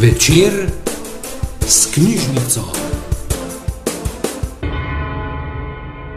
Večer 0.00 0.52
s 1.60 1.94
knjižnico. 1.94 2.60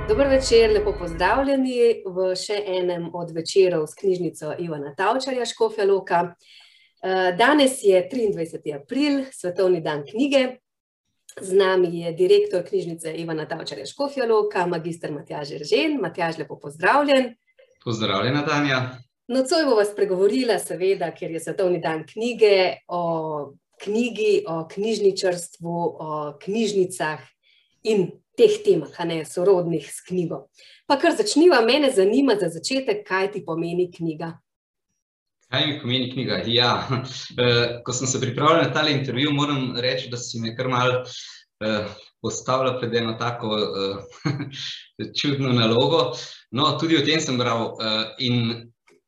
Dobro 0.08 0.30
večer, 0.30 0.72
lepo 0.72 0.94
pozdravljeni 1.00 2.04
v 2.06 2.36
še 2.36 2.62
enem 2.68 3.10
od 3.14 3.32
večerov 3.36 3.88
s 3.88 3.96
knjižnico 4.00 4.54
Ivana 4.60 4.96
Tavčarja, 4.96 5.46
Škofja 5.46 5.86
Loka. 5.86 6.22
Eh, 7.04 7.36
danes 7.38 7.84
je 7.84 8.10
23. 8.12 8.76
april, 8.76 9.26
svetovni 9.32 9.82
dan 9.82 10.06
knjige. 10.08 10.63
Z 11.42 11.54
nami 11.54 12.00
je 12.00 12.12
direktor 12.14 12.64
knjižnice 12.68 13.14
Ivana 13.18 13.46
Tavčarja, 13.46 13.86
Škofja 13.86 14.26
Loka, 14.26 14.68
magistr 14.68 15.12
Matjaž 15.12 15.52
Eržen. 15.52 15.98
Matjaž, 16.02 16.38
lepo 16.38 16.60
pozdravljen. 16.60 17.34
Pozdravljena, 17.84 18.46
Tanja. 18.46 18.82
Nocoj 19.28 19.66
bo 19.66 19.76
vas 19.76 19.94
pregovorila, 19.96 20.60
seveda, 20.60 21.10
ker 21.16 21.32
je 21.32 21.40
svetovni 21.40 21.80
dan 21.82 22.04
knjige, 22.08 22.84
o 22.88 23.54
knjigi, 23.84 24.44
o 24.48 24.66
knjižničarstvu, 24.72 25.78
o 26.00 26.34
knjižnicah 26.44 27.24
in 27.84 28.12
teh 28.38 28.60
temah, 28.66 28.92
a 28.98 29.06
ne 29.06 29.24
sorodnih 29.26 29.88
s 29.90 30.04
knjigo. 30.08 30.48
Pa 30.88 30.98
kar 31.00 31.16
začniva, 31.16 31.62
mene 31.66 31.92
zanima 31.92 32.36
za 32.40 32.50
začetek, 32.54 33.04
kaj 33.08 33.32
ti 33.34 33.44
pomeni 33.46 33.90
knjiga. 33.92 34.34
Kaj 35.54 35.68
mi 35.68 35.80
pomeni 35.82 36.08
knjiga? 36.12 36.40
Ja, 36.50 36.88
eh, 37.44 37.82
ko 37.86 37.94
sem 37.94 38.08
se 38.08 38.22
pripravljal 38.22 38.64
na 38.64 38.74
tale 38.74 38.92
intervju, 38.92 39.34
moram 39.38 39.76
reči, 39.78 40.08
da 40.10 40.18
si 40.18 40.40
me 40.42 40.56
kar 40.58 40.68
malo 40.68 41.04
eh, 41.62 41.92
postavila 42.22 42.80
pred 42.80 42.96
eno 42.98 43.14
tako 43.20 43.60
eh, 43.62 44.48
čudno 45.22 45.52
nalogo. 45.54 46.00
No, 46.52 46.72
tudi 46.82 46.98
o 46.98 47.04
tem 47.06 47.22
sem 47.22 47.38
bral 47.38 47.76
in 48.18 48.64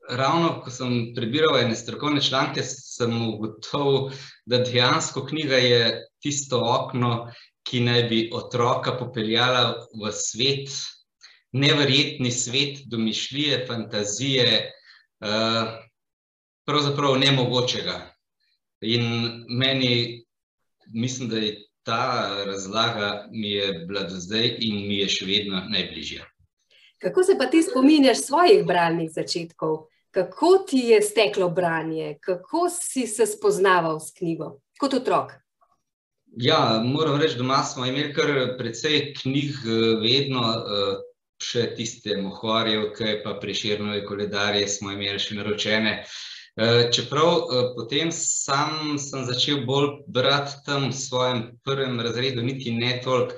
ravno, 0.09 0.59
ko 0.61 0.69
sem 0.69 1.15
prebiral 1.17 1.57
ene 1.63 1.73
strokovne 1.75 2.21
članke, 2.21 2.61
sem 2.63 3.17
ugotovil, 3.31 4.13
da 4.45 4.61
dejansko 4.61 5.25
knjiga 5.25 5.57
je 5.57 5.81
tisto 6.21 6.61
okno, 6.61 7.31
ki 7.65 7.81
naj 7.87 8.03
bi 8.11 8.21
otroka 8.33 8.93
popeljala 8.99 9.79
v 9.97 10.13
svet, 10.13 10.69
neverjetni 11.57 12.29
svet 12.31 12.85
domišljije, 12.85 13.63
fantazije, 13.65 14.71
pravzaprav 16.65 17.17
nemogočega. 17.19 17.99
In 18.81 19.03
meni, 19.49 20.25
mislim, 20.93 21.29
da 21.29 21.37
je 21.37 21.65
ta 21.83 22.43
razlaga 22.45 23.27
mi 23.31 23.51
je 23.51 23.73
bila 23.87 24.03
do 24.03 24.15
zdaj 24.17 24.55
in 24.59 24.87
mi 24.87 24.97
je 24.97 25.09
še 25.09 25.25
vedno 25.25 25.61
najbližja. 25.69 26.25
Kako 27.01 27.23
se 27.23 27.35
pa 27.37 27.45
ti 27.45 27.61
spominjaš 27.63 28.25
svojih 28.25 28.65
bralnih 28.65 29.11
začetkov? 29.13 29.85
Kako 30.11 30.65
ti 30.69 30.77
je 30.77 31.01
steklo 31.01 31.49
branje? 31.49 32.17
Kako 32.21 32.69
si 32.71 33.07
se 33.07 33.25
spoznaval 33.25 33.99
s 33.99 34.13
knjigo 34.17 34.59
kot 34.79 34.93
otrok? 34.93 35.33
Ja, 36.37 36.81
moram 36.83 37.19
reči, 37.21 37.37
doma 37.37 37.61
smo 37.63 37.85
imeli 37.85 38.13
kar 38.13 38.57
precej 38.57 39.13
knjig, 39.21 39.59
vedno 40.01 40.41
še 41.41 41.67
tiste 41.75 42.17
Mohorjevke 42.17 43.19
pa 43.23 43.35
Prešernove 43.41 44.01
koledarje 44.07 44.67
smo 44.67 44.91
imeli 44.91 45.19
še 45.19 45.37
naročene. 45.37 45.93
Čeprav 46.91 47.49
potem 47.75 48.11
sam 48.15 48.95
sem 48.95 49.25
začel 49.27 49.65
bolj 49.67 49.89
brati 50.07 50.61
tam 50.65 50.87
v 50.89 50.95
svojem 50.95 51.41
prvem 51.67 51.99
razredu, 51.99 52.41
niti 52.41 52.71
ne 52.71 52.95
toliko. 53.03 53.35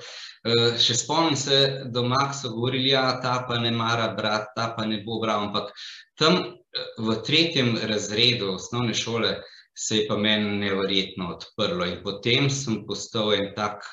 Še 0.78 0.94
spomnim 0.94 1.34
se, 1.36 1.56
doma 1.90 2.28
so 2.32 2.52
govorili, 2.54 2.92
ja, 2.92 3.18
ta 3.20 3.42
pa 3.48 3.58
ne 3.58 3.72
mara 3.74 4.12
brati, 4.14 4.52
ta 4.54 4.70
pa 4.76 4.86
ne 4.86 5.00
bo 5.02 5.18
bral, 5.18 5.48
ampak 5.48 5.74
tam 6.14 6.38
v 6.98 7.16
tretjem 7.26 7.74
razredu 7.90 8.54
osnovne 8.54 8.94
šole 8.94 9.34
se 9.78 9.96
je 9.96 10.06
pa 10.08 10.16
meni 10.16 10.56
neverjetno 10.58 11.28
odprlo 11.34 11.86
in 11.86 12.00
potem 12.02 12.48
sem 12.50 12.80
postal 12.86 13.34
en 13.34 13.52
tak 13.54 13.84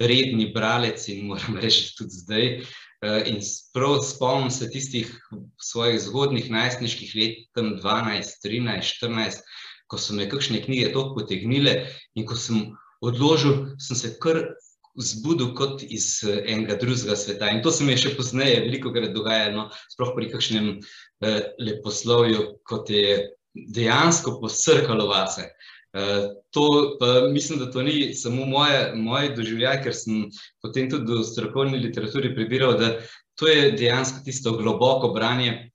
redni 0.00 0.48
bralec 0.54 1.04
in 1.12 1.28
moram 1.30 1.58
reči 1.62 1.92
tudi 1.98 2.22
zdaj, 2.24 2.48
in 3.02 3.40
prav 3.74 3.98
spomnim 4.06 4.50
se 4.50 4.70
tistih 4.70 5.10
svojih 5.60 6.00
zgodnjih 6.00 6.50
najstniških 6.50 7.14
let, 7.18 7.38
tam 7.54 7.76
dvanajst, 7.76 8.38
trinajst, 8.42 8.96
štirinajst, 8.96 9.42
ko 9.90 9.98
so 9.98 10.14
me 10.14 10.28
kakšne 10.30 10.62
knjige 10.64 10.92
toliko 10.92 11.18
potegnile, 11.18 11.74
in 12.14 12.26
ko 12.26 12.38
sem 12.38 12.70
odložil, 13.02 13.74
sem 13.82 13.98
se 13.98 14.14
kar 14.22 14.38
zbudil 14.96 15.54
kot 15.56 15.82
iz 15.82 16.22
enega 16.24 16.76
drugega 16.80 17.16
sveta. 17.16 17.50
In 17.50 17.62
to 17.64 17.72
se 17.72 17.84
mi 17.84 17.96
je 17.96 18.04
še 18.04 18.16
pozneje 18.16 18.60
velikokrat 18.66 19.14
dogajalo, 19.16 19.70
sploh 19.92 20.14
pri 20.16 20.30
kakšnem 20.32 20.72
leposlovju, 21.58 22.44
ko 22.68 22.82
te 22.86 23.00
je 23.00 23.16
dejansko 23.52 24.38
posrkalo 24.40 25.08
vase. 25.10 25.50
To 26.50 26.96
pa 27.00 27.28
mislim, 27.28 27.58
da 27.58 27.70
to 27.70 27.82
ni 27.82 28.14
samo 28.14 28.46
moje, 28.46 28.92
moj 28.96 29.34
doživljaj, 29.36 29.82
ker 29.84 29.94
sem 29.96 30.30
potem 30.64 30.88
tudi 30.90 31.18
v 31.18 31.24
strokovni 31.24 31.78
literaturi 31.78 32.32
prebiral, 32.34 32.78
da 32.80 32.94
to 33.36 33.48
je 33.48 33.72
dejansko 33.76 34.24
tisto 34.24 34.54
globoko 34.56 35.12
branje, 35.12 35.70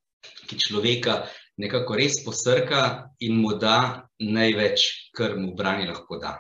ki 0.50 0.58
človeka 0.58 1.22
nekako 1.58 1.98
res 1.98 2.18
posrka 2.26 3.12
in 3.20 3.38
mu 3.42 3.54
da 3.62 4.08
največ, 4.20 4.88
kar 5.18 5.38
mu 5.38 5.54
branje 5.56 5.90
lahko 5.92 6.18
da. 6.22 6.38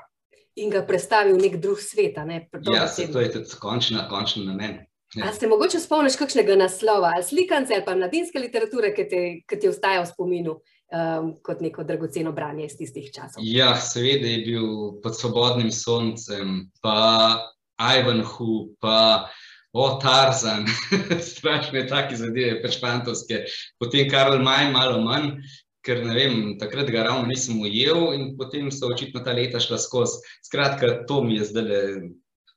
In 0.57 0.73
ga 0.73 0.81
prestavi 0.85 1.33
v 1.33 1.41
neki 1.41 1.61
drug 1.61 1.81
svet, 1.81 2.17
ne? 2.25 2.47
Ja, 2.66 2.87
saj 2.89 3.11
to 3.13 3.21
je 3.21 3.29
tudi 3.33 3.59
končna, 3.61 4.07
končni 4.09 4.45
namen. 4.45 4.79
A 5.23 5.31
se 5.33 5.47
mogoče 5.47 5.79
spomniš 5.79 6.17
kakšnega 6.19 6.57
naslova 6.59 7.13
ali 7.16 7.23
slikance 7.23 7.73
ali 7.73 7.85
pa 7.85 7.95
mladinske 7.95 8.39
literature, 8.39 8.89
ki 8.95 9.05
ti, 9.07 9.21
ki 9.47 9.59
ti 9.59 9.69
ostaja 9.69 10.01
v 10.01 10.09
spominu? 10.09 10.57
Kot 11.43 11.61
neko 11.61 11.83
dragoceno 11.83 12.31
branje 12.31 12.65
iz 12.65 12.77
tistih 12.77 13.11
časov. 13.11 13.43
Ja, 13.43 13.75
seveda 13.75 14.27
je 14.27 14.43
bil 14.45 14.67
Pod 15.03 15.17
svobodnim 15.17 15.71
soncem, 15.71 16.71
pa 16.81 17.43
Ivanhoe, 17.77 18.71
pa 18.79 19.29
o, 19.73 19.99
Tarzan, 20.01 20.65
strašne 21.31 21.85
take 21.87 22.15
zadeve, 22.15 22.61
pač 22.63 22.79
fantovske. 22.81 23.43
Potem 23.79 24.09
Karl 24.09 24.39
May 24.41 24.71
malo 24.71 25.01
manj, 25.03 25.35
ker 25.85 26.01
vem, 26.07 26.55
takrat 26.59 26.89
ga 26.91 27.05
ravno 27.07 27.27
nisem 27.27 27.59
ujel 27.61 28.13
in 28.15 28.31
potem 28.39 28.71
so 28.71 28.89
očitno 28.91 29.23
ta 29.23 29.35
leta 29.35 29.59
šla 29.63 29.77
skozi. 29.79 30.23
Skratka, 30.47 31.03
to 31.07 31.21
mi 31.23 31.37
je 31.37 31.51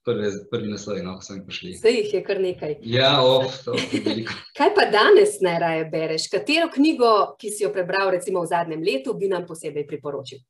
zdajle 0.04 0.30
prvi 0.50 0.68
naslovi, 0.68 1.02
no, 1.02 1.16
ko 1.16 1.24
so 1.24 1.34
mi 1.34 1.44
prišli. 1.46 1.74
Saj 1.74 1.92
jih 1.92 2.14
je 2.14 2.22
kar 2.24 2.40
nekaj. 2.40 2.76
Ja, 2.82 3.16
to 3.64 3.74
je 3.74 4.00
veliko. 4.04 4.32
Kaj 4.58 4.72
pa 4.74 4.86
danes 4.92 5.40
najraje 5.40 5.84
bereš? 5.92 6.28
Katero 6.32 6.70
knjigo, 6.74 7.34
ki 7.40 7.50
si 7.50 7.64
jo 7.64 7.72
prebral 7.72 8.10
recimo 8.10 8.42
v 8.42 8.50
zadnjem 8.50 8.82
letu, 8.82 9.14
bi 9.14 9.28
nam 9.28 9.46
posebej 9.46 9.86
priporočil? 9.86 10.40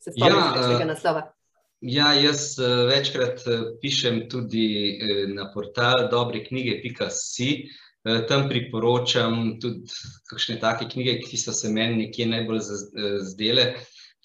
Se 0.00 0.14
spomniš 0.14 0.56
kakšnega 0.56 0.88
naslova? 0.88 1.26
Ja, 1.80 2.12
jaz 2.12 2.58
večkrat 2.88 3.44
pišem 3.80 4.26
tudi 4.28 4.98
na 5.32 5.50
portal 5.52 6.08
dobriknjige.si. 6.12 7.50
Tam 8.28 8.48
priporočam 8.48 9.58
tudi 9.60 9.88
kakšne 10.28 10.56
take 10.60 10.88
knjige, 10.88 11.18
ki 11.24 11.40
so 11.40 11.52
se 11.52 11.68
meni 11.72 12.06
nekje 12.06 12.26
najbolj 12.28 12.60
zdele 13.28 13.74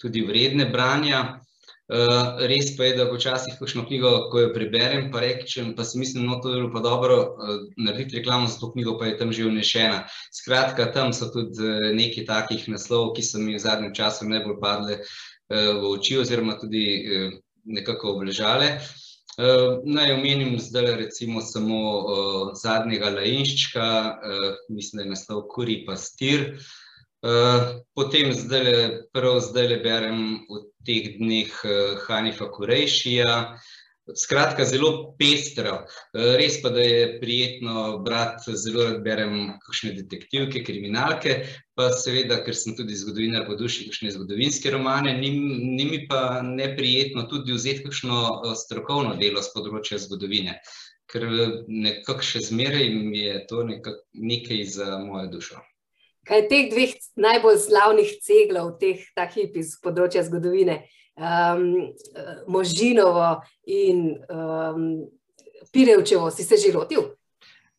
tudi 0.00 0.24
vredne 0.24 0.68
branja. 0.72 1.40
Res 1.86 2.72
pa 2.74 2.84
je, 2.88 2.96
da 2.98 3.04
včasih 3.06 3.60
kakšno 3.60 3.84
knjigo, 3.86 4.10
ko 4.32 4.40
jo 4.42 4.50
preberem, 4.54 5.06
pa 5.12 5.20
rečem, 5.22 5.70
pa 5.78 5.84
si 5.86 6.00
mislim, 6.02 6.26
no, 6.26 6.40
to 6.42 6.50
bi 6.50 6.58
bilo 6.58 6.72
pa 6.74 6.82
dobro 6.82 7.38
narediti 7.78 8.18
reklamo 8.18 8.50
za 8.50 8.58
to 8.58 8.72
knjigo, 8.72 8.96
pa 8.98 9.06
je 9.06 9.18
tam 9.20 9.30
že 9.32 9.46
vnešena. 9.46 10.02
Skratka, 10.34 10.90
tam 10.90 11.14
so 11.14 11.30
tudi 11.30 11.94
nekaj 11.94 12.26
takih 12.26 12.66
naslovov, 12.68 13.14
ki 13.14 13.22
so 13.22 13.38
mi 13.38 13.54
v 13.54 13.62
zadnjem 13.62 13.94
času 13.94 14.26
najbolj 14.26 14.58
padle 14.58 14.98
v 15.46 15.82
oči 15.94 16.18
oziroma 16.18 16.58
tudi 16.58 17.06
nekako 17.62 18.18
obležale. 18.18 18.80
Naj 19.84 20.12
omenim 20.12 20.58
zdajle 20.58 20.96
recimo 20.96 21.38
samo 21.44 21.78
Zadnjega 22.56 23.10
lainščka, 23.14 23.86
mislim, 24.74 24.98
da 24.98 25.02
je 25.04 25.10
naslov 25.14 25.46
Kurji 25.54 25.84
pastir. 25.86 26.56
Potem 27.94 28.32
zdajle, 28.34 29.06
prav 29.14 29.38
zdajle 29.44 29.76
berem 29.84 30.40
v 30.50 30.64
teh 30.86 31.16
dneh 31.18 31.50
Hanifa 32.06 32.50
Kurejšija. 32.54 33.32
Skratka, 34.14 34.62
zelo 34.64 34.90
pestro. 35.18 35.80
Res 36.14 36.60
pa, 36.62 36.70
da 36.70 36.82
je 36.84 37.18
prijetno 37.20 37.98
brati, 38.06 38.54
zelo 38.54 38.84
rad 38.86 39.00
berem 39.02 39.56
kakšne 39.64 39.96
detektivke, 39.96 40.62
kriminalke, 40.62 41.40
pa 41.74 41.88
seveda, 41.90 42.38
ker 42.46 42.54
sem 42.54 42.76
tudi 42.78 42.94
zgodovinar 42.94 43.48
po 43.48 43.58
duši, 43.58 43.88
kakšne 43.90 44.14
zgodovinske 44.14 44.70
romane, 44.70 45.16
ni, 45.18 45.32
ni 45.74 45.88
mi 45.90 46.00
pa 46.06 46.40
neprijetno 46.46 47.26
tudi 47.32 47.56
vzeti 47.58 47.88
kakšno 47.88 48.54
strokovno 48.62 49.16
delo 49.18 49.42
s 49.42 49.50
področja 49.56 49.98
zgodovine. 50.06 50.60
Ker 51.10 51.26
nekako 51.66 52.22
še 52.30 52.46
zmeraj 52.46 52.86
mi 52.94 53.24
je 53.24 53.40
to 53.50 53.66
nekako 53.66 54.06
nekaj 54.30 54.62
za 54.70 55.00
mojo 55.02 55.32
dušo. 55.34 55.66
Kaj 56.26 56.40
teh 56.50 56.70
dveh 56.72 56.94
najbolj 57.22 57.58
slavnih 57.68 58.10
ceglov, 58.24 58.76
teh 58.80 59.04
ta 59.14 59.28
hip 59.30 59.56
iz 59.56 59.76
področja 59.82 60.24
zgodovine, 60.26 60.82
Možinovo 62.50 63.28
in 63.64 64.18
Pirevčevo, 65.72 66.30
si 66.30 66.44
se 66.44 66.58
že 66.60 66.74
lotil? 66.74 67.06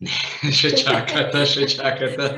Ne, 0.02 0.14
še 0.54 0.74
čakate, 0.78 1.44
še 1.46 1.68
čakate. 1.76 2.34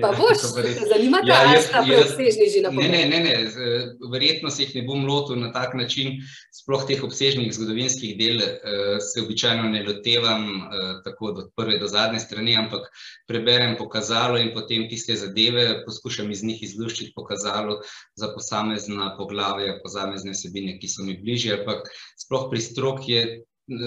Pa 0.00 0.08
Ja, 0.08 0.16
boš, 0.16 0.40
res. 0.56 0.74
te 0.74 0.86
zanima 0.88 1.20
Ja, 1.20 1.42
jaz- 1.44 1.66
asta 1.66 1.78
jaz- 1.78 1.86
preobsežni 1.86 2.46
že 2.48 2.60
na 2.60 2.70
Ne, 2.70 2.88
ne, 2.88 3.02
ne, 3.06 3.18
ne. 3.20 3.34
z- 3.46 3.60
Verjetno 4.08 4.50
se 4.50 4.62
jih 4.62 4.74
ne 4.74 4.82
bom 4.82 5.04
lotil 5.04 5.36
na 5.36 5.52
tak 5.52 5.74
način, 5.74 6.22
sploh 6.52 6.86
teh 6.86 7.02
obsežnih 7.02 7.52
zgodovinskih 7.52 8.16
del 8.16 8.40
eh, 8.40 8.56
se 9.02 9.20
običajno 9.20 9.68
ne 9.68 9.82
lotevam 9.82 10.42
eh, 10.46 10.68
tako 11.04 11.26
od 11.26 11.50
prve 11.56 11.78
do 11.78 11.86
zadnje 11.86 12.20
strani, 12.20 12.56
ampak 12.56 12.88
preberem 13.26 13.76
pokazalo 13.76 14.38
in 14.38 14.54
potem 14.54 14.88
tiste 14.88 15.16
zadeve 15.16 15.84
poskušam 15.84 16.30
iz 16.30 16.42
njih 16.42 16.62
izluščiti 16.62 17.12
pokazalo 17.14 17.80
za 18.14 18.28
posamezna 18.28 19.16
poglavja, 19.18 19.78
posamezne 19.82 20.32
vsebine, 20.32 20.78
ki 20.78 20.88
so 20.88 21.02
mi 21.02 21.16
bližje, 21.16 21.58
ampak 21.58 21.88
sploh 22.16 22.48
pri 22.50 22.60
strok 22.60 23.08
je 23.08 23.22
eh, 23.22 23.42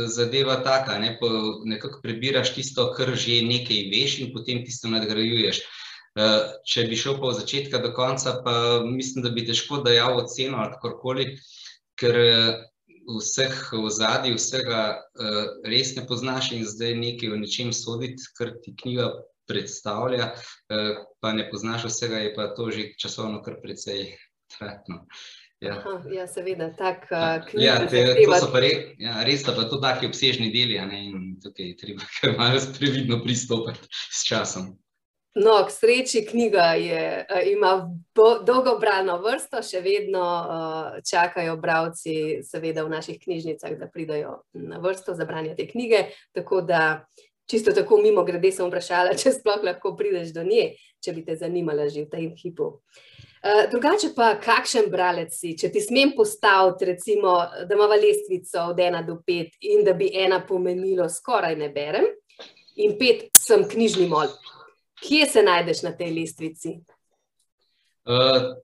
zadeva 0.07 0.55
taka, 0.61 0.99
ne, 0.99 1.17
po, 1.19 1.27
nekako 1.65 1.99
prebiraš 2.03 2.53
tisto, 2.53 2.91
kar 2.93 3.15
že 3.15 3.41
nekaj 3.41 3.89
veš 3.89 4.19
in 4.19 4.33
potem 4.33 4.61
tisto 4.65 4.87
nadgrajuješ. 4.87 5.61
Eh, 6.15 6.51
Če 6.63 6.85
bi 6.87 6.95
šel 6.95 7.17
pa 7.19 7.27
od 7.33 7.41
začetka 7.41 7.81
do 7.83 7.91
konca, 7.95 8.37
pa 8.45 8.55
mislim, 8.87 9.25
da 9.25 9.33
bi 9.35 9.43
težko 9.47 9.81
dajal 9.83 10.21
oceno 10.21 10.61
ali 10.63 10.71
kakorkoli, 10.77 11.25
ker 11.99 12.19
eh, 12.21 12.61
vseh 13.19 13.57
ozadij, 13.75 14.37
vsega 14.37 14.81
eh, 14.95 15.41
res 15.67 15.91
ne 15.97 16.05
poznaš 16.07 16.53
in 16.55 16.63
zdaj 16.67 16.95
nekaj 17.01 17.35
o 17.35 17.39
nečem 17.41 17.73
soditi, 17.75 18.31
kar 18.37 18.53
ti 18.63 18.71
knjiga 18.79 19.11
predstavlja, 19.45 20.31
pa 21.21 21.31
ne 21.37 21.43
poznaš 21.51 21.83
vsega, 21.85 22.17
je 22.23 22.31
pa 22.33 22.47
to 22.57 22.71
že 22.73 22.85
časovno 22.97 23.43
kar 23.45 23.59
precej 23.61 24.15
tratno. 24.55 25.03
Ja. 25.61 25.75
Aha, 25.77 25.99
ja, 26.09 26.25
seveda, 26.27 26.71
tak 26.73 27.05
uh, 27.11 27.45
Ja, 27.53 27.75
knjiga 27.85 27.91
te, 27.91 28.01
to 28.25 28.39
so 28.41 28.49
pa 28.55 28.63
re, 28.63 28.71
ja, 28.97 29.19
res 29.27 29.43
sta 29.43 29.53
pa 29.53 29.67
to 29.69 29.77
taki 29.83 30.09
obsežni 30.09 30.49
deli, 30.55 30.79
a 30.81 30.87
ne, 30.89 31.03
in 31.11 31.37
tukaj 31.43 31.69
je 31.69 31.77
treba 31.83 32.09
kar 32.17 32.33
malo 32.39 32.63
previdno 32.79 33.21
pristopiti 33.21 33.85
s 33.91 34.25
časom. 34.25 34.73
No, 35.35 35.65
k 35.67 35.71
sreči 35.71 36.25
knjiga 36.25 36.63
je, 36.79 37.25
eh, 37.29 37.51
ima 37.51 37.91
bo, 38.15 38.39
dolgo 38.39 38.77
brano 38.79 39.17
vrsto, 39.19 39.59
še 39.59 39.81
vedno 39.83 40.23
uh, 40.23 41.01
čakajo 41.03 41.57
bralci, 41.59 42.39
seveda 42.47 42.85
v 42.85 42.93
naših 42.93 43.19
knjižnicah, 43.19 43.73
da 43.75 43.89
pridajo 43.91 44.37
na 44.53 44.79
vrsto 44.79 45.11
za 45.13 45.27
branje 45.27 45.57
te 45.57 45.67
knjige. 45.67 46.05
Tako 46.31 46.61
da, 46.61 47.03
čisto 47.51 47.75
tako 47.75 47.99
mimo 47.99 48.23
grede 48.23 48.53
sem 48.55 48.71
vprašala, 48.71 49.11
če 49.19 49.35
sploh 49.35 49.59
lahko 49.67 49.91
prideš 49.99 50.31
do 50.31 50.47
nje, 50.47 50.71
če 51.03 51.17
bi 51.19 51.27
te 51.27 51.35
zanimala 51.35 51.89
že 51.91 52.07
v 52.07 52.11
tem 52.15 52.31
hipu. 52.39 52.71
Uh, 53.43 53.67
drugače 53.75 54.15
pa, 54.15 54.37
kakšen 54.39 54.87
bralec 54.87 55.35
si, 55.35 55.51
če 55.59 55.67
ti 55.67 55.83
smem 55.83 56.15
postaviti, 56.15 56.93
recimo, 56.95 57.35
da 57.67 57.75
imamo 57.75 57.99
lestvico 57.99 58.69
od 58.71 58.79
ena 58.79 59.03
do 59.03 59.19
pet 59.19 59.59
in 59.67 59.83
da 59.83 59.91
bi 59.93 60.13
ena 60.15 60.45
pomenilo 60.47 61.11
skoraj 61.11 61.59
ne 61.59 61.73
berem, 61.75 62.07
in 62.79 62.95
pet 62.95 63.33
sem 63.35 63.67
knjižni 63.67 64.07
mol. 64.07 64.31
Kje 65.05 65.25
se 65.29 65.43
najdeš 65.43 65.83
na 65.85 65.91
tej 65.97 66.13
lestvici? 66.15 66.79
Uh, 68.05 68.55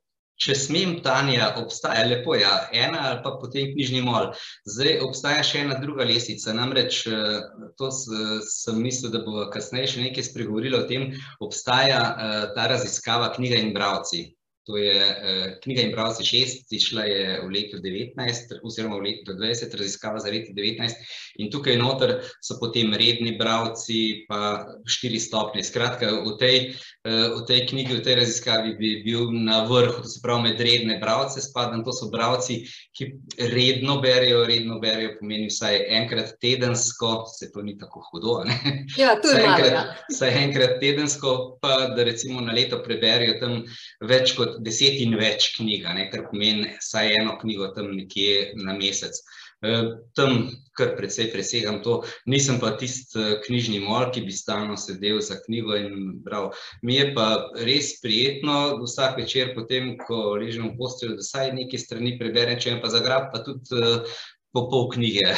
če 0.42 0.56
smem, 0.58 0.96
Tanja, 1.06 1.52
obstaja 1.62 2.02
lepo, 2.10 2.34
ja, 2.38 2.68
ena 2.74 3.04
ali 3.12 3.22
pa 3.26 3.36
potem 3.42 3.72
knjižni 3.76 4.02
mol. 4.06 4.32
Zdaj 4.66 5.00
obstaja 5.06 5.46
še 5.46 5.64
ena 5.66 5.78
druga 5.82 6.06
lestvica, 6.10 6.54
namreč 6.58 7.04
uh, 7.10 7.42
to 7.78 7.92
s, 7.94 8.10
sem 8.50 8.82
mislil, 8.82 9.14
da 9.14 9.22
bo 9.26 9.46
kasneje 9.54 9.94
še 9.94 10.06
nekaj 10.08 10.30
spregovorila 10.32 10.82
o 10.82 10.90
tem, 10.90 11.12
obstaja 11.46 12.02
uh, 12.10 12.38
ta 12.58 12.70
raziskava 12.74 13.30
knjiga 13.38 13.62
in 13.62 13.74
bravci. 13.78 14.32
To 14.72 14.78
je 14.80 14.96
uh, 14.96 15.40
knjiga 15.64 15.90
bravci 15.92 16.24
šest, 16.24 16.72
išla 16.72 17.04
je 17.04 17.24
v 17.44 17.48
letu 17.52 17.78
19, 17.84 18.16
oziroma 18.64 18.96
v 18.96 19.10
letu 19.10 19.34
20, 19.36 19.74
raziskava 19.76 20.20
za 20.24 20.32
leto 20.32 20.54
19 20.56 20.96
in 21.44 21.50
tukaj 21.52 21.76
noter 21.76 22.14
so 22.40 22.56
potem 22.60 22.94
redni 22.96 23.34
bravci, 23.36 24.24
pa 24.30 24.64
štiri 24.88 25.20
stopnje. 25.20 25.64
Skratka, 25.64 26.08
v 26.24 26.38
tej, 26.40 26.56
uh, 27.04 27.36
v 27.36 27.44
tej 27.50 27.66
knjigi, 27.68 27.98
v 28.00 28.04
tej 28.06 28.16
raziskavi 28.22 28.72
bi 28.80 28.92
bil 29.04 29.28
na 29.44 29.66
vrhu, 29.68 30.00
to 30.00 30.08
se 30.08 30.22
pravi 30.24 30.48
med 30.48 30.62
redne 30.64 30.96
bravce 31.04 31.44
spadam, 31.44 31.84
to 31.84 31.92
so 31.92 32.08
bravci, 32.08 32.62
ki 32.96 33.10
redno 33.52 34.00
berijo, 34.00 34.46
redno 34.48 34.80
berijo 34.80 35.18
pomeni 35.20 35.50
vsaj 35.52 35.82
enkrat 36.00 36.32
tedensko, 36.40 37.26
se 37.28 37.52
to 37.52 37.60
ni 37.62 37.76
tako 37.78 38.06
hudo, 38.08 38.44
ne? 38.48 38.56
Ja, 38.98 39.18
to 39.20 39.28
je 39.28 39.36
Vsaj 39.36 39.44
malo. 39.44 39.58
enkrat, 39.58 39.74
Ja. 39.74 39.84
vsaj 40.14 40.32
enkrat 40.46 40.80
tedensko, 40.80 41.36
pa 41.62 41.92
da 41.98 42.04
recimo 42.08 42.40
na 42.42 42.54
leto 42.56 42.80
preberijo 42.84 43.36
tam 43.42 43.64
več 44.08 44.32
kot 44.38 44.61
deset 44.66 45.00
in 45.04 45.18
več 45.20 45.52
knjig, 45.58 45.86
kar 46.12 46.28
pomeni 46.30 46.74
vsaj 46.80 47.16
eno 47.20 47.38
knjigo 47.42 47.72
tam 47.76 47.94
nekje 47.98 48.54
na 48.62 48.78
mesec. 48.78 49.18
Eh, 49.62 49.94
Tam 50.18 50.50
kar 50.74 50.96
precej 50.98 51.28
presegam 51.30 51.84
to, 51.86 52.00
nisem 52.26 52.58
pa 52.60 52.72
tisti 52.82 53.20
eh, 53.22 53.36
knjižni 53.46 53.82
mol, 53.84 54.08
ki 54.10 54.24
bi 54.26 54.34
stalno 54.34 54.74
sedel 54.74 55.20
za 55.22 55.38
knjigo 55.44 55.78
in 55.78 56.16
bral. 56.26 56.50
Mi 56.82 56.98
je 56.98 57.12
pa 57.14 57.28
res 57.62 57.94
prijetno 58.02 58.82
vsak 58.82 59.22
večer, 59.22 59.54
potem 59.54 59.94
ko 60.02 60.40
ležem 60.42 60.72
v 60.72 60.78
posteljo, 60.80 61.20
da 61.20 61.26
vsaj 61.28 61.54
nekaj 61.60 61.84
strani 61.84 62.16
preberem, 62.18 62.58
če 62.58 62.74
me 62.74 62.82
pa 62.82 62.90
zagrab, 62.90 63.30
pa 63.36 63.44
tudi 63.46 63.78
eh, 63.78 64.18
po 64.52 64.68
pol 64.70 64.90
knjige. 64.90 65.24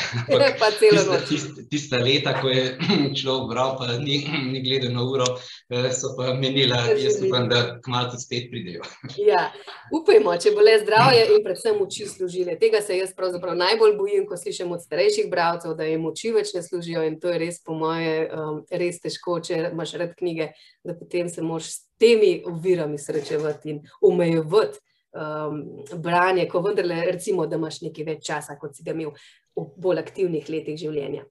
Tista, 0.80 1.18
tista, 1.30 1.62
tista 1.70 1.98
leta, 1.98 2.34
ko 2.42 2.50
je 2.50 2.78
človek 3.20 3.46
bral, 3.50 3.76
pa 3.78 3.98
ni, 4.02 4.24
ni 4.54 4.62
gledal 4.66 4.94
na 4.94 5.04
uro, 5.06 5.28
eh, 5.70 5.92
so 5.94 6.16
pa 6.18 6.34
menila, 6.34 6.82
jaz 6.98 7.22
upam, 7.22 7.46
da 7.50 7.78
tudi 7.84 8.22
spet 8.22 8.50
pridejo. 8.50 8.82
Ja, 9.24 9.52
upajmo, 9.94 10.34
če 10.42 10.52
bo 10.56 10.66
le 10.66 10.76
zdravje 10.82 11.28
in 11.36 11.44
predvsem 11.46 11.78
oči 11.82 12.08
služile. 12.10 12.58
Tega 12.60 12.82
se 12.82 12.98
jaz 12.98 13.14
pravzaprav 13.16 13.56
najbolj 13.60 13.96
bojim, 13.98 14.26
ko 14.28 14.38
slišim 14.38 14.72
od 14.74 14.82
starejših 14.84 15.30
bralcev, 15.32 15.76
da 15.78 15.88
jim 15.88 16.06
oči 16.10 16.34
več 16.34 16.56
ne 16.58 16.64
služijo 16.66 17.06
in 17.08 17.20
to 17.22 17.30
je 17.32 17.42
res, 17.46 17.62
po 17.64 17.78
moje, 17.78 18.26
um, 18.34 18.64
res 18.72 18.98
težko, 19.04 19.38
če 19.46 19.70
imaš 19.70 19.94
rad 20.02 20.18
knjige, 20.18 20.52
da 20.84 20.98
potem 20.98 21.30
se 21.30 21.46
moraš 21.46 21.70
s 21.70 21.86
temi 22.02 22.40
ovirami 22.50 22.98
srečevati 23.00 23.76
in 23.76 23.86
omejevati 24.02 24.82
um, 25.14 25.64
branje, 26.02 26.48
ko 26.50 26.62
vendarle, 26.62 27.06
recimo, 27.12 27.48
da 27.48 27.60
imaš 27.60 27.82
nekaj 27.86 28.08
več 28.08 28.26
časa, 28.28 28.58
kot 28.60 28.76
si 28.76 28.86
ga 28.86 28.96
imel 28.96 29.14
v 29.56 29.68
bolj 29.78 30.02
aktivnih 30.04 30.50
letih 30.50 30.80
življenja. 30.80 31.26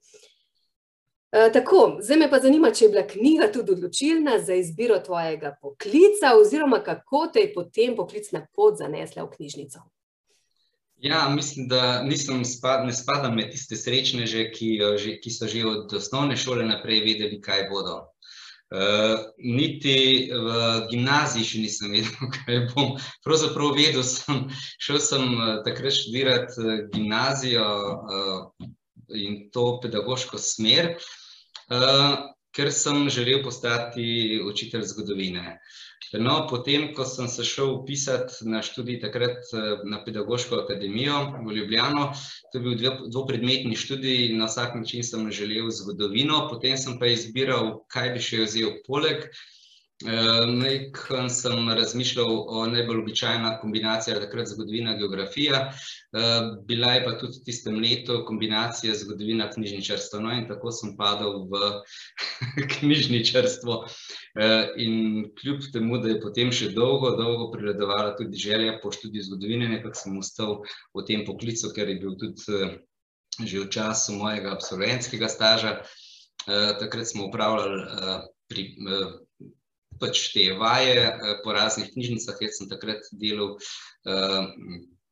Uh, 1.32 1.48
tako, 1.52 1.98
zdaj 2.04 2.20
me 2.20 2.28
pa 2.30 2.42
zanima, 2.44 2.72
če 2.76 2.84
je 2.84 2.92
bila 2.92 3.06
knjiga 3.08 3.48
tudi 3.52 3.72
odločilna 3.72 4.36
za 4.44 4.58
izbiro 4.60 4.98
tvojega 5.00 5.54
poklica, 5.62 6.34
oziroma 6.36 6.82
kako 6.84 7.26
te 7.32 7.46
je 7.46 7.54
potem 7.54 7.96
poklicna 7.96 8.44
pot 8.52 8.76
zanesla 8.78 9.24
v 9.24 9.36
knjižnico. 9.38 9.80
Ja, 11.02 11.28
mislim, 11.28 11.66
da 11.68 12.02
nisem 12.02 12.44
spad, 12.44 12.84
ne 12.86 12.92
spadam 12.94 13.34
med 13.34 13.50
tiste 13.50 13.74
srečneže, 13.76 14.44
ki, 14.54 14.68
že, 15.02 15.16
ki 15.18 15.30
so 15.34 15.48
že 15.50 15.64
od 15.66 15.94
osnovne 15.98 16.36
šole 16.38 16.62
naprej 16.68 17.00
vedeli, 17.02 17.40
kaj 17.42 17.66
bodo. 17.72 18.11
Uh, 18.72 19.18
niti 19.36 20.30
v 20.32 20.52
gimnaziji 20.88 21.44
še 21.44 21.58
nisem 21.60 21.90
vedel, 21.92 22.28
kaj 22.38 22.60
bom. 22.70 22.94
Pravzaprav 23.26 23.74
vedel 23.76 24.04
sem, 24.06 24.46
šel 24.80 25.00
sem 25.04 25.26
uh, 25.36 25.58
takrat 25.66 25.92
študirati 25.92 26.56
uh, 26.62 26.70
gimnazijo 26.94 27.66
uh, 27.68 28.70
in 29.12 29.50
to 29.52 29.66
pedagoško 29.82 30.40
smer, 30.40 30.94
uh, 31.68 32.14
ker 32.56 32.72
sem 32.72 33.10
želel 33.12 33.42
postati 33.44 34.40
učitelj 34.40 34.88
zgodovine. 34.94 35.58
No, 36.12 36.46
potem, 36.50 36.90
ko 36.96 37.04
sem 37.08 37.28
se 37.28 37.44
šel 37.44 37.70
upisati 37.72 38.48
na 38.48 38.60
študij 38.62 39.00
takrat 39.00 39.52
eh, 39.54 39.84
na 39.88 40.02
Pedagoško 40.04 40.58
akademijo 40.64 41.20
v 41.46 41.56
Ljubljano, 41.56 42.10
to 42.52 42.58
je 42.58 42.62
bil 42.62 42.98
dvopredmetni 43.08 43.76
študij 43.76 44.34
na 44.36 44.50
vsak 44.50 44.74
način 44.76 45.04
sem 45.04 45.30
želel 45.32 45.70
zgodovino, 45.70 46.46
potem 46.50 46.76
sem 46.76 46.98
pa 46.98 47.08
izbiral, 47.08 47.78
kaj 47.88 48.12
bi 48.16 48.28
še 48.28 48.44
vzel 48.44 48.76
poleg. 48.86 49.30
Nekaj 50.02 51.28
sem 51.30 51.68
razmišljal 51.68 52.44
o 52.48 52.66
najbolj 52.66 52.98
običajna 52.98 53.58
kombinacija 53.60 54.20
takrat 54.20 54.48
zgodovina, 54.48 54.96
geografija. 54.96 55.60
Eh, 55.68 56.20
Bila 56.66 56.92
je 56.92 57.04
pa 57.04 57.12
tudi 57.18 57.38
v 57.38 57.44
tistem 57.44 57.78
letu 57.80 58.22
kombinacija 58.26 58.94
zgodovina, 58.94 59.50
knjižničarstvo. 59.50 60.20
No, 60.20 60.32
in 60.32 60.48
tako 60.48 60.72
sem 60.72 60.96
padel 60.96 61.46
v 61.50 61.60
knjižničarstvo. 62.74 63.78
Eh, 64.40 64.68
In 64.76 65.28
kljub 65.40 65.66
temu, 65.72 65.98
da 65.98 66.08
je 66.08 66.20
potem 66.20 66.52
še 66.52 66.72
dolgo, 66.74 67.14
dolgo 67.16 67.50
prevladovala 67.52 68.16
tudi 68.18 68.38
želja 68.38 68.78
po 68.82 68.92
študiju 68.92 69.28
zgodovine, 69.28 69.68
nekako 69.68 69.98
sem 69.98 70.18
ostal 70.18 70.62
v 70.94 71.04
tem 71.06 71.26
poklicu, 71.26 71.70
ker 71.76 71.88
je 71.88 72.00
bil 72.00 72.16
tudi 72.18 72.62
eh, 72.62 72.80
že 73.40 73.60
v 73.60 73.68
času 73.72 74.18
mojega 74.18 74.52
absolventskega 74.52 75.28
staža. 75.28 75.78
Eh, 76.46 76.78
Takrat 76.80 77.06
smo 77.08 77.26
upravljali 77.26 77.82
eh, 77.82 78.26
pri 78.48 78.62
eh, 78.62 79.06
pač 80.00 80.32
te 80.34 80.52
vaje 80.58 80.96
eh, 81.00 81.34
po 81.44 81.52
raznih 81.56 81.90
knjižnicah, 81.92 82.40
jaz 82.40 82.58
sem 82.60 82.70
takrat 82.70 83.06
delal, 83.20 83.56
eh, 84.06 84.46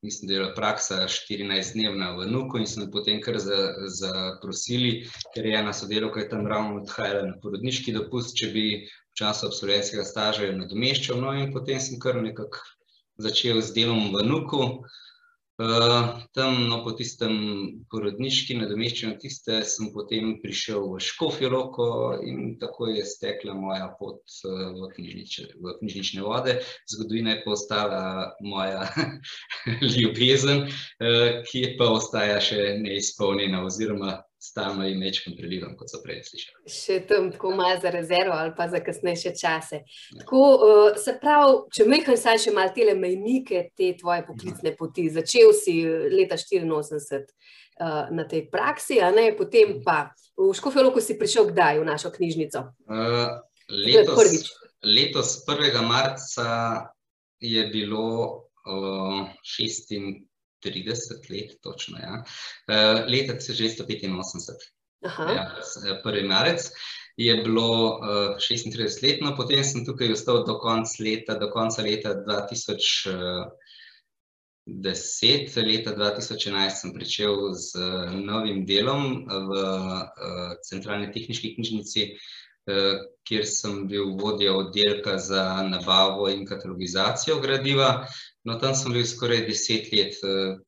mislim, 0.03 0.29
da 0.29 0.35
je 0.35 0.41
bila 0.41 0.55
praksa 0.57 1.03
14-dnevna 1.09 2.15
v 2.17 2.31
Nuku 2.31 2.59
in 2.59 2.67
so 2.67 2.81
me 2.81 2.91
potem 2.91 3.21
kar 3.21 3.39
za- 3.39 3.75
zaprosili, 4.01 5.05
ker 5.35 5.47
je 5.47 5.59
ena 5.59 5.73
sodelavka 5.77 6.21
je 6.21 6.29
tam 6.29 6.47
ravno 6.47 6.81
odhajala 6.83 7.27
na 7.29 7.37
porodniški 7.43 7.93
dopust, 7.93 8.37
če 8.37 8.53
bi 8.55 8.67
v 8.87 9.19
času 9.19 9.51
absolventskega 9.51 10.05
staža 10.05 10.49
jo 10.49 10.57
nadomeščal, 10.63 11.21
no 11.21 11.35
in 11.37 11.53
potem 11.53 11.81
sem 11.81 12.01
kar 12.01 12.17
nekako 12.23 12.65
začel 13.21 13.61
z 13.61 13.77
delom 13.77 14.09
v 14.15 14.25
Nuku. 14.25 14.65
Uh, 14.65 15.01
tam, 16.35 16.69
no, 16.69 16.79
po 16.85 16.93
tistem 16.97 17.35
porodniški 17.93 18.57
nadomeščanju, 18.61 19.19
tiste 19.21 19.61
sem 19.69 19.91
potem 19.93 20.39
prišel 20.41 20.87
v 20.95 21.01
Škofijo 21.05 21.51
Loko 21.53 21.89
in 22.25 22.57
tako 22.61 22.89
je 22.95 23.05
stekla 23.05 23.55
moja 23.59 23.91
pot 23.99 24.23
uh, 24.49 24.71
v, 24.79 24.89
knjižnič, 24.95 25.37
v 25.61 25.75
knjižnične 25.81 26.25
vode. 26.25 26.57
Zgodovina 26.89 27.35
je 27.37 27.43
pa 27.45 27.53
ostala 27.57 28.03
moja 28.41 28.89
ljubezen, 29.97 30.65
uh, 30.65 31.45
ki 31.45 31.77
pa 31.77 31.93
ostaja 31.93 32.41
še 32.41 32.75
neizpolnjena 32.81 33.65
oziroma 33.67 34.21
stalno 34.41 34.87
jim 34.87 35.01
večkrat 35.01 35.37
prelivam, 35.37 35.75
kot 35.77 35.91
so 35.93 36.01
prej 36.05 36.23
slišali. 36.25 36.73
Še 36.73 36.97
tam 37.09 37.29
tako 37.33 37.53
malo 37.59 37.77
za 37.83 37.91
rezervo 37.93 38.37
ali 38.39 38.55
pa 38.57 38.69
za 38.73 38.81
kasnejše 38.85 39.35
čase. 39.37 39.83
Ja. 39.83 40.23
Tako, 40.23 40.41
uh, 40.57 40.97
se 41.01 41.15
pravi, 41.21 41.59
če 41.77 41.87
mehaj 41.89 42.17
saj 42.21 42.41
še 42.47 42.55
malo 42.57 42.73
tele 42.77 42.95
mejnike 42.97 43.67
te 43.77 43.93
tvoje 44.01 44.25
poklicne 44.29 44.73
poti, 44.79 45.11
začel 45.13 45.53
si 45.57 45.77
eh, 45.85 46.09
leta 46.15 46.41
84 46.41 46.73
uh, 46.73 47.21
eh, 47.21 48.01
na 48.17 48.25
tej 48.31 48.47
praksi, 48.53 49.03
a 49.05 49.13
ne, 49.13 49.29
potem 49.37 49.77
mhm. 49.77 49.85
pa 49.85 50.09
v 50.41 50.49
Škofjoloku 50.57 51.05
si 51.05 51.19
prišel 51.21 51.53
kdaj 51.53 51.83
v 51.83 51.89
našo 51.91 52.09
knjižnico? 52.15 52.65
Uh, 52.89 53.37
letos, 53.69 54.49
letos 54.81 55.37
1. 55.45 55.85
marca 55.85 56.49
je 57.45 57.69
bilo 57.69 58.09
uh, 58.65 59.29
26 59.45 60.30
30 60.65 61.31
let, 61.31 61.57
točno. 61.63 61.99
Ja. 61.99 62.23
Uh, 62.23 63.05
leta 63.09 63.35
1985, 63.35 64.71
ja, 65.03 65.47
1. 66.05 66.29
marec, 66.29 66.71
je 67.17 67.37
bilo 67.43 67.99
uh, 67.99 68.37
36 68.37 69.03
let, 69.03 69.21
no 69.21 69.37
potem 69.37 69.65
sem 69.65 69.85
tukaj 69.85 70.13
ostal 70.13 70.45
do 70.47 70.59
konca 70.59 71.03
leta, 71.05 71.35
do 71.39 71.51
konca 71.53 71.83
leta 71.83 72.15
2010. 72.15 73.51
Leta 75.67 75.95
2011 75.97 76.71
sem 76.81 76.93
pričel 76.95 77.53
z 77.53 77.77
uh, 77.77 78.15
novim 78.17 78.67
delom 78.67 79.27
v 79.29 79.53
uh, 79.53 80.07
Centralni 80.65 81.13
tehnički 81.13 81.55
knjižnici, 81.57 82.03
uh, 82.13 82.17
kjer 83.29 83.45
sem 83.47 83.87
bil 83.89 84.17
vodja 84.21 84.57
oddelka 84.57 85.19
za 85.19 85.63
nabavo 85.69 86.29
in 86.33 86.47
katalogizacijo 86.47 87.41
gradiva. 87.41 88.07
No, 88.45 88.57
tam 88.59 88.75
sem 88.75 88.93
bil 88.97 89.05
skoraj 89.05 89.45
deset 89.49 89.93
let. 89.93 90.17
Eh, 90.25 90.59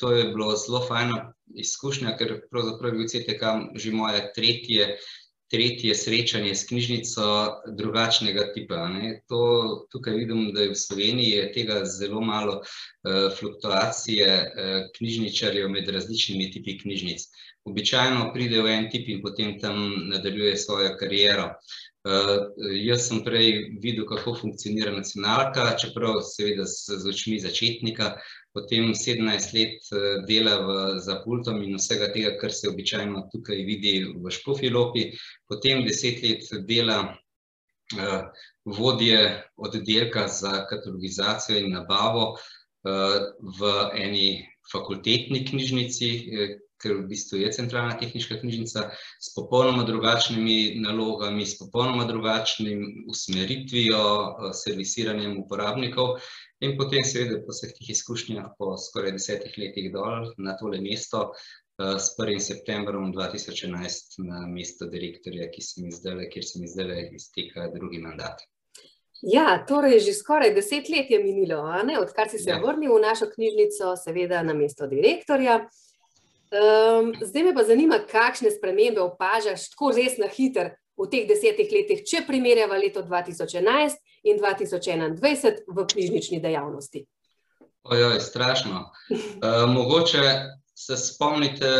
to 0.00 0.12
je 0.12 0.28
bilo 0.32 0.54
zelo 0.56 0.80
fajna 0.88 1.32
izkušnja, 1.60 2.16
ker 2.16 2.38
pravzaprav 2.50 2.94
je 2.94 2.98
bil 2.98 3.08
CTK 3.12 3.50
že 3.76 3.92
moje 3.92 4.22
tretje, 4.36 4.86
tretje 5.52 5.94
srečanje 5.94 6.54
s 6.54 6.64
knjižnico 6.68 7.26
drugačnega 7.76 8.46
tipa. 8.54 8.86
To, 9.28 9.42
tukaj 9.92 10.16
vidim, 10.22 10.52
da 10.54 10.62
je 10.62 10.72
v 10.72 10.78
Sloveniji 10.78 11.30
je 11.30 11.52
tega 11.52 11.82
zelo 11.84 12.20
malo 12.20 12.62
uh, 12.62 13.28
fluktuacije 13.38 14.30
uh, 14.40 14.88
knjižničarjev 14.96 15.68
med 15.68 15.88
različnimi 15.88 16.50
tipi 16.54 16.78
knjižnic. 16.78 17.26
Običajno 17.68 18.30
pride 18.32 18.62
v 18.62 18.72
en 18.72 18.88
tip 18.90 19.08
in 19.08 19.20
potem 19.22 19.58
tam 19.60 20.08
nadaljuje 20.08 20.56
svojo 20.56 20.94
kariero. 20.96 21.50
Uh, 22.00 22.46
jaz 22.80 23.10
sem 23.10 23.18
prej 23.20 23.74
videl, 23.82 24.06
kako 24.08 24.32
funkcionira 24.38 24.88
nacionalka, 24.94 25.66
čeprav 25.76 26.22
seveda 26.24 26.64
z, 26.64 26.96
z 27.02 27.10
očmi 27.12 27.36
začetnika, 27.42 28.14
potem 28.56 28.94
17 28.96 29.52
let 29.52 29.90
uh, 29.92 30.22
dela 30.24 30.54
v, 30.64 30.76
za 31.04 31.18
pultom 31.20 31.60
in 31.60 31.76
vsega 31.76 32.08
tega, 32.14 32.32
kar 32.40 32.56
se 32.56 32.70
običajno 32.72 33.26
tukaj 33.34 33.60
vidi 33.68 33.92
v 34.16 34.32
Škofi 34.32 34.72
Lopi, 34.72 35.10
potem 35.44 35.84
10 35.84 36.24
let 36.24 36.48
dela 36.64 36.98
uh, 37.04 38.24
vodje 38.64 39.20
oddelka 39.60 40.24
za 40.28 40.64
katalogizacijo 40.72 41.60
in 41.60 41.76
nabavo 41.76 42.30
uh, 42.32 43.28
v 43.60 43.76
eni 44.00 44.26
fakultetni 44.72 45.44
knjižnici, 45.44 46.10
ker 46.82 46.96
v 46.96 47.06
bistvu 47.10 47.40
je 47.40 47.52
centralna 47.52 47.96
tehnička 48.00 48.38
knjižnica 48.40 48.84
s 48.96 49.34
popolnoma 49.34 49.84
drugačnimi 49.88 50.80
nalogami, 50.80 51.46
s 51.46 51.58
popolnoma 51.58 52.04
drugačnim 52.08 53.06
usmeritvijo, 53.08 54.02
eh, 54.02 54.52
servisiranjem 54.64 55.38
uporabnikov 55.44 56.18
in 56.60 56.76
potem 56.78 57.04
seveda 57.04 57.40
po 57.44 57.56
vseh 57.56 57.72
tih 57.78 57.90
izkušnjah 57.96 58.52
po 58.58 58.76
skoraj 58.76 59.16
desetih 59.16 59.56
letih 59.58 59.92
dol 59.92 60.32
na 60.38 60.56
tole 60.60 60.80
mesto 60.80 61.30
eh, 61.32 61.98
s 61.98 62.16
1. 62.18 62.40
septembrom 62.40 63.12
2011 63.12 64.20
na 64.24 64.46
mesto 64.46 64.86
direktorja, 64.86 65.50
ki 65.50 65.62
se 65.62 65.84
mi 65.84 65.92
zdaj, 65.92 66.28
kjer 66.32 66.44
se 66.44 66.60
mi 66.60 66.68
zdaj 66.68 67.10
izteka 67.16 67.68
drugi 67.74 67.98
mandat. 67.98 68.40
Ja, 69.22 69.64
torej 69.68 70.00
že 70.00 70.16
skoraj 70.16 70.54
deset 70.56 70.88
let 70.88 71.10
je 71.12 71.18
minilo, 71.20 71.60
odkar 72.00 72.28
si 72.28 72.38
se 72.38 72.50
ja. 72.50 72.60
vrnil 72.60 72.94
v 72.94 73.00
našo 73.04 73.28
knjižnico, 73.28 73.96
seveda 73.96 74.42
na 74.42 74.54
mesto 74.54 74.86
direktorja. 74.86 75.68
Um, 76.50 77.12
zdaj 77.22 77.42
me 77.42 77.54
pa 77.54 77.62
zanima, 77.62 78.00
kakšne 78.10 78.50
spremembe 78.50 79.00
opažaš 79.00 79.68
tako 79.70 79.92
res 79.94 80.16
na 80.18 80.26
hiter 80.26 80.72
v 80.98 81.06
teh 81.06 81.28
desetih 81.28 81.70
letih, 81.70 82.02
če 82.02 82.24
primerjava 82.26 82.74
leto 82.74 83.04
2011 83.06 84.00
in 84.26 84.40
2021 84.42 85.60
v 85.70 85.84
knjižnični 85.92 86.40
dejavnosti. 86.42 87.04
Ojoj, 87.86 88.20
strašno. 88.20 88.88
Uh, 89.40 89.64
mogoče 89.70 90.22
se 90.74 90.96
spomnite 90.96 91.70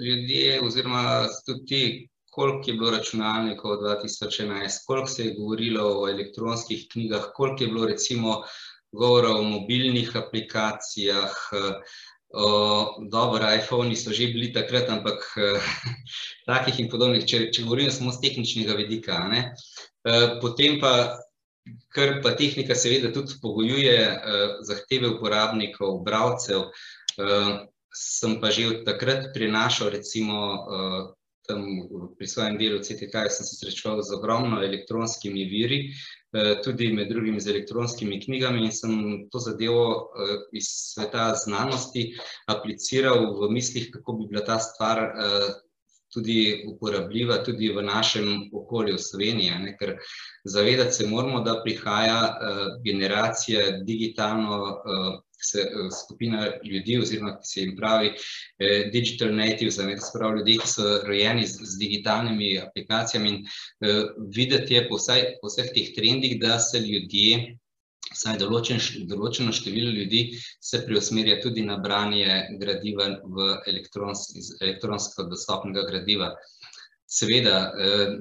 ljudje, 0.00 0.60
oziroma 0.62 1.26
tudi 1.46 1.64
ti, 1.66 2.08
koliko 2.30 2.70
je 2.70 2.74
bilo 2.74 2.90
računalnikov 2.90 3.78
2011, 3.80 4.82
koliko 4.86 5.08
se 5.08 5.24
je 5.24 5.34
govorilo 5.38 5.84
o 6.02 6.08
elektronskih 6.08 6.86
knjigah, 6.92 7.30
koliko 7.34 7.64
je 7.64 7.68
bilo 7.68 7.86
recimo 7.86 8.42
govora 8.92 9.30
o 9.30 9.42
mobilnih 9.42 10.16
aplikacijah. 10.16 11.32
Uh, 11.52 11.80
dobro, 13.08 13.54
iPhoni 13.54 13.96
so 13.96 14.12
že 14.12 14.28
bili 14.32 14.52
takrat, 14.52 14.90
ampak 14.92 15.24
uh, 15.36 15.60
takih 16.50 16.80
in 16.80 16.90
podobnih, 16.92 17.24
če, 17.24 17.50
če 17.52 17.64
govorim 17.64 17.90
samo 17.90 18.12
z 18.12 18.20
tehničnega 18.24 18.76
vidika. 18.76 19.22
Uh, 19.26 20.36
potem 20.42 20.80
pa, 20.80 21.16
kar 21.88 22.20
pa 22.22 22.36
tehnika 22.36 22.76
seveda 22.76 23.12
tudi 23.14 23.40
pogojuje 23.42 23.98
uh, 24.04 24.60
zahteve 24.68 25.16
uporabnikov, 25.16 26.02
bravcev, 26.04 26.68
uh, 26.68 27.52
sem 27.96 28.36
pa 28.40 28.52
že 28.52 28.68
od 28.68 28.78
takrat 28.84 29.32
prinašal 29.32 29.88
recimo 29.96 30.36
uh, 30.68 31.16
tam 31.46 31.62
pri 32.18 32.26
svojem 32.26 32.58
delu 32.58 32.82
CTK 32.82 33.30
sem 33.30 33.46
se 33.46 33.54
srečeval 33.56 34.02
z 34.02 34.18
ogromno 34.18 34.62
elektronskimi 34.62 35.46
viri, 35.46 35.78
eh, 35.86 36.25
tudi 36.64 36.92
med 36.92 37.08
drugim 37.08 37.40
z 37.40 37.50
elektronskimi 37.50 38.20
knjigami 38.20 38.64
in 38.64 38.72
sem 38.72 38.94
to 39.32 39.38
zadevo 39.38 39.84
eh, 39.90 40.34
iz 40.52 40.68
sveta 40.94 41.34
znanosti 41.34 42.10
apliciral 42.46 43.30
v 43.40 43.50
mislih, 43.52 43.90
kako 43.92 44.12
bi 44.12 44.28
bila 44.30 44.44
ta 44.44 44.58
stvar 44.58 45.02
eh, 45.02 45.48
tudi 46.16 46.64
uporabljiva 46.72 47.38
tudi 47.44 47.68
v 47.76 47.84
našem 47.84 48.48
okolju 48.52 48.96
v 48.96 49.04
Sloveniji, 49.04 49.60
ne? 49.62 49.76
ker 49.78 49.96
zavedati 50.44 50.96
se 50.96 51.06
moramo, 51.06 51.44
da 51.44 51.60
prihaja 51.64 52.18
generacija 52.84 53.70
digitalno 53.84 54.60
se, 55.40 55.60
uh, 55.60 55.90
skupina 56.04 56.50
ljudi, 56.64 56.98
oziroma 56.98 57.36
ki 57.38 57.48
se 57.50 57.60
jim 57.60 57.76
pravi 57.76 58.08
uh, 58.08 58.90
digital 58.92 59.34
natives, 59.34 59.78
ne, 59.78 59.96
se 60.00 60.18
pravi 60.18 60.40
ljudi, 60.40 60.58
ki 60.62 60.68
so 60.68 60.88
rojeni 61.06 61.46
z, 61.46 61.60
z 61.62 61.78
digitalnimi 61.82 62.56
aplikacijami. 62.60 63.30
In, 63.34 63.44
uh, 63.44 64.02
videti 64.36 64.74
je 64.74 64.88
po, 64.88 65.00
vsaj, 65.00 65.24
po 65.42 65.52
vseh 65.52 65.70
teh 65.74 65.92
trendih, 65.96 66.38
da 66.40 66.58
se 66.58 66.80
ljudje. 66.80 67.58
Vsaj 68.14 68.38
določen, 68.38 68.78
določeno 69.10 69.52
število 69.54 69.90
ljudi 69.90 70.20
se 70.62 70.82
preusmerja 70.86 71.40
tudi 71.42 71.64
na 71.66 71.76
branje 71.82 72.38
gradiva 72.60 73.08
v 73.24 73.48
elektrons, 73.72 74.28
elektronsko 74.60 75.26
dostopnega 75.32 75.84
gradiva. 75.88 76.30
Seveda, 77.06 77.58
eh, 77.74 78.16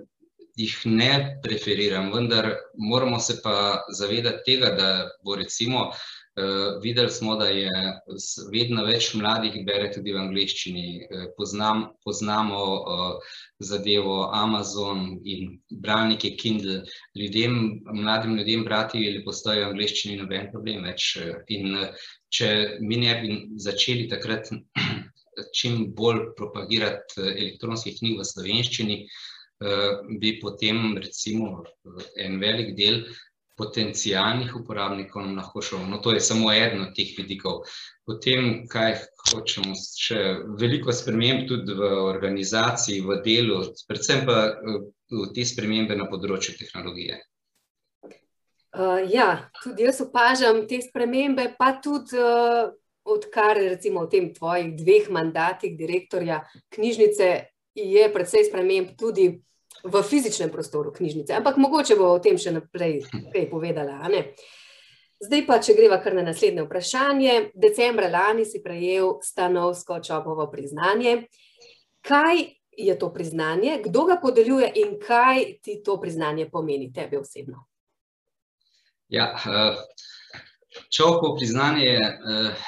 jih 0.55 0.75
ne 0.87 1.11
preferiram, 1.43 2.11
vendar 2.13 2.51
moramo 2.79 3.19
se 3.19 3.41
pa 3.43 3.83
zavedati 3.93 4.43
tega, 4.51 4.71
da 4.79 4.89
bo 5.23 5.35
recimo 5.35 5.89
eh, 5.91 6.05
Uh, 6.35 6.81
videli 6.83 7.09
smo, 7.09 7.37
da 7.39 7.45
je 7.47 7.69
vedno 8.51 8.83
več 8.83 9.13
mladih, 9.15 9.53
bere 9.63 9.87
tudi 9.93 10.11
v 10.11 10.19
angleščini. 10.19 10.87
Uh, 11.07 11.21
poznam, 11.37 11.85
poznamo 12.03 12.63
uh, 12.75 13.35
zadevo 13.63 14.17
Amazon 14.35 15.05
in 15.23 15.53
bralnike 15.85 16.33
Kindle. 16.35 16.81
Ljudem, 17.15 17.55
mladim 17.87 18.35
ljudem 18.35 18.65
brati 18.67 18.99
ali 19.07 19.23
postoji 19.23 19.63
v 19.63 19.69
angleščini 19.69 20.17
noben 20.19 20.49
problem 20.51 20.83
več. 20.83 21.13
In 21.55 21.77
uh, 21.79 22.09
če 22.27 22.49
mi 22.83 22.99
ne 22.99 23.13
bi 23.21 23.37
začeli 23.67 24.09
takrat 24.11 24.51
čim 25.55 25.85
bolj 25.95 26.33
propagirati 26.35 27.29
elektronskih 27.29 27.95
knjig 28.01 28.19
v 28.19 28.27
slovenščini, 28.33 28.99
uh, 29.05 30.03
bi 30.19 30.35
potem 30.43 30.97
recimo 30.99 31.63
en 32.19 32.41
velik 32.43 32.75
del 32.75 33.05
potencijalnih 33.57 34.55
uporabnikov 34.55 35.23
nam 35.23 35.37
lahko 35.39 35.61
šel. 35.63 35.85
No, 35.89 35.99
to 36.03 36.11
je 36.11 36.23
samo 36.23 36.51
eden 36.53 36.81
od 36.83 36.95
teh 36.95 37.13
vidikov. 37.17 37.63
Potem, 38.05 38.65
kaj 38.71 38.97
hočemo, 39.31 39.75
še 39.75 40.21
veliko 40.59 40.93
sprememb 40.93 41.47
tudi 41.49 41.75
v 41.77 41.91
organizaciji, 42.09 43.03
v 43.05 43.21
delu, 43.25 43.61
predvsem 43.87 44.25
pa 44.27 44.41
v 44.59 45.29
te 45.33 45.45
spremembe 45.47 45.95
na 45.95 46.09
področju 46.11 46.57
tehnologije. 46.59 47.21
Uh, 48.75 48.99
ja, 49.07 49.47
tudi 49.63 49.85
jaz 49.87 50.01
opažam 50.03 50.65
te 50.67 50.81
spremembe, 50.83 51.47
pa 51.55 51.77
tudi 51.79 52.19
uh, 52.19 52.73
odkar 53.07 53.55
recimo 53.55 54.03
v 54.03 54.11
tem 54.11 54.25
tvojih 54.35 54.73
dveh 54.75 55.09
mandatih 55.13 55.77
direktorja 55.77 56.41
knjižnice 56.75 57.29
je 57.75 58.03
predvsej 58.11 58.49
sprememb 58.49 58.95
tudi 58.99 59.29
v 59.83 60.03
fizičnem 60.03 60.49
prostoru 60.49 60.93
knjižnice. 60.93 61.33
Ampak 61.33 61.57
mogoče 61.57 61.95
bo 61.95 62.13
o 62.13 62.19
tem 62.19 62.37
še 62.37 62.55
naprej 62.55 63.01
kaj 63.33 63.49
povedala. 63.49 64.09
Zdaj 65.25 65.45
pa, 65.47 65.59
če 65.63 65.75
greva 65.77 65.99
kar 66.03 66.15
na 66.17 66.25
naslednje 66.25 66.65
vprašanje. 66.65 67.35
Decembra 67.55 68.09
lani 68.11 68.45
si 68.45 68.61
prejel 68.63 69.17
stanovsko 69.23 70.01
čopovo 70.03 70.49
priznanje. 70.51 71.27
Kaj 72.05 72.43
je 72.77 72.99
to 72.99 73.09
priznanje, 73.13 73.79
kdo 73.85 74.03
ga 74.05 74.19
podeljuje 74.21 74.71
in 74.75 74.97
kaj 74.99 75.61
ti 75.63 75.79
to 75.83 75.95
priznanje 76.01 76.49
pomeni 76.51 76.91
tebi 76.93 77.17
osebno? 77.17 77.63
Ja, 79.07 79.31
uh, 79.37 79.77
čopovo 80.91 81.35
priznanje 81.37 81.85
je 81.85 82.01
uh, 82.01 82.65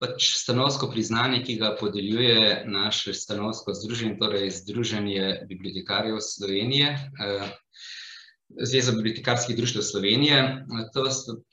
pač 0.00 0.30
stanovsko 0.40 0.88
priznanje, 0.90 1.42
ki 1.44 1.58
ga 1.60 1.74
podeljuje 1.80 2.64
naše 2.66 3.14
stanovsko 3.14 3.74
združenje, 3.76 4.16
torej 4.18 4.50
Združenje 4.50 5.46
bibliotekarjev 5.48 6.20
Slovenije, 6.24 6.94
eh, 6.96 7.50
Zveza 8.50 8.92
bibliotekarskih 8.92 9.56
društev 9.56 9.82
Slovenije. 9.82 10.66
To, 10.94 11.04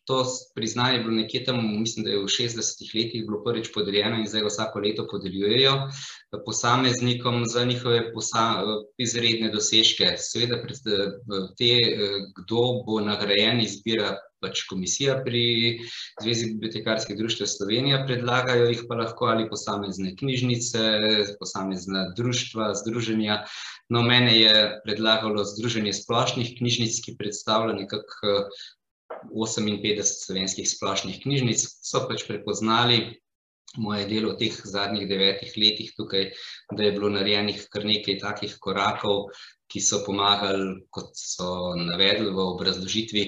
to 0.06 0.26
priznanje 0.56 0.98
je 0.98 1.04
bilo 1.04 1.14
nekje 1.14 1.44
tam, 1.46 1.60
mislim, 1.80 2.06
da 2.06 2.10
je 2.12 2.24
v 2.24 2.32
60-ih 2.32 2.92
letih 2.96 3.26
bilo 3.28 3.44
prvič 3.44 3.70
podeljeno 3.74 4.18
in 4.18 4.26
zdaj 4.28 4.42
ga 4.42 4.48
vsako 4.48 4.80
leto 4.80 5.06
podeljujejo 5.12 5.76
posameznikom 6.46 7.46
za 7.46 7.66
njihove 7.66 8.02
izredne 8.98 9.52
dosežke. 9.54 10.16
Seveda, 10.18 10.58
te, 11.58 11.72
kdo 12.40 12.64
bo 12.88 12.98
nagrajen, 13.02 13.62
izbira 13.62 14.16
pač 14.44 14.64
komisija 14.70 15.18
pri 15.26 15.44
Zvezi 16.22 16.52
bibliotekarskih 16.54 17.18
društev 17.18 17.50
Slovenije, 17.50 18.04
predlagajo 18.08 18.70
jih 18.72 18.84
pa 18.90 19.00
lahko 19.02 19.30
ali 19.32 19.50
posamezne 19.50 20.16
knjižnice, 20.20 20.84
posamezna 21.40 22.08
društva, 22.18 22.74
združenja. 22.82 23.44
No, 23.90 24.02
mene 24.04 24.34
je 24.40 24.56
predlagalo 24.86 25.46
Združenje 25.48 25.94
splošnih 25.94 26.56
knjižnic, 26.58 27.00
ki 27.06 27.16
predstavlja 27.20 27.78
nekako 27.78 28.50
58 29.32 30.04
slovenskih 30.26 30.68
splošnih 30.70 31.22
knjižnic, 31.24 31.64
so 31.82 32.04
pač 32.10 32.28
prepoznali 32.28 33.18
moje 33.76 34.08
delo 34.08 34.34
v 34.34 34.40
teh 34.40 34.56
zadnjih 34.64 35.08
devetih 35.10 35.52
letih 35.60 35.92
tukaj, 35.98 36.32
da 36.72 36.84
je 36.84 36.96
bilo 36.96 37.12
narejenih 37.14 37.68
kar 37.72 37.86
nekaj 37.86 38.20
takih 38.24 38.56
korakov, 38.64 39.28
ki 39.68 39.82
so 39.84 40.00
pomagali, 40.06 40.80
kot 40.96 41.12
so 41.20 41.76
navedli 41.76 42.32
v 42.32 42.40
obrazložitvi, 42.56 43.24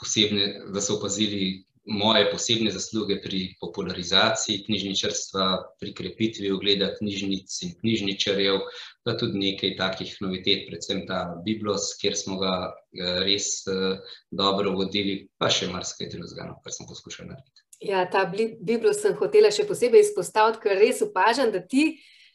posebne, 0.00 0.48
da 0.74 0.82
so 0.82 0.98
opazili 0.98 1.62
moje 1.88 2.30
posebne 2.30 2.70
zasluge 2.70 3.16
pri 3.22 3.40
popularizaciji 3.60 4.64
knjižničarstva, 4.66 5.44
pri 5.80 5.94
krepitvi 5.94 6.50
ogleda 6.52 6.90
knjižnic 6.98 7.62
in 7.64 7.72
knjižničarjev, 7.80 8.58
pa 9.04 9.16
tudi 9.16 9.40
nekaj 9.40 9.76
takih 9.78 10.12
novitet, 10.20 10.66
predvsem 10.68 11.06
ta 11.08 11.22
Biblos, 11.46 11.94
kjer 12.00 12.16
smo 12.16 12.36
ga 12.42 12.52
eh, 12.68 13.22
res 13.24 13.48
eh, 13.70 13.96
dobro 14.30 14.74
vodili, 14.76 15.22
pa 15.38 15.48
še 15.48 15.70
marsikaj 15.72 16.12
drugega, 16.12 16.50
no, 16.50 16.60
kar 16.64 16.76
sem 16.76 16.90
poskušal 16.90 17.32
narediti. 17.32 17.67
Ja, 17.80 18.10
ta 18.10 18.24
Biblijo 18.26 18.92
sem 18.96 19.14
hotela 19.18 19.52
še 19.54 19.66
posebej 19.68 20.02
izpostaviti, 20.02 20.58
ker 20.64 20.80
res 20.80 21.02
opažam, 21.04 21.52
da 21.54 21.60
ti 21.62 21.92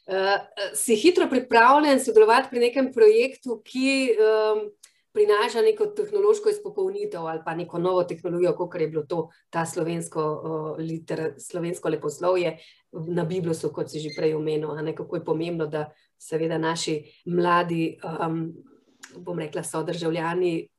uh, 0.08 0.38
si 0.78 0.96
hitro 0.96 1.28
pripravljen 1.32 2.00
sodelovati 2.00 2.48
pri 2.54 2.62
nekem 2.64 2.88
projektu, 2.96 3.58
ki 3.66 4.16
um, 4.16 4.64
prinaša 5.14 5.62
neko 5.62 5.90
tehnološko 5.94 6.50
izpopolnitev 6.50 7.28
ali 7.28 7.44
pa 7.46 7.54
neko 7.60 7.80
novo 7.80 8.06
tehnologijo, 8.08 8.56
kot 8.56 8.80
je 8.80 8.88
bilo 8.88 9.04
to 9.04 9.28
ta 9.52 9.66
slovensko, 9.68 10.24
uh, 10.24 10.80
liter, 10.80 11.34
slovensko 11.38 11.92
leposlovje 11.92 12.56
na 13.12 13.28
Bibliosu, 13.28 13.74
kot 13.76 13.92
si 13.92 14.00
že 14.00 14.16
prej 14.16 14.38
omenil. 14.40 14.72
Kako 14.96 15.20
je 15.20 15.26
pomembno, 15.26 15.68
da 15.68 15.90
seveda 16.18 16.58
naši 16.58 17.02
mladi, 17.28 17.98
um, 18.00 18.54
bom 19.20 19.40
rekla, 19.40 19.64
so 19.64 19.84
državljani. 19.84 20.70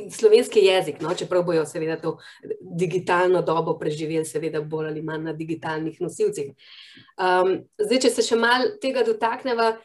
Ohranjajo 0.00 0.10
slovenski 0.10 0.60
jezik, 0.60 1.00
no, 1.00 1.14
čeprav 1.14 1.44
bojo 1.44 1.66
seveda 1.66 1.96
to 2.00 2.18
digitalno 2.60 3.42
dobo 3.42 3.78
preživeli, 3.78 4.24
seveda 4.24 4.60
bolj 4.60 4.88
ali 4.88 5.02
manj 5.02 5.24
na 5.24 5.32
digitalnih 5.32 6.00
nosilcih. 6.00 6.52
Um, 7.18 7.60
zdaj, 7.78 8.00
če 8.06 8.10
se 8.10 8.22
še 8.22 8.36
malo 8.36 8.76
tega 8.82 9.04
dotakneva, 9.06 9.76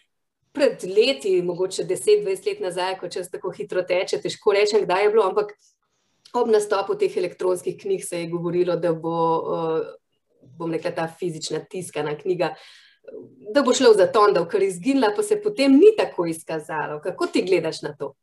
pred 0.55 0.83
leti, 0.87 1.41
mogoče 1.43 1.83
10-20 1.83 2.47
let 2.47 2.61
nazaj, 2.63 2.97
ko 2.99 3.09
čas 3.11 3.29
tako 3.31 3.51
hitro 3.51 3.83
teče, 3.83 4.21
težko 4.23 4.55
rečem, 4.55 4.85
kdaj 4.85 5.03
je 5.03 5.11
bilo, 5.11 5.27
ampak 5.27 5.51
ob 6.35 6.49
nastopu 6.51 6.95
teh 6.99 7.17
elektronskih 7.17 7.75
knjig 7.81 8.03
se 8.05 8.21
je 8.21 8.31
govorilo, 8.31 8.77
da 8.79 8.93
bo, 8.93 9.19
uh, 9.43 10.45
bom 10.57 10.71
rekla, 10.71 10.93
ta 10.95 11.07
fizična 11.19 11.59
tiskana 11.59 12.15
knjiga. 12.17 12.53
Da 13.53 13.61
bo 13.61 13.73
šlo 13.75 13.91
za 13.93 14.07
to, 14.07 14.23
da 14.33 14.41
bo 14.41 14.49
kar 14.49 14.63
izginila, 14.63 15.11
pa 15.15 15.23
se 15.23 15.41
potem 15.41 15.75
ni 15.75 15.91
tako 15.97 16.25
izkazalo. 16.25 17.01
Kako 17.03 17.27
ti 17.27 17.43
gledaš 17.45 17.83
na 17.83 17.91
to? 17.95 18.15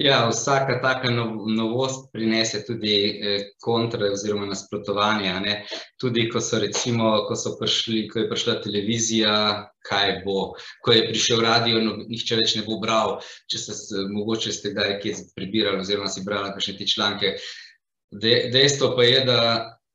Ja, 0.00 0.28
vsaka 0.28 0.78
taka 0.80 1.10
novost 1.46 2.06
prinese 2.12 2.62
tudi 2.64 2.94
eh, 3.20 3.42
kontra 3.60 4.08
oziroma 4.12 4.46
nasprotovanja. 4.48 5.34
Ne? 5.44 5.56
Tudi 6.00 6.24
ko 6.32 6.40
so 6.40 6.56
recimo, 6.62 7.10
ko 7.28 7.36
so 7.36 7.52
prišli, 7.60 8.06
ko 8.08 8.22
je 8.22 8.30
prišla 8.30 8.54
televizija, 8.64 9.34
kaj 9.84 10.14
bo, 10.24 10.54
ko 10.80 10.96
je 10.96 11.04
prišel 11.10 11.44
radio, 11.44 11.84
no, 11.84 11.98
nihče 12.08 12.40
več 12.40 12.56
ne 12.56 12.64
bo 12.64 12.78
bral, 12.80 13.18
če 13.52 13.60
ste 13.60 14.06
mogoče 14.08 14.56
ste 14.56 14.72
kdaj 14.72 14.96
kje 15.04 15.14
prebirali 15.36 15.84
oziroma 15.84 16.08
si 16.08 16.24
brali 16.24 16.54
kakšne 16.56 16.78
te 16.80 16.88
članke. 16.88 17.36
De, 18.10 18.34
dejstvo 18.56 18.94
pa 18.96 19.04
je, 19.04 19.22
da 19.28 19.40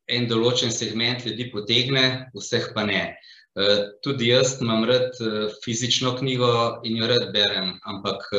en 0.06 0.30
določen 0.30 0.70
segment 0.70 1.26
ljudi 1.26 1.50
potegne, 1.50 2.28
vseh 2.38 2.76
pa 2.78 2.86
ne. 2.86 3.08
Uh, 3.56 3.88
tudi 4.06 4.30
jaz 4.30 4.60
imam 4.62 4.86
rad 4.86 5.15
uh, 5.24 5.50
fizično 5.65 6.13
knjigo 6.20 6.52
in 6.86 7.00
jo 7.00 7.10
rad 7.10 7.32
berem, 7.34 7.80
ampak 7.89 8.30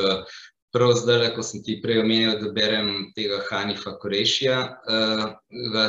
prav 0.72 0.94
zdaj, 0.98 1.30
ko 1.36 1.44
sem 1.46 1.62
ti 1.64 1.78
prej 1.82 2.02
omenil, 2.02 2.38
da 2.40 2.50
berem 2.52 3.12
tega 3.16 3.42
Hanifa 3.50 3.96
Korešija, 4.00 4.58
uh, 4.88 5.86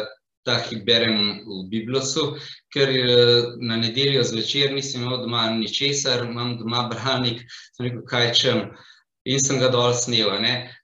ta 0.48 0.58
hip 0.63 0.86
berem 0.88 1.44
v 1.44 1.63
Biblosu, 1.72 2.38
ker 2.74 2.92
uh, 2.92 3.56
na 3.60 3.80
nedeljo 3.82 4.24
zvečer 4.24 4.76
nisem 4.76 5.04
imel 5.04 5.24
doma 5.26 5.50
ničesar, 5.56 6.26
imam 6.26 6.58
doma 6.62 6.88
bralnik, 6.92 7.44
sem 7.76 7.90
rekel, 7.90 8.06
kaj 8.08 8.32
čem, 8.34 8.63
in 9.28 9.44
sem 9.44 9.60
ga 9.60 9.72
dol 9.74 9.94
snel. 9.94 10.32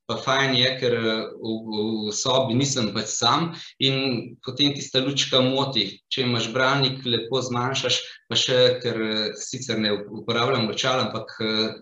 Pa 0.09 0.17
fajn 0.19 0.55
je, 0.59 0.69
ker 0.81 0.93
v, 0.99 1.51
v, 1.63 2.13
sobi 2.15 2.57
nisem 2.59 2.89
pač 2.95 3.07
sam 3.13 3.53
in 3.79 4.35
potem 4.43 4.73
tista 4.75 4.99
lučka 4.99 5.39
moti. 5.45 5.85
Če 6.11 6.25
imaš 6.25 6.49
bralnik, 6.55 7.05
lepo 7.07 7.39
zmanjšaš, 7.39 8.01
pa 8.27 8.39
še, 8.39 8.57
ker 8.83 8.99
sicer 9.39 9.79
ne 9.79 9.93
uporabljam 10.03 10.67
očal, 10.73 11.05
ampak 11.05 11.37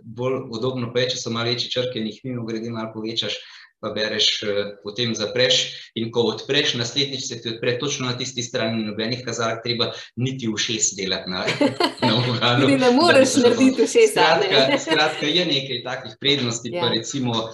bolj 0.05 0.37
udobno 0.53 0.93
pa 0.93 1.01
je, 1.01 1.15
če 1.15 1.23
so 1.23 1.33
malo 1.33 1.49
večje 1.49 1.73
črke 1.73 1.97
in 1.97 2.11
jih 2.11 2.21
mimo 2.27 2.45
grede 2.45 2.69
malo 2.69 2.93
povečaš, 2.93 3.39
pa 3.81 3.89
bereš, 3.89 4.45
potem 4.83 5.15
zapreš 5.17 5.61
in 5.97 6.11
ko 6.13 6.27
odpreš, 6.29 6.75
naslednjič 6.77 7.25
se 7.27 7.41
ti 7.41 7.49
odpre 7.49 7.79
točno 7.79 8.05
na 8.11 8.17
tisti 8.17 8.43
strani, 8.45 8.83
nobenih 8.85 9.23
kazalk 9.25 9.63
treba 9.65 9.89
niti 10.15 10.47
v 10.47 10.57
šest 10.61 10.93
delati 10.99 11.29
na, 11.31 11.41
na 12.07 12.13
uganu. 12.21 12.69
Ti 12.69 12.77
ne 12.77 12.91
moreš 12.93 13.35
narediti 13.41 13.81
v 13.81 13.89
šest. 13.89 14.13
Skratka, 14.13 14.79
skratka, 14.85 15.25
je 15.25 15.45
nekaj 15.49 15.83
takih 15.87 16.17
prednosti, 16.21 16.69
ja. 16.69 16.81
pa 16.81 16.93
recimo 16.93 17.49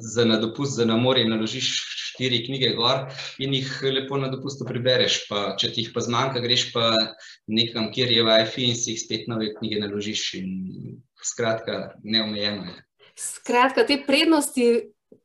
za 0.00 0.24
na 0.24 0.36
dopust, 0.42 0.76
za 0.76 0.84
na 0.84 0.96
morje 0.96 1.28
naložiš 1.28 1.68
štiri 2.16 2.42
knjige 2.46 2.72
gor 2.74 3.06
in 3.38 3.54
jih 3.54 3.68
lepo 3.82 4.16
na 4.16 4.28
dopustu 4.28 4.64
prebereš. 4.66 5.20
Pa, 5.28 5.54
če 5.60 5.70
ti 5.72 5.84
jih 5.84 5.92
pa 5.94 6.02
zmanjka, 6.02 6.42
greš 6.42 6.70
pa 6.74 6.90
nekam, 7.46 7.90
kjer 7.94 8.12
je 8.12 8.24
Wi-Fi 8.26 8.66
in 8.70 8.74
si 8.78 8.94
jih 8.94 9.02
spet 9.04 9.30
nove 9.30 9.52
knjige 9.58 9.82
naložiš. 9.84 10.26
In, 10.40 10.50
skratka, 11.22 11.96
neomejeno 12.02 12.70
je. 12.70 12.82
Skratka, 13.16 13.86
te 13.86 14.00
prednosti, 14.06 14.66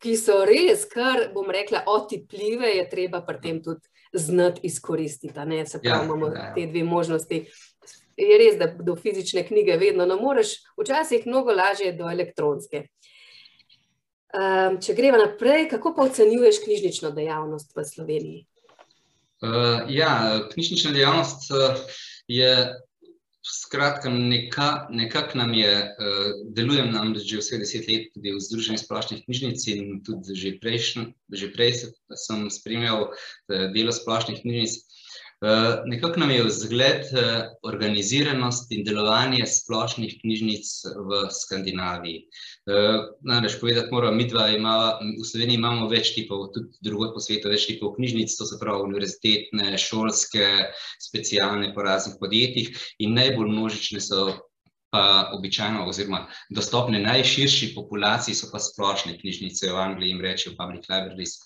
ki 0.02 0.14
so 0.18 0.42
res, 0.48 0.86
kar 0.90 1.30
bom 1.34 1.50
rekla, 1.52 1.84
otipljive, 1.90 2.70
je 2.78 2.86
treba 2.90 3.22
pri 3.26 3.42
tem 3.42 3.60
tudi 3.64 3.82
znati 4.14 4.62
izkoristiti. 4.68 5.34
Se 5.34 5.80
pravi, 5.80 5.98
ja, 5.98 6.04
imamo 6.06 6.28
ja, 6.28 6.34
ja. 6.34 6.54
te 6.56 6.66
dve 6.68 6.84
možnosti. 6.84 7.46
Je 8.18 8.38
res, 8.38 8.58
da 8.60 8.68
do 8.68 8.96
fizične 8.96 9.44
knjige 9.48 9.78
vedno 9.82 10.06
ne 10.06 10.16
moreš, 10.16 10.60
včasih 10.78 11.26
mnogo 11.26 11.54
lažje 11.56 11.94
do 11.98 12.10
elektronske. 12.12 12.86
Um, 14.32 14.78
če 14.80 14.96
gremo 14.96 15.18
naprej, 15.20 15.66
kako 15.74 15.92
pa 15.96 16.06
ocenjuješ 16.08 16.62
knjižnično 16.64 17.10
dejavnost 17.12 17.74
v 17.76 17.84
Sloveniji? 17.84 18.46
Uh, 19.44 19.90
ja, 19.92 20.40
knjižnična 20.54 20.94
dejavnost 20.96 21.50
uh, 21.52 21.82
je 22.32 22.52
skratka 23.44 24.10
nekako 24.10 24.94
neka 24.96 25.24
nam 25.36 25.52
je, 25.58 25.74
uh, 25.76 26.30
delujem 26.56 26.94
nam 26.94 27.12
že 27.18 27.42
vse 27.42 27.60
deset 27.60 27.90
let 27.90 28.08
tudi 28.14 28.32
v 28.32 28.40
Združenju 28.40 28.80
splošnih 28.80 29.26
knjižnic 29.26 29.68
in 29.68 30.00
tudi 30.06 30.38
že, 30.38 30.56
prejšn, 30.64 31.12
že 31.28 31.52
prej 31.52 31.74
sem 32.16 32.48
spremljal 32.48 33.10
delo 33.50 33.92
splošnih 33.92 34.40
knjižnic. 34.46 34.80
Nekako 35.86 36.20
nam 36.20 36.32
je 36.32 36.44
vzgled 36.44 37.08
organiziranost 37.66 38.72
in 38.72 38.84
delovanje 38.86 39.46
splošnih 39.50 40.20
knjižnic 40.22 40.68
v 41.08 41.22
Skandinaviji. 41.34 42.20
Namreč 43.26 43.56
povedati 43.62 43.90
moram, 43.92 44.18
mi 44.18 44.28
dva 44.30 44.52
imava, 44.54 45.00
v 45.02 45.26
Sloveniji 45.26 45.58
imamo 45.58 45.88
več 45.90 46.14
tipov, 46.14 46.52
tudi 46.54 46.78
drugod 46.86 47.16
po 47.16 47.24
svetu 47.26 47.50
več 47.50 47.66
tipov 47.72 47.96
knjižnic, 47.98 48.36
to 48.38 48.46
se 48.46 48.60
pravi 48.62 48.86
univerzitetne, 48.86 49.74
šolske, 49.82 50.46
specialne 51.02 51.74
po 51.74 51.90
raznih 51.90 52.22
podjetjih 52.22 52.78
in 53.02 53.18
najbolj 53.18 53.50
množične 53.50 54.02
so 54.02 54.30
pa 54.92 55.32
običajno 55.34 55.88
oziroma 55.88 56.26
dostopne 56.52 57.00
najširši 57.00 57.72
populaciji 57.76 58.36
so 58.36 58.50
pa 58.52 58.60
splošne 58.60 59.16
knjižnice, 59.18 59.72
v 59.72 59.80
Angliji 59.80 60.12
jim 60.12 60.22
rečejo 60.22 60.56
public 60.60 60.86
libraries. 60.92 61.40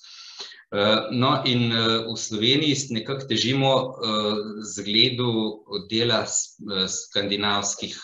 No, 0.74 1.30
in 1.46 1.70
v 1.70 2.16
Sloveniji 2.18 2.98
nekako 2.98 3.28
težimo 3.30 3.72
zgledu 4.66 5.62
dela 5.92 6.24
skandinavskih 6.26 7.96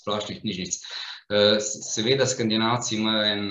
splošnih 0.00 0.42
knjižnic. 0.42 0.80
Seveda 1.62 2.26
Skandinavci 2.26 2.96
imajo 2.98 3.22
en 3.24 3.44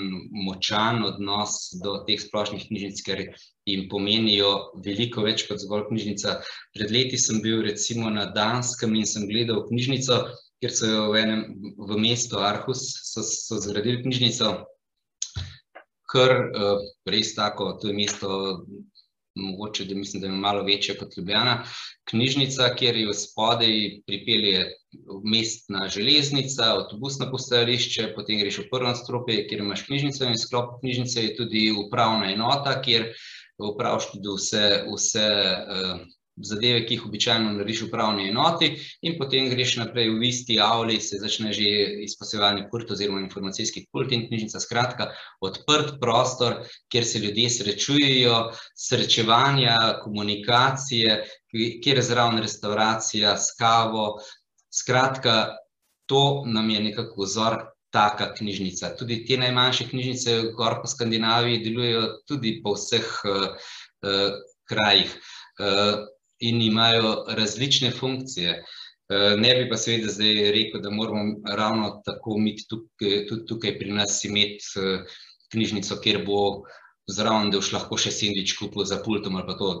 močan 0.44 1.00
odnos 1.04 1.72
do 1.82 1.96
teh 2.06 2.20
splošnih 2.20 2.68
knjižnic, 2.68 3.00
ker 3.02 3.24
jim 3.66 3.88
pomenijo 3.90 4.52
veliko 4.84 5.24
več 5.26 5.46
kot 5.48 5.58
zgolj 5.58 5.88
knjižnica. 5.88 6.36
Pred 6.76 6.92
leti 6.94 7.18
sem 7.18 7.40
bil 7.42 7.64
recimo 7.66 8.10
na 8.12 8.28
Danskem 8.36 8.94
in 8.94 9.08
sem 9.08 9.26
gledal 9.30 9.64
knjižnico, 9.66 10.20
kjer 10.62 10.76
so 10.76 10.92
jo 10.92 11.08
v 11.10 11.24
enem, 11.24 11.42
v 11.74 11.98
mestu 11.98 12.38
Aarhus 12.38 12.84
so, 13.08 13.24
so 13.26 13.58
zgradili 13.64 14.04
knjižnico, 14.04 14.52
kar 16.12 16.34
res 17.08 17.34
tako, 17.34 17.72
to 17.80 17.88
je 17.88 17.96
mesto, 17.96 18.30
mogoče, 19.34 19.84
da 19.84 19.94
mislim, 19.94 20.20
da 20.20 20.28
je 20.28 20.32
malo 20.32 20.62
večje 20.64 20.96
kot 20.98 21.16
Ljubljana, 21.16 21.64
knjižnica, 22.04 22.74
kjer 22.76 22.96
jo 22.96 23.14
spodaj 23.16 23.76
pripelje 24.06 24.66
mestna 25.24 25.88
železnica, 25.88 26.68
avtobusno 26.74 27.30
postajališče, 27.30 28.10
potem 28.16 28.40
greš 28.42 28.58
v 28.58 28.66
prvo 28.70 28.90
nadstropje, 28.90 29.46
kjer 29.48 29.64
imaš 29.64 29.86
knjižnico, 29.86 30.24
in 30.24 30.36
v 30.36 30.42
sklopu 30.42 30.80
knjižnice 30.82 31.24
je 31.24 31.36
tudi 31.36 31.62
upravna 31.86 32.32
enota, 32.32 32.76
kjer 32.84 33.08
opraviš 33.58 34.10
tudi 34.12 34.36
vse, 34.36 34.66
vse 34.92 35.28
zadeve, 36.36 36.84
ki 36.86 36.96
jih 36.96 37.06
običajno 37.06 37.52
narediš 37.52 37.82
v 37.82 37.86
upravni 37.88 38.28
enoti, 38.30 38.70
in 39.04 39.16
potem 39.18 39.50
greš 39.52 39.76
naprej 39.80 40.10
v 40.16 40.28
isti 40.28 40.58
avli, 40.60 40.98
se 41.00 41.20
začne 41.20 41.52
že 41.52 41.64
izposojevalni 42.06 42.66
pult 42.70 42.90
oziroma 42.90 43.20
informacijski 43.20 43.86
pult 43.92 44.12
in 44.12 44.26
knjižnica, 44.28 44.60
skratka, 44.60 45.10
odprt 45.40 45.98
prostor, 46.00 46.62
kjer 46.88 47.04
se 47.04 47.18
ljudje 47.18 47.50
srečujejo, 47.50 48.38
srečevanja, 48.74 49.76
komunikacije, 50.04 51.18
kjer 51.52 52.00
je 52.00 52.06
zraven 52.06 52.40
restavracija 52.40 53.36
s 53.36 53.52
kavo, 53.58 54.22
skratka, 54.72 55.58
to 56.08 56.44
nam 56.46 56.70
je 56.70 56.80
nekako 56.80 57.22
vzor, 57.22 57.60
taka 57.92 58.30
knjižnica. 58.34 58.94
Tudi 58.96 59.18
te 59.28 59.36
najmanjše 59.36 59.84
knjižnice 59.90 60.36
gor 60.56 60.78
po 60.80 60.88
Skandinaviji 60.88 61.60
delujejo 61.60 62.06
tudi 62.24 62.54
po 62.64 62.72
vseh 62.72 63.04
krajih 64.64 65.12
in 66.42 66.62
imajo 66.62 67.24
različne 67.28 67.90
funkcije. 67.94 68.60
Ne 69.38 69.54
bi 69.58 69.68
pa 69.68 69.76
seveda 69.76 70.12
zdaj 70.12 70.52
rekel, 70.54 70.80
da 70.82 70.90
moramo 70.90 71.54
ravno 71.56 71.90
tako 72.04 72.36
imeti 72.38 72.64
tudi 72.68 73.46
tukaj 73.48 73.78
pri 73.78 73.90
nas 73.92 74.22
imeti 74.24 74.64
knjižnico, 75.52 75.98
kjer 76.00 76.22
bo 76.26 76.62
zraven, 77.10 77.50
da 77.50 77.60
boš 77.60 77.72
lahko 77.74 77.98
še 78.00 78.12
sendvič 78.14 78.54
kupil 78.58 78.86
za 78.88 79.02
pultom 79.04 79.36
ali 79.36 79.46
pa 79.46 79.58
to. 79.58 79.72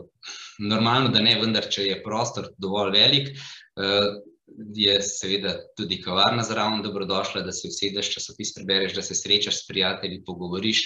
Normalno, 0.60 1.08
da 1.14 1.22
ne, 1.24 1.36
vendar 1.40 1.68
če 1.72 1.86
je 1.86 2.02
prostor 2.04 2.50
dovolj 2.60 2.92
velik, 2.98 3.30
je 4.76 4.98
seveda 5.06 5.54
tudi 5.78 6.00
kavarna 6.02 6.44
zraven 6.44 6.82
dobrodošla, 6.84 7.44
da 7.46 7.54
si 7.56 7.70
usedeš, 7.70 8.10
časopis 8.16 8.52
prebereš, 8.58 8.98
da 8.98 9.02
se 9.06 9.16
srečaš 9.16 9.62
s 9.62 9.66
prijatelji, 9.70 10.22
pogovoriš, 10.26 10.84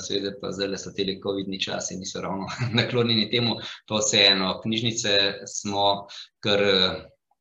seveda 0.00 0.32
pa 0.40 0.52
zdajle 0.52 0.78
so 0.78 0.92
tile 0.96 1.16
covidni 1.22 1.60
časi, 1.60 1.96
niso 1.96 2.20
ravno 2.20 2.48
naklonjeni 2.78 3.30
temu, 3.30 3.56
pa 3.88 4.00
vseeno, 4.00 4.58
knjižnice 4.62 5.16
smo 5.46 5.86
kar 6.44 6.64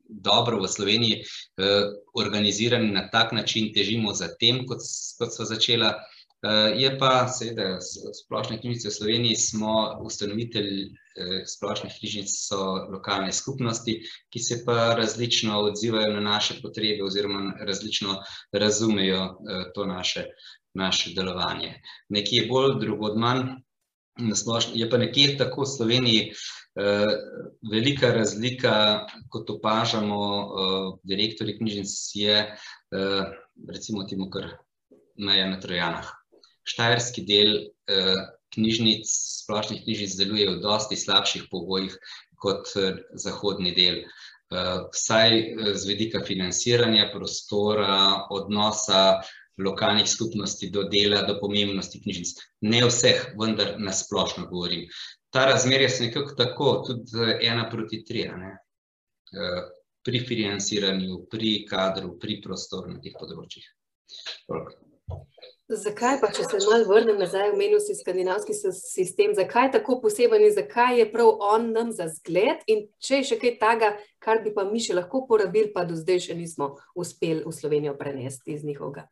dobro 0.10 0.62
v 0.62 0.68
Sloveniji 0.68 1.24
organizirane 2.18 2.92
na 2.92 3.10
tak 3.10 3.32
način, 3.32 3.74
težimo 3.74 4.14
za 4.14 4.32
tem, 4.40 4.66
kot 4.68 4.82
sva 4.82 5.46
začela, 5.46 5.94
je 6.76 6.90
pa 7.00 7.28
seveda, 7.28 7.78
Splošne 8.24 8.60
knjižnice 8.62 8.88
v 8.88 8.96
Sloveniji 8.96 9.36
smo 9.36 9.74
ustanovitelj 10.08 10.90
splošnih 11.46 11.94
knjižnic 12.00 12.32
so 12.32 12.88
lokalne 12.94 13.34
skupnosti, 13.36 13.98
ki 14.32 14.40
se 14.40 14.62
pa 14.66 14.96
različno 14.96 15.60
odzivajo 15.68 16.14
na 16.14 16.22
naše 16.24 16.62
potrebe 16.62 17.04
oziroma 17.04 17.54
različno 17.60 18.16
razumejo 18.54 19.36
to 19.76 19.86
naše, 19.86 20.26
naše 20.74 21.14
delovanje. 21.16 21.82
Nekje 22.10 22.48
bolj, 22.50 22.80
drugod 22.82 23.18
manj, 23.18 23.44
na 24.20 24.36
splošno 24.36 24.76
je 24.76 24.90
pa 24.90 24.98
nekje 24.98 25.38
tako 25.40 25.64
v 25.64 25.72
Sloveniji 25.72 26.24
velika 27.72 28.12
razlika, 28.14 29.06
kot 29.32 29.50
opažamo 29.50 30.20
direktorji 31.04 31.58
knjižnic, 31.58 31.94
je 32.16 32.36
recimo 33.70 34.04
temu 34.08 34.30
kar 34.30 34.52
meja 35.18 35.48
na 35.50 35.60
Trojanah. 35.60 36.08
Štajerski 36.64 37.26
del 37.26 37.56
knjižnic, 38.54 39.10
splošnih 39.44 39.84
knjižnic 39.84 40.16
deluje 40.20 40.50
v 40.52 40.60
dosti 40.64 40.96
slabših 41.00 41.48
pogojih 41.52 41.96
kot 42.40 42.72
zahodni 43.20 43.74
del. 43.76 44.04
Vsaj 44.50 45.36
z 45.76 45.86
vidika 45.86 46.24
financiranja, 46.26 47.10
prostora, 47.14 48.26
odnosa 48.34 49.22
lokalnih 49.66 50.10
skupnosti 50.10 50.70
do 50.70 50.84
dela, 50.84 51.22
do 51.28 51.38
pomembnosti 51.42 52.02
knjižnic. 52.02 52.36
Ne 52.62 52.84
vseh, 52.88 53.34
vendar 53.40 53.76
na 53.80 53.94
splošno 53.94 54.48
govorim. 54.52 54.88
Ta 55.30 55.46
razmerja 55.46 55.90
so 55.90 56.04
nekako 56.04 56.36
tako, 56.36 56.72
tudi 56.88 57.38
ena 57.46 57.70
proti 57.70 58.04
tri, 58.06 58.26
ne. 58.38 58.58
Pri 60.06 60.20
financiranju, 60.26 61.26
pri 61.30 61.66
kadru, 61.70 62.16
pri 62.20 62.40
prostoru 62.42 62.96
na 62.96 63.02
teh 63.04 63.14
področjih. 63.20 63.68
Zakaj 65.70 66.16
pa, 66.18 66.32
če 66.34 66.48
se 66.48 66.60
malo 66.66 66.88
vrnem 66.90 67.20
nazaj, 67.22 67.52
omenil 67.54 67.78
si 67.84 67.94
skandinavski 67.94 68.56
sistem, 68.74 69.36
zakaj 69.38 69.68
je 69.68 69.74
tako 69.76 70.00
poseben 70.02 70.42
in 70.42 70.56
zakaj 70.56 70.98
je 70.98 71.06
prav 71.12 71.30
on 71.46 71.70
nam 71.76 71.92
za 71.94 72.08
zgled, 72.10 72.64
in 72.66 72.88
če 72.98 73.20
je 73.20 73.28
še 73.30 73.38
kaj 73.44 73.54
takega, 73.62 73.92
kar 74.24 74.42
bi 74.42 74.56
pa 74.56 74.66
mi 74.66 74.82
še 74.82 74.98
lahko 74.98 75.28
porabili, 75.30 75.70
pa 75.76 75.86
do 75.86 76.00
zdaj 76.00 76.26
še 76.26 76.40
nismo 76.40 76.74
uspeli 76.98 77.46
v 77.46 77.54
Slovenijo 77.54 77.94
prenesti 78.02 78.58
iz 78.58 78.66
njihovega 78.66 79.06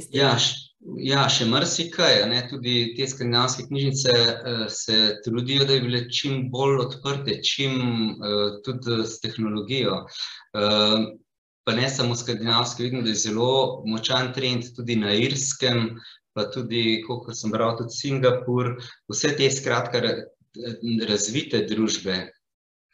sistema? 0.00 0.22
Ja, 0.22 0.32
ja, 1.02 1.24
še 1.32 1.46
marsikaj, 1.50 2.24
tudi 2.50 2.74
te 2.96 3.08
skandinavske 3.10 3.66
knjižnice 3.68 4.12
se 4.72 4.98
trudijo, 5.24 5.64
da 5.64 5.78
bi 5.78 5.88
bile 5.88 6.02
čim 6.12 6.46
bolj 6.52 6.82
odprte, 6.86 7.40
čim 7.42 7.80
tudi 8.66 9.00
s 9.06 9.18
tehnologijo. 9.24 10.04
Pa 11.66 11.74
ne 11.74 11.88
samo 11.90 12.14
skandinavske, 12.14 12.84
vidim, 12.86 13.02
da 13.02 13.10
je 13.10 13.18
zelo 13.24 13.82
močan 13.90 14.30
trend 14.34 14.68
tudi 14.76 14.94
na 15.00 15.16
Irskem, 15.18 15.96
pa 16.36 16.44
tudi, 16.52 17.02
kolikor 17.06 17.34
sem 17.34 17.50
bral, 17.50 17.74
tudi 17.80 17.96
Singapur, 17.96 18.76
vse 19.10 19.32
te 19.38 19.48
skratka 19.50 20.02
razvite 21.08 21.64
družbe, 21.66 22.20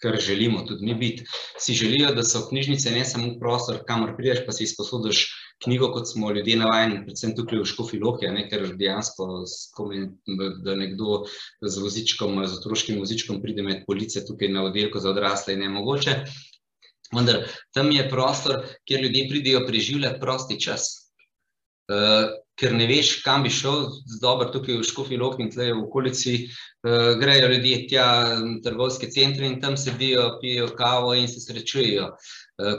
kar 0.03 0.17
želimo 0.21 0.65
tudi 0.67 0.87
mi 0.87 0.95
biti, 0.95 1.27
si 1.59 1.75
želijo, 1.75 2.15
da 2.15 2.25
so 2.27 2.47
knjižnice 2.49 2.91
ne 2.91 3.05
samo 3.05 3.35
prostor, 3.41 3.83
kamor 3.87 4.17
prideš 4.17 4.47
pa 4.47 4.55
si 4.57 4.65
izposodiš 4.65 5.27
knjigo, 5.65 5.91
kot 5.95 6.09
smo 6.11 6.31
ljudje 6.33 6.57
navajeni, 6.59 7.03
predvsem 7.05 7.35
tukaj 7.37 7.61
v 7.61 7.69
Škofji 7.71 8.01
Loki, 8.03 8.29
ne, 8.31 8.47
ker 8.51 8.65
dejansko 8.79 9.29
da 10.65 10.75
nekdo 10.79 11.23
z 11.61 11.83
vozičkom, 11.83 12.41
z 12.47 12.59
otroškim 12.59 12.99
vozičkom 13.03 13.43
pride 13.43 13.63
med 13.67 13.85
police 13.87 14.25
tukaj 14.27 14.51
na 14.53 14.67
oddelku 14.69 15.01
za 15.03 15.13
odrasle, 15.13 15.55
je 15.55 15.63
nemogoče. 15.63 16.17
Vendar 17.13 17.45
tam 17.77 17.91
je 17.93 18.09
prostor, 18.09 18.63
kjer 18.89 19.05
ljudje 19.05 19.29
pridejo 19.29 19.67
preživljat 19.69 20.21
prosti 20.21 20.59
čas. 20.61 20.91
Ker 22.57 22.75
ne 22.77 22.87
veš, 22.87 23.19
kam 23.25 23.43
bi 23.45 23.51
šel, 23.53 23.89
dobro, 24.23 24.49
tukaj 24.53 24.79
v 24.79 24.87
Škofji 24.87 25.19
Loki 25.21 25.43
in 25.45 25.51
tule 25.53 25.73
v 25.73 25.83
okolici 25.83 26.37
grejo 27.21 27.49
ljudje 27.53 27.87
tja 27.91 28.07
trgovske 28.65 29.11
centre 29.11 29.47
in 29.47 29.61
tam 29.61 29.77
sedijo, 29.77 30.39
pijejo 30.41 30.73
kavo 30.79 31.15
in 31.15 31.29
se 31.29 31.41
srečujejo. 31.41 32.11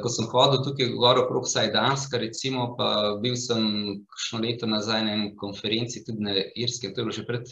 Ko 0.02 0.10
sem 0.10 0.28
hodil 0.30 0.62
tukaj 0.64 0.92
gor 1.02 1.18
okrog, 1.24 1.48
vsaj 1.48 1.72
Danska 1.74 2.20
recimo, 2.22 2.76
pa 2.78 3.18
bil 3.24 3.34
sem 3.36 3.64
kakšno 4.06 4.44
leto 4.46 4.70
nazaj 4.70 5.02
na 5.04 5.16
eni 5.18 5.32
konferenci 5.36 6.04
tudi 6.06 6.24
na 6.28 6.36
Irskem, 6.56 6.94
to 6.94 7.02
je 7.02 7.06
bilo 7.08 7.16
že 7.16 7.26
pred 7.26 7.50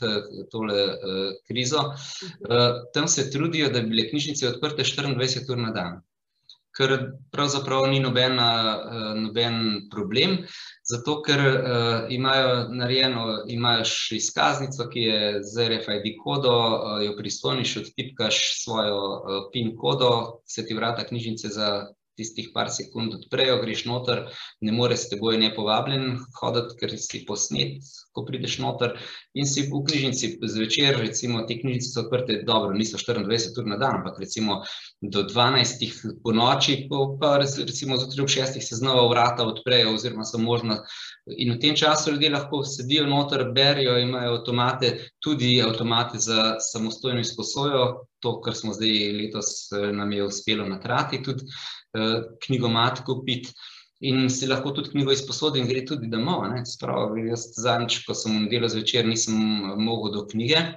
tole 0.53 0.77
krizo, 1.49 1.81
tam 2.93 3.07
se 3.07 3.29
trudijo, 3.31 3.73
da 3.73 3.81
bi 3.81 3.95
bile 3.95 4.07
knjižnice 4.10 4.53
odprte 4.53 4.86
štiriindvajset 4.86 5.49
ur 5.49 5.57
na 5.65 5.73
dan. 5.75 5.99
kar 6.71 6.91
pravzaprav 7.31 7.88
ni 7.91 7.99
nobena, 7.99 8.47
noben 9.15 9.89
problem, 9.91 10.38
zato 10.88 11.17
ker 11.25 11.41
imajo 12.10 12.53
narejeno, 12.69 13.25
imaš 13.47 14.12
izkaznico, 14.15 14.88
ki 14.89 14.99
je 14.99 15.43
z 15.43 15.67
RFID 15.73 16.07
kodo, 16.23 16.53
jo 17.03 17.15
pristoniš, 17.17 17.77
odtipkaš 17.84 18.39
svojo 18.63 19.49
PIN 19.51 19.75
kodo, 19.77 20.41
se 20.45 20.65
ti 20.65 20.77
vrata 20.77 21.03
knjižnice 21.07 21.51
za 21.51 21.71
tistih 22.21 22.51
par 22.53 22.69
sekund 22.73 23.17
odprejo, 23.17 23.60
greš 23.63 23.86
noter, 23.89 24.23
ne 24.62 24.75
moreš 24.75 25.05
s 25.05 25.12
teboj 25.15 25.39
nepovabljen 25.41 26.19
hoditi, 26.39 26.77
ker 26.79 26.95
si 27.01 27.23
posnet, 27.27 27.91
ko 28.13 28.25
prideš 28.27 28.60
noter. 28.62 28.95
In 29.34 29.47
si 29.49 29.65
v 29.67 29.81
knjižnici 29.88 30.34
zvečer, 30.53 30.99
recimo 31.01 31.43
te 31.47 31.57
knjižnice 31.60 31.91
so 31.91 32.05
odprte, 32.05 32.41
dobro, 32.47 32.73
niso 32.77 32.99
24 33.01 33.62
ur 33.62 33.69
na 33.71 33.79
dan, 33.81 34.01
ampak 34.01 34.19
recimo 34.21 34.62
do 35.01 35.23
12 35.27 36.19
po 36.23 36.34
noči, 36.36 36.77
pa 37.19 37.38
recimo 37.41 37.97
zjutraj 37.97 38.23
ob 38.23 38.34
6 38.36 38.62
se 38.62 38.75
znova 38.75 39.07
vrata 39.10 39.47
odprejo 39.47 39.95
oziroma 39.95 40.27
so 40.27 40.38
možno 40.38 40.81
in 41.38 41.53
v 41.53 41.60
tem 41.60 41.75
času 41.75 42.12
ljudje 42.12 42.29
lahko 42.29 42.63
sedijo 42.63 43.05
noter, 43.07 43.45
berijo, 43.55 43.97
imajo 43.97 44.38
avtomate, 44.38 45.10
tudi 45.19 45.62
avtomate 45.62 46.19
za 46.19 46.55
samostojno 46.60 47.21
izposojo, 47.21 48.05
to, 48.19 48.41
kar 48.41 48.55
smo 48.55 48.73
zdaj 48.73 49.13
letos 49.17 49.69
nam 49.93 50.12
je 50.12 50.25
uspelo 50.25 50.67
na 50.69 50.79
trati 50.79 51.23
tudi, 51.23 51.45
Eh, 51.45 51.80
knjigomat 52.45 53.04
kupiti. 53.08 53.54
In 54.01 54.30
si 54.34 54.47
lahko 54.49 54.71
tudi 54.73 54.89
knjigo 54.89 55.13
izposodim, 55.13 55.67
gre 55.69 55.84
tudi 55.86 56.10
domov. 56.10 56.47
Spravo, 56.65 57.19
jaz 57.21 57.51
zadnjič, 57.54 57.99
ko 58.08 58.15
sem 58.17 58.47
delal 58.49 58.71
zvečer, 58.73 59.06
nisem 59.06 59.38
mogel 59.77 60.15
do 60.15 60.23
knjige. 60.32 60.71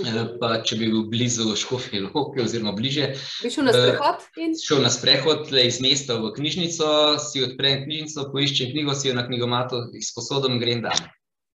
Eh, 0.00 0.20
pa 0.40 0.54
če 0.64 0.78
bi 0.80 0.86
bil 0.88 1.02
blizu 1.12 1.50
Škofje 1.52 2.00
Loke 2.06 2.40
oziroma 2.40 2.72
bliže. 2.72 3.10
Bi 3.42 3.50
šel 3.52 3.66
na 3.68 3.72
eh, 3.76 3.80
sprehod? 3.82 4.22
In... 4.40 4.54
Šel 4.56 4.78
na 4.80 4.92
sprehod, 4.92 5.50
le 5.52 5.66
iz 5.68 5.82
mesta 5.84 6.16
v 6.20 6.30
knjižnico, 6.32 6.86
si 7.20 7.42
odprem 7.44 7.84
knjižnico, 7.84 8.24
poiščem 8.32 8.70
knjigo, 8.72 8.94
si 8.96 9.10
jo 9.10 9.18
na 9.18 9.26
knjigomatu 9.26 9.82
izposodim, 10.00 10.56
grem 10.62 10.80
dan. 10.86 11.10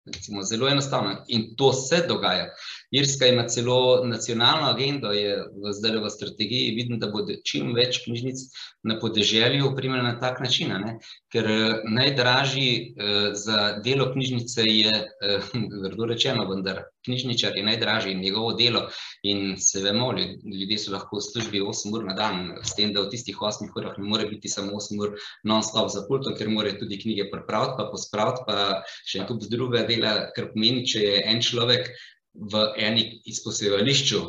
Recimo, 0.07 0.45
zelo 0.45 0.69
enostavno 0.69 1.25
in 1.33 1.55
to 1.57 1.73
se 1.73 2.03
dogaja. 2.07 2.51
Irska 2.91 3.27
ima 3.27 3.47
celo 3.49 4.05
nacionalno 4.05 4.69
agendo, 4.71 5.11
je 5.13 5.45
zdaj 5.73 5.99
v 5.99 6.11
strategiji. 6.11 6.75
Vidim, 6.77 6.99
da 7.01 7.11
bo 7.11 7.25
čim 7.45 7.75
več 7.75 8.03
knjižnic 8.05 8.43
na 8.87 8.99
podeželju 9.01 9.67
opremljeno 9.71 10.05
na 10.05 10.19
tak 10.21 10.41
način. 10.41 10.75
Ne? 10.85 10.99
Ker 11.33 11.51
eh, 11.51 11.83
najdražji 11.91 12.71
eh, 12.77 13.31
za 13.35 13.81
delo 13.85 14.11
knjižnice 14.13 14.67
je, 14.67 14.93
eh, 15.23 15.49
grdo 15.85 16.07
rečeno, 16.13 16.47
vendar 16.51 16.85
knjižničar 17.07 17.57
je 17.57 17.65
najdražji 17.67 18.13
in 18.13 18.21
njegovo 18.21 18.53
delo. 18.53 18.87
In 19.23 19.57
se 19.59 19.83
vemo, 19.83 20.13
ljudje 20.61 20.79
so 20.79 20.93
lahko 20.93 21.19
v 21.19 21.27
službi 21.27 21.63
8 21.63 21.95
ur 21.95 22.05
na 22.05 22.15
dan, 22.15 22.57
s 22.63 22.75
tem, 22.79 22.93
da 22.95 23.03
v 23.03 23.11
tistih 23.11 23.39
8 23.39 23.71
urah 23.77 23.99
ne 23.99 24.09
more 24.09 24.27
biti 24.31 24.49
samo 24.49 24.79
8 24.79 25.03
ur 25.03 25.15
non-stop 25.45 25.91
za 25.95 26.07
pultom, 26.09 26.35
ker 26.39 26.51
more 26.51 26.75
tudi 26.79 26.99
knjige 27.03 27.31
pripraviti, 27.31 27.79
pa 27.79 27.91
pospraviti, 27.91 28.45
pa 28.47 28.83
še 29.07 29.23
en 29.23 29.31
kup 29.31 29.47
druga 29.51 29.87
dela, 29.89 30.17
kar 30.37 30.51
pomeni, 30.53 30.87
če 30.87 31.03
je 31.07 31.25
en 31.31 31.43
človek 31.43 31.91
v 32.37 32.67
eni 32.89 33.07
izposebališču 33.33 34.21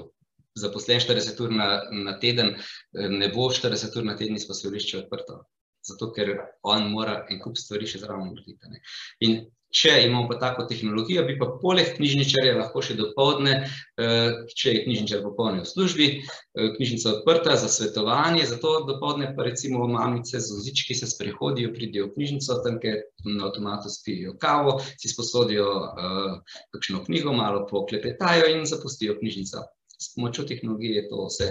zaposlen 0.58 1.02
40 1.04 1.43
ur 1.43 1.54
na, 1.54 1.67
na 1.91 2.15
teden, 2.20 2.56
ne 2.93 3.30
bo 3.34 3.50
40 3.54 3.98
ur 4.00 4.08
na 4.08 4.17
teden 4.17 4.39
izposebališče 4.39 5.04
odprto. 5.04 5.43
Zato, 5.88 6.10
ker 6.15 6.34
on 6.67 6.89
mora 6.91 7.22
en 7.32 7.39
kup 7.39 7.60
stvari 7.60 7.88
še 7.88 8.02
zraven 8.02 8.32
narediti. 8.32 8.82
In 9.28 9.38
če 9.73 9.93
imamo 10.06 10.27
pa 10.30 10.38
tako 10.39 10.65
tehnologijo, 10.69 11.25
bi 11.27 11.38
pa 11.39 11.49
poleg 11.62 11.93
knjižničarja 11.97 12.56
lahko 12.58 12.82
še 12.82 12.95
dopoldne, 12.99 13.56
eh, 13.99 14.39
če 14.56 14.73
je 14.73 14.84
knjižničar 14.86 15.23
popolne 15.25 15.63
v 15.63 15.69
službi, 15.69 16.08
eh, 16.17 16.69
knjižnica 16.77 17.13
odprta 17.17 17.56
za 17.60 17.67
svetovanje, 17.67 18.45
zato 18.47 18.86
dopoldne 18.88 19.34
pa 19.36 19.43
recimo 19.43 19.88
mamice 19.88 20.39
z 20.39 20.58
ozički 20.58 20.95
se 20.95 21.08
sprehodijo, 21.08 21.73
pridijo 21.73 22.08
v 22.08 22.13
knjižnico, 22.15 22.62
tam, 22.63 22.80
ker 22.80 23.01
na 23.25 23.47
avtomatu 23.49 23.89
spijo 23.91 24.38
kavo, 24.39 24.77
si 24.97 25.10
sposodijo 25.10 25.67
uh, 25.67 26.38
kakšno 26.71 27.03
knjigo, 27.06 27.34
malo 27.34 27.65
poklepetajo 27.69 28.47
in 28.53 28.65
zapustijo 28.65 29.17
knjižnico 29.19 29.65
s 30.01 30.13
pomočjo 30.15 30.45
tehnologije 30.45 30.95
je 30.95 31.10
to 31.10 31.25
vse. 31.25 31.47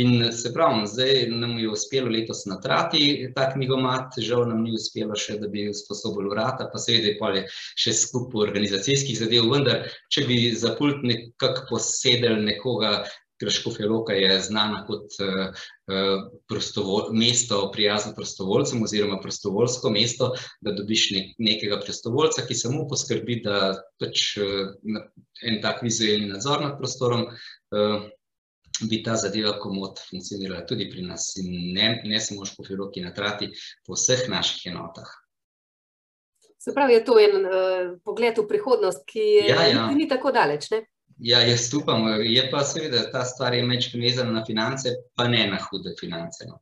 In 0.00 0.32
se 0.32 0.52
pravi, 0.54 0.86
zdaj 0.86 1.26
nam 1.30 1.56
je 1.58 1.70
uspelo 1.70 2.10
letos 2.10 2.44
natrati 2.46 3.32
ta 3.36 3.48
knjigomat, 3.52 4.18
žal 4.18 4.46
nam 4.48 4.62
ni 4.64 4.74
uspelo 4.76 5.16
še, 5.18 5.38
da 5.42 5.48
bi 5.52 5.68
sposobil 5.76 6.30
vrata, 6.32 6.68
pa 6.72 6.80
seveda 6.80 7.12
je 7.12 7.18
polje 7.20 7.42
še 7.84 7.96
skup 8.04 8.36
organizacijskih 8.46 9.18
zadev, 9.18 9.50
vendar, 9.52 9.90
če 10.12 10.26
bi 10.28 10.38
za 10.56 10.76
pult 10.78 11.04
nekako 11.06 11.68
posedel 11.74 12.40
nekoga, 12.46 13.02
Škofja 13.50 13.88
Loka 13.90 14.12
je 14.12 14.40
znana 14.40 14.84
kot 14.86 15.16
mesto 17.12 17.70
prijazno 17.72 18.12
prostovoljcem 18.14 18.82
oziroma 18.82 19.18
prostovoljsko 19.20 19.90
mesto, 19.90 20.28
da 20.60 20.72
dobiš 20.72 21.08
ne, 21.10 21.22
nekega 21.38 21.80
prostovoljca, 21.80 22.46
ki 22.46 22.54
samo 22.54 22.86
poskrbi, 22.88 23.40
da 23.44 23.74
pač 23.98 24.36
en 25.42 25.58
tak 25.62 25.82
vizualni 25.82 26.30
nadzor 26.30 26.62
nad 26.62 26.78
prostorom 26.78 27.26
bi 28.88 29.02
ta 29.02 29.16
zadeva 29.16 29.56
komod 29.60 30.00
funkcionirala 30.10 30.66
tudi 30.66 30.88
pri 30.90 31.02
nas 31.06 31.32
in 31.40 31.72
ne, 31.74 32.02
ne 32.04 32.20
samo 32.20 32.46
Škofja 32.48 32.76
Loki 32.78 33.02
na 33.04 33.12
trati, 33.14 33.50
po 33.86 33.94
vseh 33.98 34.28
naših 34.28 34.72
enotah. 34.72 35.10
Se 36.58 36.74
pravi, 36.74 36.94
je 36.94 37.04
to 37.04 37.18
en 37.18 37.46
uh, 37.46 37.98
pogled 38.04 38.38
v 38.38 38.46
prihodnost, 38.48 39.02
ki 39.06 39.22
je, 39.22 39.46
ja, 39.50 39.66
ja. 39.66 39.86
ni 39.90 40.06
tako 40.08 40.30
daleč, 40.32 40.70
ne? 40.70 40.84
Ja, 41.18 41.40
jaz 41.46 41.68
upam, 41.74 42.06
je 42.22 42.42
pa 42.50 42.62
seveda 42.66 43.02
ta 43.12 43.24
stvar 43.26 43.54
je 43.54 43.62
meč 43.66 43.90
vezana 43.94 44.32
na 44.32 44.44
finance, 44.46 44.94
pa 45.14 45.28
ne 45.28 45.44
na 45.50 45.58
hude 45.62 45.94
finance. 46.00 46.46
No. 46.48 46.60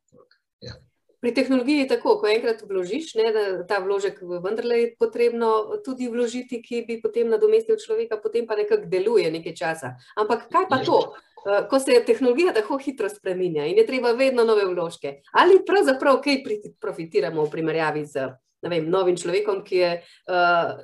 Ja. 1.21 1.27
Pri 1.27 1.33
tehnologiji 1.33 1.79
je 1.79 1.87
tako, 1.87 2.17
ko 2.19 2.27
enkrat 2.27 2.63
vložiš, 2.65 3.13
ne, 3.15 3.31
da 3.31 3.43
ta 3.67 3.79
vložek 3.79 4.21
vendarle 4.21 4.79
je 4.79 4.95
potrebno 4.99 5.77
tudi 5.85 6.09
vložiti, 6.09 6.61
ki 6.61 6.85
bi 6.87 7.01
potem 7.01 7.29
nadomestil 7.29 7.77
človeka, 7.77 8.17
potem 8.17 8.47
pa 8.47 8.55
nekako 8.57 8.89
deluje 8.89 9.31
nekaj 9.31 9.55
časa. 9.55 9.95
Ampak 10.17 10.49
kaj 10.49 10.65
pa 10.69 10.81
to, 10.81 11.13
eh, 11.45 11.67
ko 11.69 11.79
se 11.79 12.03
tehnologija 12.05 12.53
tako 12.53 12.77
hitro 12.77 13.09
spreminja 13.09 13.65
in 13.65 13.77
je 13.77 13.85
treba 13.85 14.11
vedno 14.11 14.43
nove 14.43 14.65
vložke? 14.65 15.21
Ali 15.31 15.61
pravzaprav 15.65 16.21
kaj 16.21 16.43
profitiramo 16.81 17.45
v 17.45 17.51
primerjavi 17.51 18.05
z 18.05 18.33
vem, 18.69 18.89
novim 18.89 19.17
človekom, 19.17 19.63
ki 19.65 19.77
je 19.77 19.91
uh, 20.29 20.77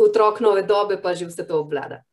otrok 0.00 0.40
nove 0.40 0.64
dobe, 0.64 0.96
pa 1.02 1.14
že 1.14 1.28
vse 1.28 1.44
to 1.44 1.60
obvlada? 1.60 2.04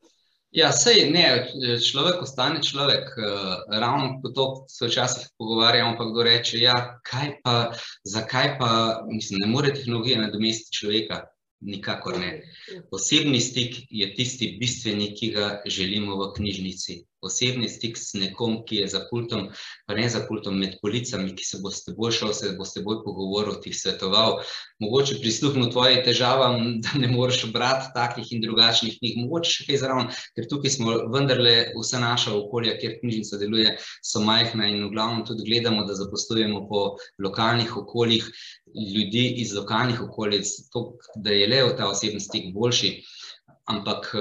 Ja, 0.54 0.70
sej 0.70 1.08
ne, 1.10 1.50
človek 1.82 2.22
ostane 2.22 2.62
človek. 2.62 3.10
Eh, 3.18 3.78
ravno 3.82 4.22
to 4.36 4.66
se 4.70 4.86
včasih 4.88 5.28
pogovarjamo, 5.38 5.98
pa 5.98 6.06
kdo 6.06 6.24
reče, 6.24 6.60
ja, 6.62 7.00
kaj 7.02 7.32
pa, 7.44 7.74
zakaj 8.06 8.58
pa, 8.60 9.02
mislim, 9.10 9.42
ne 9.42 9.48
more 9.50 9.74
tehnologija 9.74 10.22
nadomestiti 10.22 10.78
človeka. 10.78 11.24
Nikakor 11.64 12.20
ne. 12.20 12.44
Osebni 12.92 13.40
stik 13.42 13.76
je 13.90 14.10
tisti 14.16 14.58
bistveni, 14.60 15.14
ki 15.16 15.32
ga 15.32 15.62
želimo 15.66 16.18
v 16.20 16.34
knjižnici 16.36 16.98
osebni 17.24 17.70
stik 17.70 17.98
s 17.98 18.14
nekom, 18.18 18.62
ki 18.68 18.84
je 18.84 18.90
za 18.94 19.04
pultom, 19.10 19.48
pa 19.88 19.96
ne 19.98 20.08
za 20.10 20.24
pultom, 20.28 20.58
med 20.60 20.78
policami, 20.82 21.34
ki 21.38 21.46
se 21.48 21.60
bo 21.64 21.72
s 21.72 21.84
teboj 21.86 22.14
šel, 22.16 22.34
se 22.38 22.54
bo 22.58 22.68
s 22.68 22.76
teboj 22.76 23.02
pogovoril, 23.06 23.58
ti 23.64 23.74
svetoval, 23.74 24.42
mogoče 24.84 25.20
prisluhnil 25.22 25.72
tvojim 25.74 26.04
težavam, 26.06 26.60
da 26.84 26.98
ne 27.00 27.10
moreš 27.12 27.46
brati 27.54 27.92
takih 27.96 28.32
in 28.36 28.44
drugačnih 28.44 28.98
knjig, 29.00 29.20
mogoče 29.24 29.58
še 29.58 29.68
kaj 29.70 29.82
zraven, 29.84 30.12
ker 30.38 30.50
tukaj 30.52 30.76
smo 30.78 30.98
vendarle 31.14 31.56
vse 31.78 32.02
naša 32.04 32.36
okolja, 32.38 32.78
kjer 32.82 33.00
knjižnica 33.02 33.42
deluje, 33.42 33.78
so 34.04 34.24
majhna 34.24 34.70
in 34.72 34.84
v 34.88 34.92
glavnem 34.96 35.24
tudi 35.28 35.48
gledamo, 35.48 35.88
da 35.88 35.98
zaposlujemo 35.98 36.66
po 36.70 36.84
lokalnih 37.24 37.78
okoljih 37.84 38.30
ljudi 38.74 39.28
iz 39.44 39.54
lokalnih 39.54 40.02
okolic, 40.02 40.50
to, 40.74 40.86
da 41.16 41.32
je 41.32 41.48
le 41.48 41.62
ta 41.78 41.90
osebni 41.90 42.20
stik 42.20 42.52
boljši, 42.54 42.96
ampak 43.70 44.12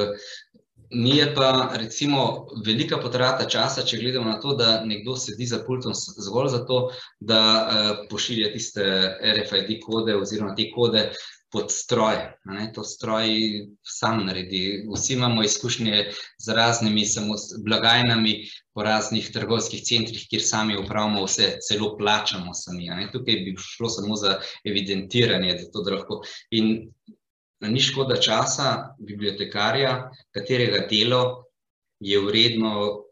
Mi 0.94 1.16
je 1.16 1.34
pa 1.34 1.72
recimo 1.74 2.46
velika 2.66 2.98
potrata 3.00 3.46
časa, 3.48 3.84
če 3.84 3.96
gledamo 3.96 4.28
na 4.28 4.40
to, 4.40 4.52
da 4.56 4.82
nekdo 4.84 5.16
sedi 5.16 5.46
za 5.48 5.62
pultom 5.66 5.94
zgolj 5.96 6.50
zato, 6.52 6.80
da 7.20 7.38
uh, 7.42 8.02
pošilja 8.10 8.52
tiste 8.52 8.84
RFID 9.38 9.78
kode 9.80 10.16
oziroma 10.16 10.54
te 10.58 10.68
kode 10.74 11.06
pod 11.52 11.72
stroj. 11.72 12.16
Ne? 12.44 12.70
To 12.74 12.84
stroj 12.84 13.28
sam 13.84 14.24
naredi. 14.26 14.84
Vsi 14.94 15.14
imamo 15.14 15.42
izkušnje 15.44 16.04
z 16.38 16.54
raznimi 16.56 17.04
blagajnami 17.64 18.36
po 18.74 18.82
raznih 18.82 19.28
trgovskih 19.32 19.82
centrih, 19.84 20.24
kjer 20.30 20.42
sami 20.44 20.78
upravimo 20.80 21.24
vse, 21.24 21.58
celo 21.68 21.96
plačamo 21.98 22.54
sami. 22.54 22.88
Ne? 22.88 23.10
Tukaj 23.12 23.44
bi 23.44 23.56
šlo 23.58 23.88
samo 23.88 24.16
za 24.16 24.38
evidentiranje, 24.64 25.58
za 25.58 25.70
to, 25.72 25.84
da 25.84 25.96
lahko. 25.98 26.22
In 26.50 26.72
ni 27.68 27.80
škoda 27.80 28.16
časa 28.16 28.96
bibliotekarja, 28.98 30.10
katerega 30.34 30.86
delo 30.90 31.44
je 32.00 32.20
vredno 32.20 33.04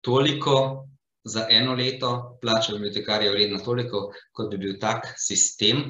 toliko 0.00 0.86
za 1.24 1.46
eno 1.50 1.74
leto, 1.74 2.38
plača 2.42 2.72
bibliotekarja 2.72 3.28
je 3.28 3.32
vredno 3.32 3.58
toliko, 3.58 4.12
kot 4.32 4.50
bi 4.50 4.56
bil 4.56 4.78
tak 4.80 5.14
sistem 5.18 5.84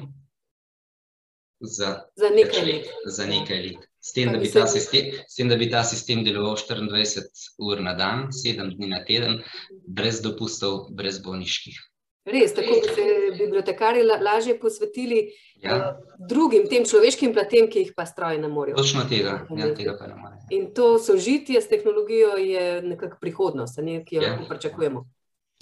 za, 1.61 1.99
za 2.15 2.29
nekaj 2.35 2.65
let. 2.65 2.87
Za 3.05 3.25
nekaj 3.25 3.61
let. 3.61 3.87
S 3.99 4.13
tem, 4.13 4.31
da 4.33 4.39
bi 4.41 4.49
ta 4.51 4.65
sistem, 4.67 5.11
s 5.27 5.35
tem, 5.35 5.49
da 5.49 5.55
bi 5.55 5.69
ta 5.69 5.83
sistem 5.83 6.23
deloval 6.25 6.57
24 6.57 7.51
ur 7.61 7.81
na 7.85 7.93
dan, 7.93 8.27
7 8.33 8.73
dni 8.75 8.89
na 8.89 9.03
teden, 9.05 9.43
brez 9.87 10.23
dopustov, 10.25 10.89
brez 10.97 11.21
bolniških. 11.21 11.77
Res, 12.25 12.53
tako 12.53 12.75
da 12.85 12.93
se 12.93 13.03
bibliotekarji 13.37 14.03
lažje 14.03 14.59
posvetili 14.59 15.31
ja. 15.61 15.75
uh, 15.75 16.27
drugim 16.29 16.67
tem 16.69 16.85
človeškim 16.85 17.33
platem, 17.33 17.65
ki 17.69 17.81
jih 17.81 17.93
pa 17.97 18.05
stroji 18.05 18.37
ne 18.37 18.47
morejo. 18.47 18.77
Točno 18.77 19.07
tega, 19.09 19.39
ja, 19.57 19.71
tega 19.73 19.95
pa 19.97 20.07
ne 20.07 20.19
morejo. 20.19 20.43
In 20.53 20.67
to 20.73 20.99
sožitje 20.99 21.61
s 21.61 21.69
tehnologijo 21.71 22.35
je 22.37 22.81
nekako 22.85 23.17
prihodnost, 23.21 23.81
ne, 23.81 24.03
ki 24.05 24.19
jo 24.19 24.21
ja. 24.21 24.37
pričakujemo. 24.49 25.05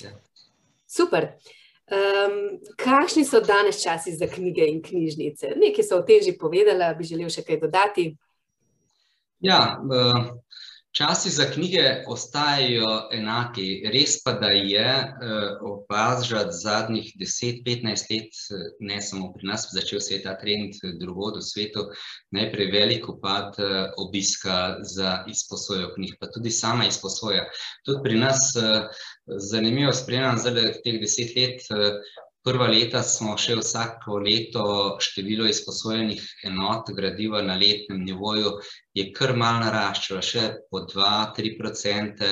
Ja. 0.04 0.12
Super. 0.88 1.30
Um, 1.90 2.60
kakšni 2.78 3.24
so 3.26 3.40
danes 3.42 3.80
časi 3.84 4.12
za 4.18 4.28
knjige 4.28 4.68
in 4.68 4.82
knjižnice? 4.84 5.56
Nekaj 5.56 5.88
so 5.88 5.98
o 5.98 6.04
tem 6.04 6.20
že 6.26 6.36
povedala, 6.38 6.92
bi 6.94 7.08
želel 7.08 7.32
še 7.32 7.46
kaj 7.48 7.64
dodati. 7.64 8.12
Ja, 9.40 9.80
uh, 9.80 10.28
Časi 10.92 11.30
za 11.30 11.46
knjige 11.46 12.04
ostajajo 12.08 13.10
enaki, 13.14 13.68
res 13.94 14.16
pa 14.24 14.34
da 14.42 14.50
je 14.50 14.88
uh, 14.90 15.60
opažati 15.72 16.58
zadnjih 16.62 17.12
10-15 17.20 18.14
let, 18.14 18.40
ne 18.80 19.02
samo 19.02 19.30
pri 19.34 19.48
nas, 19.52 19.68
začel 19.74 20.02
se 20.02 20.16
je 20.16 20.24
ta 20.24 20.34
trend 20.40 20.80
drugod 21.02 21.38
v 21.38 21.46
svetu, 21.46 21.86
najprej 22.32 22.72
velik 22.72 23.10
upad 23.10 23.60
obiska 23.98 24.78
za 24.82 25.24
izposojo 25.30 25.94
knjig, 25.96 26.18
pa 26.20 26.28
tudi 26.34 26.52
sama 26.52 26.90
izposoja. 26.90 27.46
Tudi 27.86 28.02
pri 28.04 28.18
nas 28.26 28.54
zanimivo 29.52 29.94
spremljam 29.94 30.42
zdaj 30.42 30.82
teh 30.84 30.98
10 31.06 31.38
let, 31.38 31.62
Prva 32.48 32.70
leta 32.72 33.02
smo 33.04 33.34
še 33.38 33.58
vsako 33.60 34.22
leto 34.24 34.66
število 35.04 35.48
izposojenih 35.52 36.22
enot 36.48 36.92
gradiva 36.96 37.42
na 37.44 37.58
letnem 37.60 38.06
nivoju 38.08 38.54
je 38.96 39.10
kar 39.18 39.36
mal 39.42 39.60
naraščalo, 39.64 40.22
še 40.24 40.46
po 40.72 40.86
2-3 40.88 41.58
procente. 41.60 42.30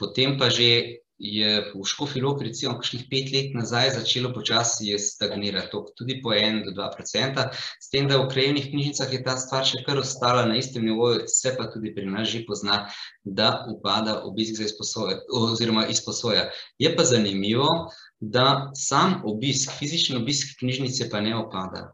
Potem 0.00 0.38
pa 0.40 0.48
že 0.48 0.70
je 1.18 1.74
v 1.74 1.82
Škofi 1.82 2.22
Lok 2.22 2.42
recimo 2.46 2.78
kakšnih 2.78 3.04
pet 3.10 3.32
let 3.34 3.54
nazaj 3.54 3.90
začelo 3.98 4.30
počasi 4.30 4.94
stagnirati, 5.02 5.74
tudi 5.98 6.22
po 6.22 6.30
1-2 6.30 6.78
procenta. 6.94 7.50
S 7.82 7.90
tem, 7.90 8.06
da 8.06 8.22
v 8.22 8.30
krajevnih 8.30 8.70
knjižnicah 8.70 9.12
je 9.12 9.22
ta 9.26 9.34
stvar 9.36 9.66
še 9.66 9.82
kar 9.82 9.98
ostala 9.98 10.46
na 10.46 10.56
istem 10.56 10.86
nivoju, 10.86 11.26
se 11.26 11.56
pa 11.58 11.66
tudi 11.74 11.90
pri 11.94 12.06
nas 12.06 12.30
že 12.30 12.46
pozna, 12.46 12.86
da 13.24 13.66
upada 13.66 14.22
obisk 14.22 14.62
za 14.62 14.70
izposojo 14.70 15.18
oziroma 15.34 15.88
izposoja. 15.90 16.48
Je 16.78 16.94
pa 16.94 17.02
zanimivo, 17.02 17.90
da 18.20 18.70
sam 18.74 19.20
obisk, 19.24 19.72
fizični 19.78 20.16
obisk 20.16 20.58
knjižnice 20.58 21.08
pa 21.10 21.20
ne 21.20 21.36
opada. 21.36 21.92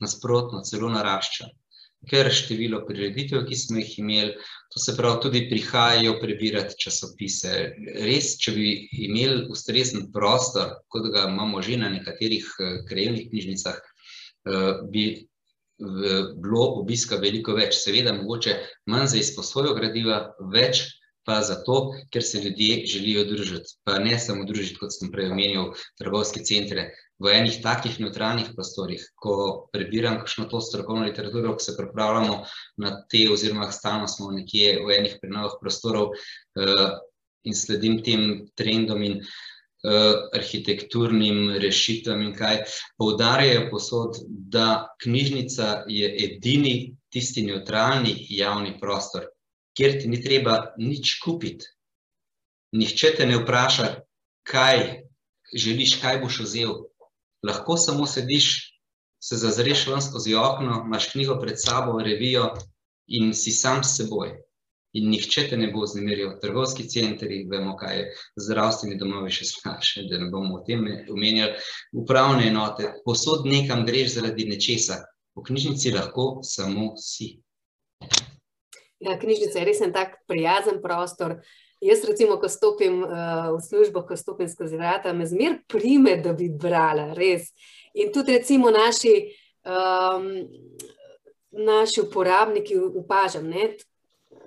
Nasprotno, 0.00 0.60
celo 0.62 0.90
narašča. 0.92 1.48
Ker 2.06 2.28
število 2.30 2.82
prireditev, 2.86 3.46
ki 3.48 3.56
smo 3.58 3.80
jih 3.80 3.94
imeli, 3.98 4.34
to 4.70 4.80
se 4.82 4.94
pravi, 4.96 5.18
tudi 5.24 5.40
prihajajo 5.50 6.18
prebirati 6.20 6.76
časopise. 6.78 7.54
Res, 8.04 8.36
če 8.38 8.52
bi 8.54 8.66
imeli 9.08 9.46
ustrezen 9.50 10.10
prostor, 10.14 10.76
kot 10.92 11.08
ga 11.14 11.24
imamo 11.30 11.62
že 11.64 11.80
na 11.80 11.88
nekaterih 11.90 12.44
eh, 12.60 12.76
krajevnih 12.88 13.30
knjižnicah, 13.32 13.80
eh, 13.80 14.84
bi 14.92 15.06
bilo 15.78 16.66
obiska 16.80 17.18
veliko 17.20 17.56
več. 17.56 17.74
Seveda, 17.82 18.14
mogoče 18.16 18.54
manj 18.88 19.10
za 19.12 19.18
izposojo 19.20 19.74
gradiva, 19.76 20.22
več 20.52 20.86
pa 21.26 21.40
zato, 21.42 21.94
ker 22.14 22.22
se 22.22 22.40
ljudje 22.40 22.86
želijo 22.86 23.24
družiti. 23.26 23.74
Pa 23.84 23.98
ne 23.98 24.18
samo 24.18 24.46
družiti, 24.46 24.78
kot 24.78 24.94
sem 24.94 25.10
prej 25.10 25.32
omenil, 25.34 25.72
trgovske 25.98 26.44
centre. 26.46 26.92
V 27.18 27.32
enih 27.32 27.58
takih 27.64 27.96
neutralnih 27.98 28.52
prostorih, 28.54 29.02
ko 29.16 29.66
prebiram 29.72 30.20
kakšno 30.20 30.46
to 30.52 30.60
strokovno 30.60 31.06
literaturo, 31.08 31.54
ko 31.56 31.64
se 31.64 31.74
pripravljamo 31.78 32.36
na 32.84 32.92
te, 33.10 33.24
oziroma 33.32 33.70
stalno 33.72 34.08
smo 34.08 34.30
nekje 34.36 34.76
v 34.84 34.98
enih 34.98 35.16
prenovah 35.22 35.56
prostorov 35.60 36.12
uh, 36.12 36.90
in 37.48 37.56
sledim 37.56 38.02
tem 38.04 38.26
trendom 38.54 39.02
in 39.02 39.16
uh, 39.22 40.26
arhitekturnim 40.36 41.56
rešitvam 41.62 42.20
in 42.28 42.34
kaj, 42.36 42.66
poudarjajo 43.00 43.70
posod, 43.72 44.20
da 44.28 44.92
knjižnica 45.02 45.86
je 45.88 46.12
edini 46.28 46.76
tisti 47.08 47.46
neutralni 47.48 48.12
javni 48.28 48.76
prostor, 48.80 49.30
kjer 49.76 49.98
ti 50.00 50.08
ni 50.08 50.20
treba 50.22 50.56
nič 50.78 51.18
kupiti. 51.24 51.68
Nihče 52.76 53.12
te 53.16 53.26
ne 53.26 53.38
vpraša, 53.42 53.88
kaj 54.48 54.82
želiš, 55.54 55.98
kaj 56.00 56.20
boš 56.24 56.40
vzel. 56.44 56.72
Lahko 57.46 57.76
samo 57.76 58.06
sediš, 58.06 58.48
se 59.22 59.36
zazreš 59.36 59.86
ven 59.86 60.02
skozi 60.02 60.34
okno, 60.34 60.82
imaš 60.86 61.10
knjigo 61.12 61.38
pred 61.40 61.60
sabo, 61.60 61.98
revijo 62.02 62.50
in 63.06 63.34
si 63.34 63.52
sam 63.52 63.84
s 63.84 63.96
seboj. 63.96 64.34
In 64.96 65.10
nihče 65.10 65.48
te 65.50 65.56
ne 65.60 65.68
bo 65.72 65.84
znemiril. 65.86 66.38
Trgovski 66.40 66.86
centri, 66.88 67.42
vemo, 67.50 67.74
kaj 67.76 67.98
je 67.98 68.04
zdravstveni 68.46 68.96
domovi 68.98 69.32
še 69.34 69.44
slabše, 69.50 70.06
da 70.10 70.20
ne 70.22 70.30
bomo 70.32 70.56
o 70.56 70.62
tem 70.64 70.86
omenjali. 71.12 71.58
Upravne 71.92 72.46
enote, 72.48 72.94
posod 73.04 73.44
nekam 73.46 73.84
greš 73.86 74.14
zaradi 74.14 74.48
nečesa. 74.48 75.02
V 75.36 75.44
knjižnici 75.44 75.92
lahko 75.92 76.40
samo 76.42 76.94
si. 76.96 77.34
Ja, 78.98 79.18
knjižnica 79.18 79.58
je 79.58 79.64
res 79.64 79.80
en 79.84 79.92
tak 79.92 80.18
prijazen 80.28 80.80
prostor. 80.82 81.40
Jaz, 81.84 82.04
recimo, 82.08 82.38
ko 82.40 82.48
stopim 82.48 83.02
uh, 83.04 83.50
v 83.52 83.60
službo, 83.60 84.06
ko 84.08 84.16
stopim 84.16 84.48
skozi 84.48 84.78
vrata, 84.80 85.12
me 85.12 85.26
zmer 85.28 85.58
prime, 85.68 86.16
da 86.24 86.32
bi 86.32 86.48
brala, 86.48 87.10
res. 87.14 87.50
In 87.94 88.08
tudi, 88.14 88.38
recimo, 88.38 88.72
naši, 88.72 89.12
um, 89.68 90.30
naši 91.52 92.00
uporabniki 92.00 92.78
upažam, 92.80 93.50
ne, 93.52 93.74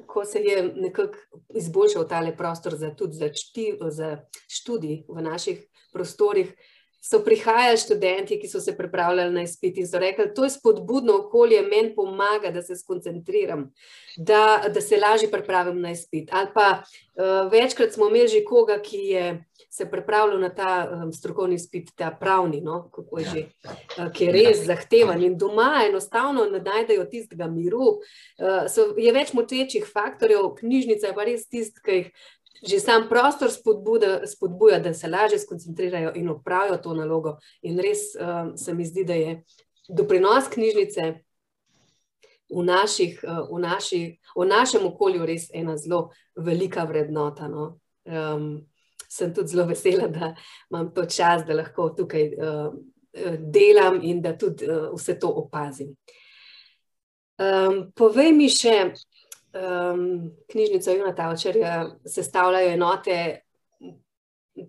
ko 0.09 0.25
se 0.25 0.41
je 0.41 0.63
nekako 0.75 1.45
izboljšal 1.53 2.07
tale 2.09 2.33
prostor 2.37 2.73
za, 2.75 2.89
tudi 2.97 3.21
za, 3.21 3.29
čti, 3.29 3.75
za 3.93 4.15
študij 4.49 5.03
v 5.07 5.21
naših 5.21 5.61
prostorih 5.93 6.49
so 7.01 7.21
prihajali 7.23 7.77
študenti, 7.77 8.39
ki 8.39 8.47
so 8.47 8.59
se 8.59 8.77
pripravljali 8.77 9.33
na 9.33 9.41
izpit 9.41 9.77
in 9.77 9.87
so 9.87 9.99
rekli, 9.99 10.25
da 10.35 10.43
je 10.43 10.49
spodbudno 10.49 11.15
okolje, 11.17 11.61
meni 11.61 11.95
pomaga, 11.95 12.51
da 12.51 12.61
se 12.61 12.75
skoncentriram, 12.75 13.71
da, 14.17 14.65
da 14.73 14.81
se 14.81 14.97
lažje 14.97 15.31
pripravim 15.31 15.81
na 15.81 15.91
izpit. 15.91 16.29
Ali 16.31 16.47
pa 16.53 16.83
uh, 16.83 17.51
večkrat 17.51 17.93
smo 17.93 18.07
imeli 18.07 18.27
že 18.27 18.43
koga, 18.43 18.81
ki 18.81 18.97
je 18.97 19.43
se 19.69 19.85
pripravljal 19.91 20.39
na 20.39 20.49
ta 20.49 20.89
um, 20.91 21.13
strokovni 21.13 21.55
izpit, 21.55 21.89
ta 21.95 22.11
pravni, 22.19 22.61
no, 22.61 22.89
kako 22.91 23.19
je 23.19 23.25
že, 23.25 23.43
uh, 23.97 24.11
ki 24.11 24.25
je 24.25 24.31
res 24.31 24.63
zahteven 24.65 25.23
in 25.23 25.37
doma 25.37 25.83
enostavno 25.89 26.45
ne 26.49 26.59
najdejo 26.59 27.05
tistega 27.05 27.47
miru. 27.47 27.99
Uh, 28.39 28.65
so, 28.67 28.93
je 28.97 29.13
več 29.13 29.33
motečih 29.33 29.85
faktorjev, 29.93 30.55
knjižnica 30.59 31.07
je 31.07 31.13
pa 31.15 31.27
res 31.27 31.45
tist, 31.47 31.79
ki 31.85 31.99
jih 31.99 32.11
že 32.67 32.79
sam 32.79 33.07
prostor 33.09 33.51
spodbuda, 33.51 34.27
spodbuja, 34.27 34.79
da 34.79 34.93
se 34.93 35.07
lažje 35.07 35.39
skoncentrirajo 35.39 36.11
in 36.15 36.29
opravijo 36.29 36.77
to 36.77 36.93
nalogo. 36.93 37.37
In 37.61 37.79
res 37.79 38.15
uh, 38.19 38.51
se 38.55 38.73
mi 38.73 38.85
zdi, 38.85 39.05
da 39.05 39.13
je 39.13 39.43
doprinos 39.89 40.49
knjižnice 40.51 41.13
v, 42.49 42.63
naših, 42.63 43.23
uh, 43.23 43.45
v, 43.51 43.61
naši, 43.63 44.01
v 44.35 44.47
našem 44.47 44.85
okolju 44.85 45.25
res 45.25 45.49
ena 45.53 45.77
zelo 45.77 46.09
velika 46.35 46.83
vrednota. 46.83 47.47
No. 47.47 47.79
Um, 48.05 48.65
sem 49.09 49.33
tudi 49.33 49.55
zelo 49.55 49.65
vesela, 49.65 50.07
da 50.07 50.35
imam 50.71 50.93
to 50.93 51.05
čas, 51.05 51.45
da 51.47 51.55
lahko 51.55 51.89
tukaj 51.97 52.33
uh, 52.35 52.73
delam 53.39 53.99
in 54.03 54.21
da 54.21 54.37
tudi 54.37 54.67
uh, 54.67 54.91
vse 54.93 55.19
to 55.19 55.29
opazim. 55.29 55.95
Um, 57.39 57.87
povej 57.95 58.33
mi 58.35 58.49
še, 58.51 58.91
um, 59.59 60.31
knjižnico 60.51 60.91
Juna 60.91 61.13
Tavčarja 61.15 61.75
sestavljajo 62.05 62.73
enote 62.73 63.19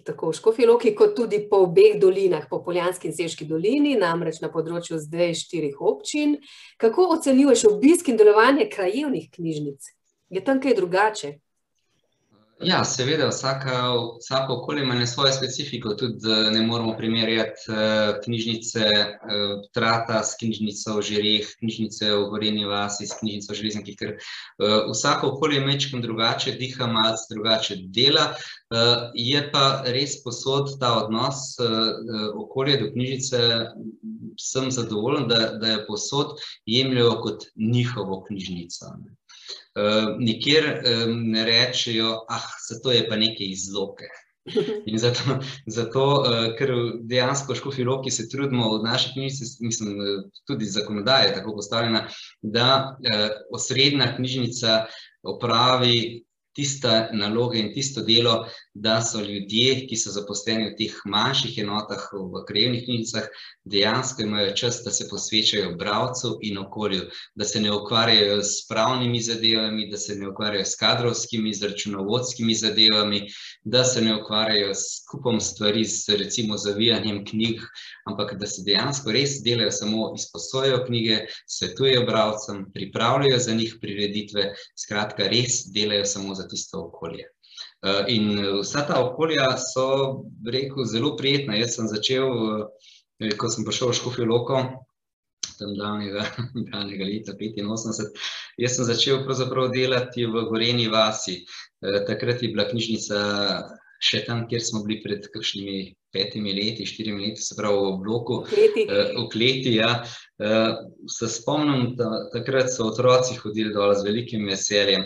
tako 0.05 0.31
v 0.31 0.37
Škofiloki, 0.39 0.95
kot 0.95 1.15
tudi 1.17 1.41
po 1.51 1.65
obeh 1.65 1.97
dolinah, 2.01 2.47
po 2.51 2.61
Poljanski 2.65 3.09
in 3.09 3.15
Seški 3.17 3.47
dolini, 3.49 3.97
namreč 3.99 4.41
na 4.43 4.51
področju 4.53 5.01
zdaj 5.03 5.35
štirih 5.41 5.81
občin. 5.81 6.37
Kako 6.81 7.09
ocenjuješ 7.17 7.67
obisk 7.73 8.11
in 8.13 8.21
delovanje 8.21 8.69
krajevnih 8.71 9.31
knjižnic? 9.35 9.91
Je 10.31 10.45
tam 10.47 10.61
kaj 10.63 10.77
drugače? 10.79 11.33
Ja, 12.61 12.83
seveda, 12.85 13.29
vsaka, 13.29 13.73
vsako 14.21 14.55
okolje 14.55 14.83
ima 14.83 15.07
svojo 15.07 15.33
specifiko. 15.33 15.95
Tudi 15.95 16.29
ne 16.53 16.63
moramo 16.63 16.97
primerjati 16.97 17.61
uh, 17.69 17.77
knjižnice 18.25 18.81
uh, 18.81 19.63
Trata 19.73 20.23
s 20.25 20.37
knjižnico 20.41 20.97
v 20.97 21.03
Žireh, 21.03 21.47
knjižnice 21.59 22.11
v 22.13 22.27
Gorenji 22.31 22.65
vasi 22.65 23.07
s 23.07 23.17
knjižnico 23.21 23.53
v 23.53 23.57
Železniki, 23.57 23.95
ker 23.97 24.13
uh, 24.13 24.91
vsako 24.93 25.31
okolje 25.33 25.57
je 25.57 25.67
mečkim 25.67 26.03
drugače, 26.03 26.53
diha 26.61 26.87
malce 26.87 27.33
drugače 27.35 27.77
dela. 27.97 28.35
Je 29.15 29.41
pa 29.53 29.83
res 29.87 30.21
posod 30.23 30.77
ta 30.81 30.93
odnos 31.05 31.57
okolje 32.39 32.77
do 32.85 32.91
knjižnice, 32.93 33.41
sem 34.39 34.71
zadovoljen, 34.71 35.27
da, 35.29 35.41
da 35.59 35.73
je 35.73 35.87
posod 35.87 36.37
jemljajo 36.67 37.17
kot 37.25 37.49
njihovo 37.57 38.21
knjižnico. 38.29 38.93
Ne. 39.01 39.17
Ehm, 39.79 40.17
nikjer 40.19 40.65
um, 40.67 41.13
ne 41.31 41.45
rečejo, 41.45 42.25
ah, 42.29 42.47
zato 42.69 42.93
je 42.93 43.05
pa 43.09 43.17
nekaj 43.17 43.53
izloke. 43.55 44.09
In 44.91 44.99
zato, 44.99 45.37
zato 45.67 46.05
uh, 46.21 46.47
ker 46.59 46.73
dejansko 47.07 47.55
škofi 47.55 47.85
roki 47.85 48.11
se 48.11 48.29
trudimo 48.29 48.71
v 48.73 48.81
naši 48.85 49.13
knjižnici, 49.13 49.65
mislim, 49.65 50.01
tudi 50.49 50.67
zakonodaja 50.67 51.29
je 51.29 51.35
tako 51.35 51.55
postavljena, 51.61 52.07
da 52.43 52.97
uh, 52.97 53.29
osrednja 53.55 54.15
knjižnica 54.17 54.85
opravi 55.23 56.25
tista 56.53 57.09
naloga 57.13 57.59
in 57.59 57.73
tisto 57.73 58.03
delo, 58.03 58.47
da 58.75 59.01
so 59.03 59.21
ljudje, 59.21 59.87
ki 59.87 59.97
so 59.97 60.13
zaposleni 60.15 60.71
v 60.71 60.77
teh 60.79 60.95
manjših 61.07 61.59
enotah, 61.65 62.07
v 62.13 62.43
krajevnih 62.49 62.85
knjigicah, 62.85 63.27
dejansko 63.65 64.23
imajo 64.23 64.55
čas, 64.57 64.81
da 64.85 64.91
se 64.91 65.09
posvečajo 65.11 65.75
bralcu 65.79 66.39
in 66.43 66.59
okolju, 66.59 67.09
da 67.35 67.45
se 67.45 67.61
ne 67.61 67.73
ukvarjajo 67.73 68.43
s 68.43 68.67
pravnimi 68.69 69.21
zadevami, 69.23 69.89
da 69.91 69.97
se 69.97 70.15
ne 70.15 70.29
ukvarjajo 70.31 70.65
s 70.65 70.79
kadrovskimi, 70.81 71.55
z 71.55 71.71
računovodskimi 71.73 72.55
zadevami, 72.55 73.23
da 73.65 73.85
se 73.85 74.03
ne 74.03 74.17
ukvarjajo 74.21 74.75
s 74.75 75.05
kupom 75.11 75.41
stvari, 75.41 75.85
s 75.85 76.09
recimo 76.09 76.57
zavijanjem 76.57 77.25
knjig, 77.27 77.61
ampak 78.07 78.35
da 78.39 78.47
se 78.47 78.63
dejansko 78.67 79.13
res 79.13 79.39
delajo 79.45 79.71
samo 79.71 80.13
izposojajo 80.17 80.85
knjige, 80.87 81.25
svetujejo 81.47 82.07
bralcem, 82.07 82.65
pripravljajo 82.75 83.39
za 83.39 83.55
njih 83.55 83.77
prireditve, 83.81 84.53
skratka 84.79 85.29
res 85.29 85.65
delajo 85.75 86.05
samo 86.05 86.35
za 86.41 86.49
tisto 86.49 86.87
okolje. 86.89 87.29
Eh, 87.83 88.05
in 88.09 88.27
vsa 88.61 88.85
ta 88.89 89.01
okolja 89.05 89.55
so, 89.57 90.25
rekel, 90.45 90.85
zelo 90.85 91.15
prijetna. 91.17 91.57
Jaz 91.57 91.77
sem 91.79 91.89
začel, 91.89 92.29
eh, 93.21 93.35
ko 93.41 93.49
sem 93.49 93.65
prišel 93.65 93.93
v 93.93 93.99
Škofijo 94.01 94.29
Loko, 94.29 94.61
tam 95.59 95.75
davnega, 95.77 96.25
davnega 96.73 97.09
leta 97.09 97.33
85, 97.37 98.13
jaz 98.61 98.77
sem 98.77 98.89
začel 98.89 99.25
pravzaprav 99.25 99.73
delati 99.73 100.27
v 100.29 100.45
Goreni 100.49 100.89
vasi. 100.93 101.41
Eh, 101.81 102.03
takrat 102.09 102.43
je 102.43 102.53
bila 102.53 102.69
knjižnica 102.69 103.17
še 104.01 104.25
tam, 104.25 104.47
kjer 104.49 104.63
smo 104.65 104.85
bili 104.85 105.01
pred 105.05 105.27
kakšnimi 105.33 105.91
petimi 106.13 106.55
leti, 106.57 106.87
štirimi 106.89 107.27
leti, 107.27 107.43
se 107.45 107.57
pravi 107.57 107.77
v 107.77 107.99
bloku, 108.01 108.39
v 108.49 109.27
kleti, 109.31 109.75
ja. 109.77 110.01
Se 110.41 111.29
spomnim, 111.29 111.93
takrat 112.33 112.73
so 112.73 112.89
otroci 112.89 113.37
hodili 113.39 113.75
dol 113.75 113.93
z 113.95 114.09
velikim 114.09 114.49
veseljem. 114.49 115.05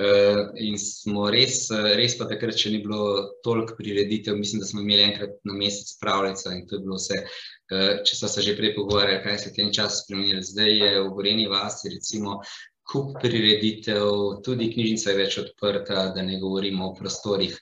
Uh, 0.00 0.46
in 0.56 0.78
smo 0.80 1.26
res, 1.28 1.66
res 1.98 2.14
pa 2.16 2.24
takrat, 2.30 2.56
če 2.56 2.70
ni 2.72 2.78
bilo 2.80 3.34
toliko 3.44 3.74
prireditev, 3.76 4.38
mislim, 4.38 4.62
da 4.62 4.68
smo 4.68 4.80
imeli 4.80 5.04
enkrat 5.10 5.34
na 5.44 5.52
mesec 5.52 5.90
pravljico 6.00 6.54
in 6.54 6.62
to 6.68 6.78
je 6.78 6.84
bilo 6.86 6.96
vse. 6.96 7.18
Uh, 7.70 8.00
če 8.08 8.16
so 8.16 8.30
se 8.30 8.44
že 8.46 8.56
prej 8.56 8.72
pogovarjali, 8.78 9.20
kaj 9.26 9.38
se 9.42 9.50
je 9.50 9.56
tem 9.58 9.72
času 9.76 10.04
spremenilo. 10.06 10.40
Zdaj 10.46 10.72
je 10.72 10.92
v 11.02 11.10
Goreni 11.18 11.48
vasi 11.52 11.92
recimo 11.92 12.38
kup 12.90 13.20
prireditev, 13.22 14.40
tudi 14.46 14.70
knjižnica 14.72 15.10
je 15.10 15.18
več 15.18 15.38
odprta, 15.44 16.08
da 16.14 16.24
ne 16.26 16.40
govorimo 16.42 16.88
o 16.88 16.94
prostorih. 16.96 17.58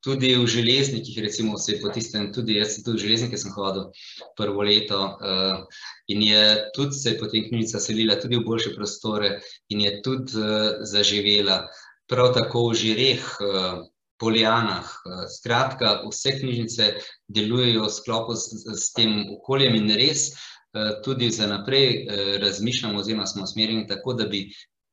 Tudi 0.00 0.34
v 0.38 0.46
železnikih, 0.46 1.18
recimo, 1.22 1.58
se 1.58 1.72
je 1.72 1.80
po 1.80 1.90
tistem, 1.94 2.30
tudi 2.32 2.56
jaz 2.56 2.74
sem 2.74 2.84
tudi 2.84 2.98
v 2.98 3.02
železnike 3.02 3.38
sem 3.38 3.52
hodil 3.52 3.90
prvo 4.38 4.62
leto, 4.62 4.98
uh, 5.18 5.82
in 6.06 6.22
je 6.22 6.42
tudi 6.74 6.94
se 6.94 7.16
potem 7.18 7.48
knjižnica 7.48 7.80
selila 7.82 8.16
tudi 8.22 8.38
v 8.38 8.46
boljše 8.46 8.74
prostore 8.76 9.40
in 9.68 9.82
je 9.84 9.92
tudi 10.02 10.38
uh, 10.38 10.80
zaživela. 10.86 11.66
Prav 12.08 12.32
tako 12.34 12.68
v 12.70 12.78
Žireh, 12.80 13.26
uh, 13.42 13.82
Poljanah, 14.18 14.86
uh, 14.86 15.26
skratka, 15.30 15.98
vse 16.08 16.38
knjižnice 16.38 16.88
delujejo 17.28 17.84
v 17.84 17.92
sklopu 17.92 18.38
s, 18.38 18.64
s 18.64 18.94
tem 18.96 19.26
okoljem 19.34 19.76
in 19.82 19.92
res 19.98 20.30
uh, 20.32 20.98
tudi 21.04 21.30
za 21.30 21.50
naprej 21.50 22.06
uh, 22.06 22.24
razmišljamo 22.42 22.98
oziroma 22.98 23.26
smo 23.26 23.44
usmerjeni 23.44 23.86
tako, 23.86 24.14
da 24.14 24.30
bi 24.30 24.46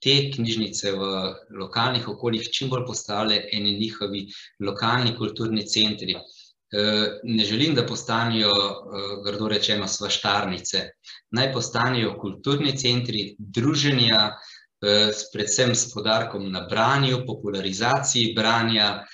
te 0.06 0.16
knjižnice 0.36 0.92
v 0.94 1.12
lokalnih 1.60 2.08
okoljih 2.14 2.50
čim 2.54 2.70
bolj 2.70 2.86
postale 2.86 3.40
eni 3.58 3.78
njihovi 3.80 4.28
lokalni 4.62 5.16
kulturni 5.18 5.66
centri. 5.66 6.14
Eh, 6.16 7.20
ne 7.24 7.46
želim, 7.46 7.76
da 7.76 7.86
postanejo, 7.86 8.52
eh, 8.52 9.16
grdo 9.26 9.48
rečeno, 9.48 9.88
svaštarnice. 9.88 10.82
Naj 11.32 11.52
postanejo 11.54 12.18
kulturni 12.22 12.78
centri 12.78 13.36
druženja, 13.40 14.22
eh, 14.30 15.12
predvsem 15.34 15.76
s 15.76 15.94
podarkom 15.94 16.52
na 16.52 16.66
branju, 16.70 17.24
popularizaciji 17.28 18.34
branja 18.36 19.06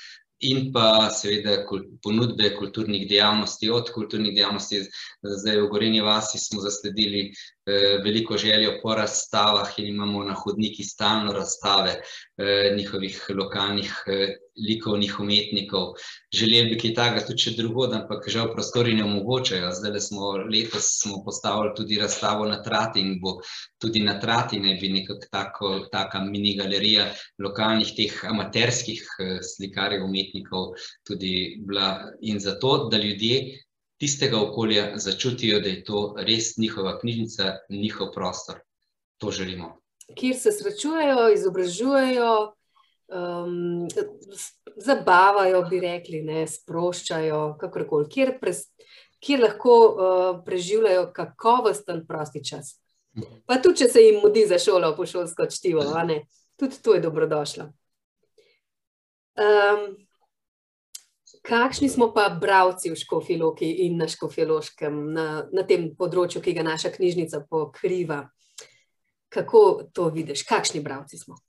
in 0.41 0.71
pa 0.73 1.09
seveda 1.13 1.65
ponudbe 2.03 2.51
kulturnih 2.57 3.07
dejavnosti. 3.09 3.69
Od 3.69 3.91
kulturnih 3.93 4.35
dejavnosti, 4.35 4.81
zdaj 5.21 5.61
v 5.61 5.67
Gorenji 5.69 6.01
vasi 6.01 6.39
smo 6.39 6.61
zasledili 6.61 7.31
veliko 8.03 8.37
željo 8.37 8.79
po 8.81 8.95
razstavah 8.95 9.79
in 9.79 9.87
imamo 9.87 10.23
na 10.23 10.33
hodniki 10.33 10.83
stalno 10.83 11.33
razstave 11.33 12.01
njihovih 12.77 13.25
lokalnih 13.29 13.93
likovnih 14.67 15.19
umetnikov. 15.19 15.93
Želeli 16.33 16.73
bi 16.73 16.79
kaj 16.81 16.93
takega 16.97 17.25
tudi 17.27 17.45
še 17.45 17.55
drugod, 17.57 17.93
ampak 17.97 18.27
žal 18.29 18.51
prostori 18.53 18.93
ne 18.97 19.05
omogočajo. 19.07 19.71
Zdaj 19.77 19.99
smo 20.07 20.31
letos 20.51 20.91
smo 21.01 21.23
postavili 21.25 21.73
tudi 21.77 21.99
razstavo 22.01 22.45
na 22.49 22.61
Trati 22.63 23.01
in 23.01 23.17
bo 23.21 23.39
tudi 23.81 24.03
na 24.05 24.19
Trati 24.19 24.59
ne 24.59 24.77
bi 24.81 24.91
nekako 24.93 25.27
tako, 25.31 25.73
taka 25.91 26.23
mini 26.25 26.55
galerija 26.57 27.09
lokalnih 27.39 27.95
teh 27.97 28.21
amaterskih 28.29 29.03
eh, 29.19 29.37
slikarjev, 29.41 30.05
umetnikov 30.05 30.73
tudi 31.07 31.57
bila. 31.67 31.91
In 32.21 32.39
zato, 32.39 32.87
da 32.91 32.97
ljudje 32.97 33.63
tistega 34.01 34.39
okolja 34.41 34.97
začutijo, 34.97 35.59
da 35.59 35.69
je 35.69 35.83
to 35.83 36.15
res 36.17 36.57
njihova 36.57 36.99
knjižnica, 36.99 37.57
njihov 37.69 38.11
prostor. 38.13 38.61
To 39.21 39.31
želimo. 39.31 39.77
Kjer 40.17 40.35
se 40.35 40.51
srečujejo, 40.51 41.29
izobražujejo, 41.33 42.31
um, 43.11 43.87
zabavajo, 44.77 45.63
bi 45.69 45.79
rekli, 45.83 46.21
ne, 46.23 46.45
sproščajo, 46.47 47.41
kakorkoli, 47.61 48.09
kjer, 48.11 48.35
pres, 48.41 48.65
kjer 49.21 49.43
lahko 49.45 49.77
uh, 49.87 50.29
preživljajo 50.45 51.09
kakovosten 51.15 52.05
prosti 52.07 52.43
čas. 52.45 52.77
Pa 53.45 53.59
tudi, 53.59 53.83
če 53.83 53.89
se 53.91 54.05
jim 54.05 54.21
mudi 54.23 54.45
za 54.47 54.59
šolo, 54.61 54.93
po 54.95 55.05
šolsko 55.05 55.49
čtivo, 55.51 55.83
tudi 56.59 56.79
to 56.83 56.95
je 56.95 57.03
dobrodošlo. 57.03 57.67
Um, 59.41 59.85
kakšni 61.43 61.89
smo 61.89 62.11
pa 62.13 62.29
bravci 62.29 62.91
v 62.91 62.99
Škofiloki 62.99 63.67
in 63.87 63.97
na 63.97 64.07
Škofiloškem, 64.07 64.99
na, 65.13 65.27
na 65.51 65.63
tem 65.67 65.89
področju, 65.97 66.43
ki 66.43 66.55
ga 66.55 66.63
naša 66.67 66.93
knjižnica 66.95 67.45
pokriva? 67.49 68.23
Kako 69.31 69.91
to 69.95 70.09
vidiš? 70.11 70.43
Kakšni 70.47 70.83
bravci 70.83 71.19
smo? 71.19 71.39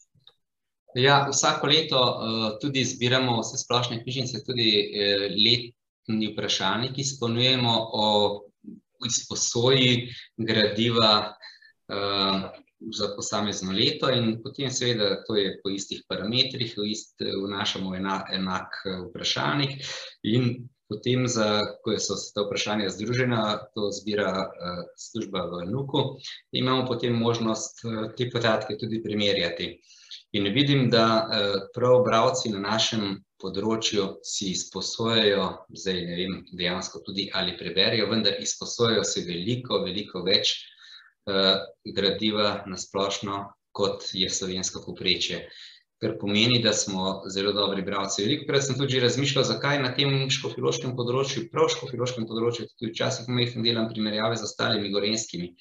Ja, 0.94 1.28
vsako 1.30 1.66
leto 1.66 2.00
uh, 2.00 2.58
tudi 2.60 2.84
zbiramo 2.84 3.40
vse 3.40 3.58
splošne 3.58 4.02
knjižnice, 4.02 4.42
tudi 4.44 4.70
uh, 4.84 5.22
letni 5.32 6.32
vprašalnik 6.32 6.98
izpolnjujemo 6.98 7.72
o 7.92 8.08
izposoji 9.06 10.08
gradiva 10.36 11.12
uh, 11.32 12.42
za 12.92 13.08
posamezno 13.16 13.72
leto 13.72 14.10
in 14.10 14.42
potem 14.42 14.70
seveda 14.70 15.22
to 15.24 15.36
je 15.36 15.60
po 15.62 15.70
istih 15.70 16.02
parametrih, 16.08 16.74
v 16.76 16.90
ist, 16.90 17.16
vnašamo 17.46 17.94
enak, 17.96 18.28
enak 18.34 18.82
vprašalnik 19.08 19.80
in 20.22 20.68
potem, 20.92 21.24
za, 21.28 21.62
ko 21.84 21.96
so 21.96 22.18
ta 22.34 22.44
vprašanja 22.44 22.90
združena, 22.92 23.42
to 23.74 23.88
zbira 23.96 24.32
uh, 24.44 24.84
služba 24.98 25.46
v 25.48 25.64
NUK-u, 25.72 26.02
imamo 26.52 26.84
potem 26.86 27.16
možnost 27.16 27.80
uh, 27.84 28.10
te 28.16 28.28
podatke 28.30 28.76
tudi 28.76 29.00
primerjati. 29.02 29.72
In 30.32 30.48
vidim, 30.52 30.88
da 30.90 31.06
eh, 31.28 31.58
prav 31.74 32.02
bravci 32.06 32.52
na 32.54 32.62
našem 32.64 33.18
področju 33.42 34.06
si 34.24 34.52
izposojajo, 34.54 35.48
zdaj 35.82 35.98
ne 36.06 36.18
vem, 36.20 36.36
dejansko 36.56 37.02
tudi 37.06 37.26
ali 37.36 37.56
preberijo, 37.58 38.06
vendar 38.10 38.38
izposojajo 38.40 39.02
se 39.04 39.24
veliko, 39.26 39.82
veliko 39.82 40.22
več 40.26 40.54
uh, 41.26 41.58
gradiva 41.98 42.62
na 42.70 42.78
splošno, 42.78 43.42
kot 43.74 44.06
je 44.14 44.30
slovensko 44.30 44.84
poprečje. 44.86 45.42
Kar 46.02 46.16
pomeni, 46.18 46.58
da 46.62 46.72
smo 46.74 47.22
zelo 47.30 47.52
dobri 47.54 47.84
bravci. 47.86 48.24
Veliko 48.24 48.48
prej 48.48 48.64
sem 48.66 48.78
tudi 48.78 49.02
razmišljal, 49.02 49.46
zakaj 49.46 49.82
na 49.82 49.92
tem 49.98 50.26
škofiloškem 50.34 50.96
področju, 50.98 51.48
prav 51.52 51.70
škofiloškem 51.74 52.26
področju, 52.30 52.66
tudi 52.78 52.94
včasih 52.94 53.30
majhen 53.30 53.66
delam 53.66 53.90
primerjave 53.90 54.38
z 54.38 54.48
ostalimi 54.48 54.90
gorenskimi, 54.94 55.52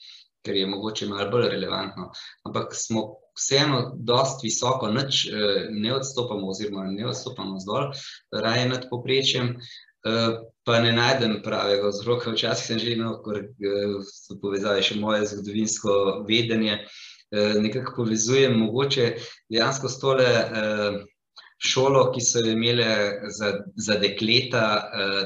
ker 0.46 0.56
je 0.56 0.68
mogoče 0.68 1.08
malo 1.08 1.30
bolj 1.32 1.50
relevantno. 1.50 2.12
Ampak 2.48 2.76
smo 2.76 3.04
vseeno 3.38 3.92
dosti 3.96 4.48
visoko, 4.48 4.90
nič 4.92 5.26
eh, 5.28 5.68
ne 5.70 5.96
odstopamo 5.96 6.50
oziroma 6.50 6.86
ne 6.92 7.08
odstopamo 7.08 7.60
zdolj, 7.60 7.94
raje 8.32 8.68
nad 8.70 8.88
poprečjem, 8.90 9.56
eh, 9.56 10.42
pa 10.64 10.80
ne 10.80 10.92
najdem 10.98 11.40
pravega 11.44 11.94
vzroka. 11.94 12.32
Včasih 12.32 12.66
sem 12.66 12.80
že 12.80 12.98
imel, 12.98 13.22
ko 13.24 13.38
eh, 13.38 13.48
so 14.08 14.40
povezali 14.42 14.84
še 14.84 15.00
moje 15.00 15.26
zgodovinsko 15.34 16.26
vedenje, 16.28 16.84
nekako 17.32 17.94
povezujem 18.02 18.58
mogoče 18.60 19.06
dejansko 19.48 19.88
s 19.88 20.00
tole 20.02 20.26
šolo, 21.62 22.08
ki 22.14 22.24
so 22.26 22.42
imele 22.46 22.88
za, 23.30 23.52
za 23.78 23.98
dekleta 24.02 24.64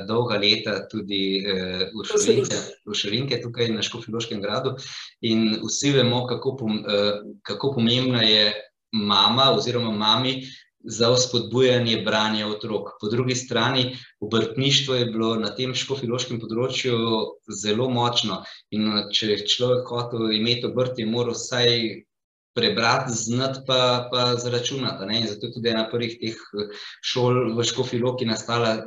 dolga 0.08 0.38
leta 0.42 0.82
tudi 0.92 1.40
v 1.94 2.06
Šolinke, 2.10 2.60
v 2.86 2.98
Šolinke 2.98 3.40
tukaj 3.44 3.72
na 3.72 3.86
Škofiloškem 3.86 4.44
gradu. 4.44 4.76
In 5.24 5.56
vsi 5.64 5.94
vemo, 5.96 6.26
kako, 6.28 6.58
kako 7.48 7.74
pomembna 7.78 8.24
je 8.28 8.52
mama 8.92 9.52
oziroma 9.56 9.92
mami 9.92 10.42
za 10.86 11.10
vzpodbujanje 11.14 12.02
branja 12.06 12.48
otrok. 12.48 12.90
Po 13.02 13.08
drugi 13.08 13.36
strani, 13.36 13.98
obrtništvo 14.20 14.96
je 14.96 15.06
bilo 15.06 15.36
na 15.36 15.50
tem 15.56 15.74
škofiloškem 15.74 16.40
področju 16.40 16.98
zelo 17.62 17.90
močno. 17.90 18.44
In 18.76 19.10
če 19.12 19.32
je 19.32 19.48
človek 19.50 19.90
hotel 19.90 20.30
imeti 20.38 20.70
obrt, 20.70 21.00
je 21.00 21.08
moral 21.10 21.34
vsaj 21.34 22.06
prebrati, 22.56 23.14
znati 23.14 23.60
pa, 23.68 24.08
pa 24.12 24.36
zračunati. 24.36 25.06
Ne? 25.06 25.20
In 25.20 25.28
zato 25.28 25.52
tudi 25.52 25.70
ena 25.70 25.86
prvih 25.92 26.16
teh 26.22 26.36
eh, 26.36 26.70
šol 27.04 27.52
v 27.58 27.66
Škofiloki 27.68 28.28
nastala, 28.30 28.78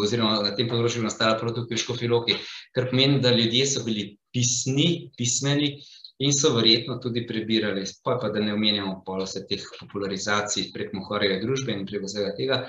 oziroma 0.00 0.42
na 0.44 0.52
tem 0.56 0.68
področju 0.68 1.04
nastala 1.04 1.38
prav 1.40 1.56
tukaj 1.56 1.78
v 1.78 1.84
Škofiloki, 1.84 2.36
kar 2.76 2.90
pomeni, 2.92 3.22
da 3.24 3.32
ljudje 3.34 3.66
so 3.72 3.84
bili 3.86 4.12
pisni, 4.34 5.10
pismeni 5.16 5.74
in 6.20 6.36
so 6.36 6.52
verjetno 6.52 6.98
tudi 7.00 7.24
prebirali. 7.26 7.86
Pa 8.04 8.18
pa 8.20 8.28
da 8.28 8.44
ne 8.44 8.52
omenjamo 8.54 9.00
polo 9.06 9.24
vse 9.24 9.46
teh 9.48 9.64
popularizacij 9.80 10.68
prek 10.74 10.92
mohorjega 10.92 11.40
družbe 11.44 11.72
in 11.72 11.86
prek 11.88 12.04
vsega 12.04 12.34
tega. 12.36 12.64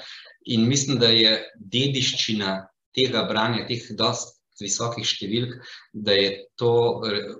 In 0.55 0.63
mislim, 0.69 0.97
da 1.03 1.11
je 1.11 1.35
dediščina 1.59 2.61
tega 2.95 3.27
branja, 3.27 3.67
teh 3.67 3.91
dost 3.99 4.40
visokih 4.63 5.07
številk, 5.07 5.57
da 5.93 6.15
je 6.17 6.29
to, 6.59 6.73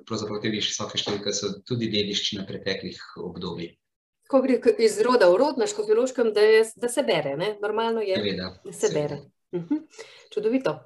pravzaprav 0.07 0.41
te 0.43 0.53
visoke 0.53 0.99
številke 0.99 1.33
so 1.35 1.53
tudi 1.67 1.91
dediščina 1.93 2.45
preteklih 2.49 2.99
obdobij. 3.21 3.75
Ko 4.31 4.39
gre 4.43 4.61
iz 4.79 4.97
roda 5.03 5.27
v 5.27 5.37
rod 5.41 5.57
na 5.59 5.67
škofiloškem, 5.67 6.31
da, 6.33 6.41
je, 6.41 6.63
da 6.79 6.89
se 6.89 7.03
bere, 7.03 7.35
ne? 7.37 7.55
normalno 7.61 8.03
je, 8.03 8.15
Seveda, 8.15 8.51
da 8.63 8.73
se 8.73 8.91
bere. 8.93 9.17
seveda. 9.17 9.31
Mhm. 9.51 9.87
Čudovito. 10.33 10.79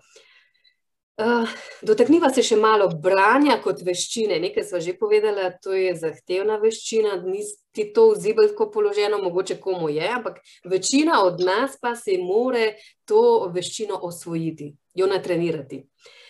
Uh, 1.15 1.47
dotakniva 1.79 2.27
se 2.33 2.41
še 2.43 2.57
malo 2.59 2.89
branja 2.99 3.55
kot 3.63 3.79
veščine. 3.87 4.35
Nekaj 4.43 4.65
sva 4.67 4.81
že 4.83 4.97
povedala, 4.99 5.47
to 5.63 5.71
je 5.71 5.93
zahtevna 5.95 6.57
veščina, 6.59 7.21
nisi 7.23 7.85
to 7.95 8.09
vzibljsko 8.11 8.67
položeno, 8.73 9.21
mogoče 9.23 9.55
komu 9.63 9.87
je, 9.93 10.09
ampak 10.17 10.41
večina 10.67 11.21
od 11.23 11.39
nas 11.39 11.79
pa 11.79 11.93
se 11.95 12.17
more 12.19 12.73
to 13.07 13.47
veščino 13.55 14.01
osvojiti, 14.03 14.73
jo 14.99 15.07
natrenirati. 15.07 15.85
Uh, 15.85 16.24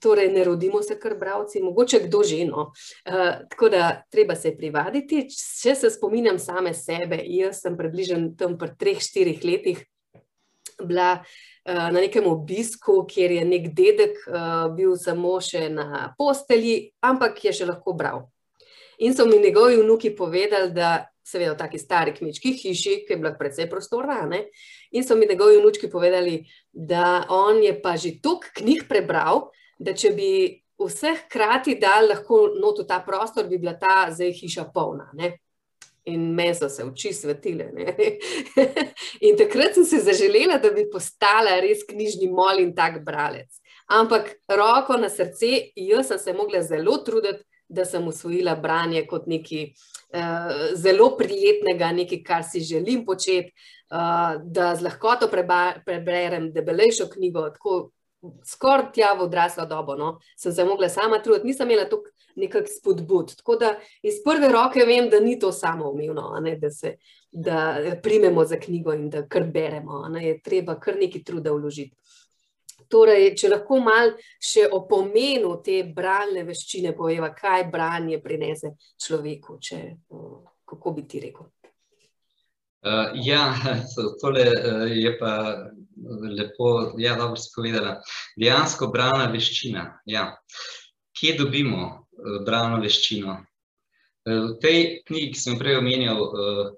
torej, 0.00 0.32
ne 0.32 0.44
rodimo 0.44 0.82
se 0.82 0.98
kar 1.00 1.14
bravci, 1.18 1.62
mogoče 1.62 2.00
kdo 2.06 2.22
že 2.26 2.44
no. 2.44 2.72
Uh, 3.06 3.46
tako 3.50 3.68
da 3.68 4.02
treba 4.10 4.34
se 4.34 4.56
privaditi. 4.56 5.26
Če 5.62 5.74
se 5.74 5.90
spominjam 5.90 6.38
same 6.38 6.74
sebe, 6.74 7.20
jaz 7.24 7.62
sem 7.62 7.76
približno 7.76 8.34
tam 8.38 8.58
pri 8.58 8.74
treh, 8.78 9.00
štirih 9.00 9.44
letih 9.44 9.84
bila 10.82 11.22
uh, 11.22 11.88
na 11.94 12.00
nekem 12.00 12.26
obisku, 12.26 13.04
kjer 13.06 13.38
je 13.38 13.44
nek 13.44 13.70
dedek 13.74 14.18
uh, 14.26 14.68
bil 14.74 14.96
samo 14.98 15.38
še 15.40 15.68
na 15.70 16.14
postelji, 16.18 16.92
ampak 17.00 17.44
je 17.44 17.52
še 17.60 17.68
lahko 17.70 17.94
bral. 17.94 18.26
In 18.98 19.14
so 19.14 19.26
mi 19.26 19.38
njegovi 19.38 19.76
vnuki 19.76 20.16
povedali, 20.16 20.72
da 20.72 21.06
seveda 21.24 21.54
v 21.54 21.58
taki 21.58 21.78
stari 21.78 22.14
kmečki 22.14 22.52
hiši, 22.58 22.96
ki 23.06 23.14
je 23.14 23.18
bila 23.18 23.32
precej 23.38 23.68
prostorna, 23.70 24.26
ne? 24.26 24.46
in 24.90 25.04
so 25.04 25.16
mi 25.16 25.26
njegovi 25.26 25.60
vnučki 25.60 25.90
povedali, 25.90 26.42
da 26.72 27.24
on 27.28 27.62
je 27.62 27.72
pa 27.82 27.96
že 27.96 28.18
toliko 28.22 28.50
knjig 28.58 28.88
prebral, 28.88 29.48
da 29.78 29.94
če 29.94 30.10
bi 30.10 30.32
vseh 30.82 31.28
krati 31.30 31.78
dal 31.80 32.08
lahko 32.10 32.48
not 32.58 32.82
v 32.82 32.86
ta 32.86 33.00
prostor, 33.06 33.48
bi 33.48 33.58
bila 33.58 33.78
ta 33.78 34.10
zdaj 34.10 34.32
hiša 34.32 34.66
polna. 34.74 35.08
Ne? 35.14 35.38
In 36.10 36.32
meni 36.34 36.54
so 36.54 36.68
se 36.68 36.82
oči 36.84 37.12
svetile. 37.14 37.70
in 39.26 39.36
takrat 39.38 39.78
sem 39.78 39.86
se 39.86 40.02
zaželela, 40.02 40.58
da 40.58 40.72
bi 40.74 40.88
postala 40.90 41.60
res 41.62 41.84
knjižni 41.86 42.26
mol 42.30 42.58
in 42.58 42.74
tak 42.74 42.98
bralec. 43.06 43.62
Ampak 43.86 44.34
roko 44.50 44.98
na 44.98 45.10
srce, 45.10 45.70
jaz 45.76 46.10
sem 46.10 46.18
se 46.18 46.34
mogla 46.34 46.62
zelo 46.66 46.98
truditi, 47.06 47.44
da 47.72 47.84
sem 47.88 48.06
usvojila 48.08 48.54
branje 48.60 49.06
kot 49.08 49.26
nekaj 49.26 49.64
uh, 49.64 50.52
zelo 50.76 51.10
prijetnega, 51.18 51.92
nekaj, 51.96 52.22
kar 52.26 52.44
si 52.44 52.60
želim 52.60 53.06
početi, 53.06 53.52
uh, 53.90 54.38
da 54.44 54.74
z 54.76 54.86
lahkoto 54.88 55.28
preba, 55.32 55.74
preberem 55.86 56.52
debelejšo 56.52 57.08
knjigo. 57.14 57.48
Tako, 57.56 57.90
Skoraj 58.46 58.92
tja 58.94 59.16
v 59.18 59.24
odraslo 59.24 59.64
dobo, 59.66 59.96
no? 59.98 60.20
sem 60.38 60.52
se 60.54 60.64
mogla 60.64 60.86
sama 60.88 61.18
truditi, 61.18 61.48
nisem 61.48 61.66
imela 61.66 61.88
tukaj 61.90 62.12
nekak 62.36 62.68
spodbud. 62.70 63.34
Tako 63.36 63.56
da 63.56 63.72
iz 64.02 64.20
prve 64.24 64.48
roke 64.52 64.84
vem, 64.86 65.08
da 65.10 65.20
ni 65.20 65.38
to 65.38 65.52
samo 65.52 65.90
umevno, 65.90 66.30
da 66.60 66.70
se 66.70 66.96
da 67.32 67.82
primemo 68.02 68.44
za 68.44 68.56
knjigo 68.60 68.92
in 68.92 69.10
da 69.10 69.26
kar 69.28 69.44
beremo. 69.44 70.08
Ne? 70.08 70.26
Je 70.26 70.40
treba 70.42 70.78
kar 70.80 70.96
nekaj 71.00 71.24
truda 71.24 71.52
vložiti. 71.52 71.96
Torej, 72.92 73.30
če 73.40 73.48
lahko 73.48 73.78
mal 73.80 74.12
še 74.36 74.66
o 74.68 74.82
pomenu 74.88 75.54
te 75.64 75.78
bralne 75.96 76.44
veščine 76.44 76.92
poveva, 76.96 77.32
kaj 77.32 77.70
branje 77.72 78.20
prinese 78.20 78.74
človeku, 79.00 79.56
če, 79.62 79.80
kako 80.68 80.92
bi 80.98 81.06
ti 81.08 81.22
rekel. 81.24 81.48
Uh, 82.82 83.14
ja, 83.14 83.54
tole 84.20 84.42
uh, 84.50 84.90
je 84.90 85.18
pa 85.18 85.32
lepo, 86.36 86.92
ja, 86.98 87.14
dobro 87.14 87.38
si 87.38 87.52
povedala. 87.54 88.00
Dejansko 88.34 88.88
bralna 88.90 89.28
veščina. 89.30 89.86
Ja. 90.10 90.32
Kje 91.14 91.36
dobimo 91.38 91.84
uh, 91.86 92.40
bralno 92.46 92.82
veščino? 92.82 93.38
V 94.22 94.52
tej 94.62 95.00
knjigi, 95.02 95.32
ki 95.34 95.40
sem 95.40 95.56
prej 95.58 95.80
omenjal, 95.80 96.20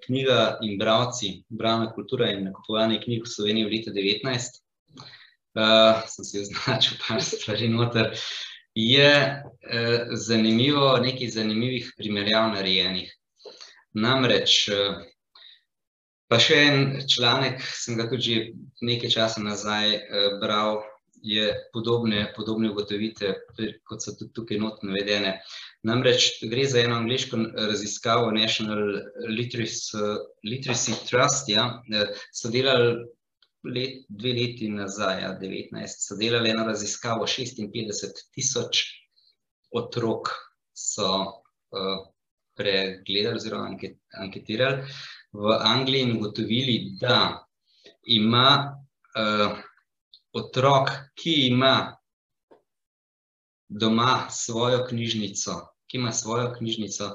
knjiga 0.07 0.37
in 0.65 0.79
bravci, 0.81 1.29
bralna 1.53 1.91
kultura 1.93 2.31
in 2.33 2.47
nakupovanje 2.47 3.03
knjig 3.03 3.27
v 3.27 3.29
Sloveniji 3.29 3.67
v 3.67 3.73
letu 3.75 3.93
19, 3.93 4.64
uh, 5.57 6.03
sem 6.11 6.29
si 6.29 6.43
označil 6.43 6.99
par 7.03 7.23
stvari 7.29 7.69
noter, 7.69 8.13
je 8.75 9.11
uh, 9.15 10.15
zanimivo, 10.19 10.97
nekaj 11.03 11.35
zanimivih 11.39 11.93
primerjav 11.99 12.53
narejenih. 12.55 13.11
Namreč, 13.95 14.65
uh, 14.75 15.03
Pa 16.35 16.39
še 16.41 16.57
en 16.67 16.79
članek, 17.07 17.61
sem 17.63 17.99
ga 17.99 18.09
tudi 18.11 18.55
nekaj 18.83 19.13
časa 19.13 19.43
nazaj 19.45 19.93
uh, 19.95 20.39
bral, 20.41 20.81
je 21.25 21.45
podobne, 21.73 22.27
podobne 22.37 22.69
ugotovitve, 22.73 23.31
kot 23.89 24.05
so 24.05 24.13
tudi 24.19 24.33
tukaj 24.37 24.59
not 24.61 24.83
navedene. 24.85 25.39
Namreč 25.89 26.43
gre 26.51 26.67
za 26.69 26.83
eno 26.83 26.99
angliško 27.01 27.39
raziskavo 27.71 28.33
National 28.35 28.83
Literacy, 29.31 30.03
Literacy 30.45 30.97
Trust, 31.09 31.49
ja, 31.49 31.65
so 32.33 32.53
delali 32.53 33.07
let, 33.65 34.05
dve 34.09 34.33
leti 34.33 34.69
nazaj, 34.69 35.21
ja, 35.23 35.39
19, 35.41 36.07
so 36.09 36.17
delali 36.17 36.51
eno 36.51 36.65
raziskavo 36.67 37.27
56 37.27 38.29
tisoč 38.35 38.85
otrok 39.75 40.29
so 40.73 41.09
uh, 41.15 42.07
pregledali 42.55 43.37
oziroma 43.37 43.77
anketirali 44.21 44.85
v 45.33 45.59
Angliji 45.61 46.03
in 46.03 46.17
ugotovili, 46.17 46.97
da 47.01 47.47
ima 48.07 48.49
uh, 49.19 49.59
otrok, 50.33 50.91
ki 51.15 51.35
ima 51.49 51.97
doma 53.69 54.27
svojo 54.31 54.87
knjižnico, 54.89 55.61
ki 55.87 55.97
ima 55.97 56.12
svojo 56.12 56.53
knjižnico, 56.59 57.11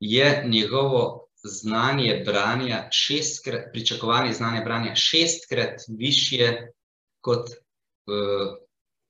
je 0.00 0.44
njegovo 0.46 1.29
znanje 1.42 2.22
branja 2.26 2.88
šestkrat, 2.90 3.72
pričakovanje 3.72 4.32
znanje 4.32 4.60
branja 4.64 4.94
šestkrat 4.94 5.80
višje 5.88 6.72
kot 7.20 7.48
uh, 7.48 8.56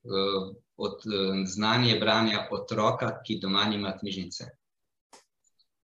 uh, 0.03 0.55
od 0.77 0.91
uh, 0.91 1.35
znanje 1.45 1.99
branja 1.99 2.47
otroka, 2.51 3.19
ki 3.25 3.39
doma 3.39 3.65
nima 3.65 3.97
knjižnice. 3.99 4.45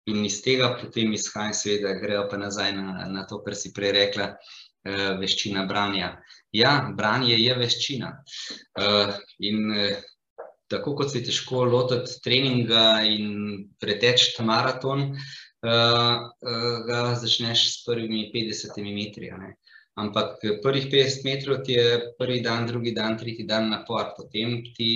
In 0.06 0.26
iz 0.26 0.42
tega 0.46 0.76
potem 0.82 1.14
izhajam, 1.14 1.54
seveda, 1.54 1.96
grejo 2.00 2.28
pa 2.32 2.38
nazaj 2.38 2.74
na, 2.78 3.06
na 3.10 3.26
to, 3.28 3.42
kar 3.44 3.56
si 3.58 3.74
prej 3.74 3.92
rekla, 3.92 4.36
uh, 4.36 5.16
veščina 5.20 5.66
branja. 5.66 6.18
Ja, 6.54 6.76
branje 6.98 7.40
je 7.40 7.56
veščina. 7.58 8.12
Uh, 8.80 9.16
in 9.40 9.72
uh, 9.72 9.98
tako 10.70 10.96
kot 10.98 11.12
se 11.12 11.24
težko 11.26 11.66
lotiti 11.66 12.22
treninga 12.24 13.02
in 13.10 13.34
preteči 13.82 14.46
maraton, 14.46 15.10
uh, 15.10 15.34
uh, 15.66 16.86
ga 16.88 17.02
začneš 17.20 17.68
s 17.72 17.86
prvimi 17.86 18.30
50 18.34 18.78
metri. 18.94 19.32
Ampak 19.96 20.42
prvih 20.64 20.90
50 20.92 21.24
metrov 21.28 21.64
ti 21.64 21.78
je 21.80 22.16
prvi 22.20 22.42
dan, 22.44 22.68
drugi 22.68 22.92
dan, 22.92 23.18
tretji 23.18 23.48
dan 23.48 23.70
napor. 23.72 24.12
Potem 24.18 24.62
ti, 24.76 24.92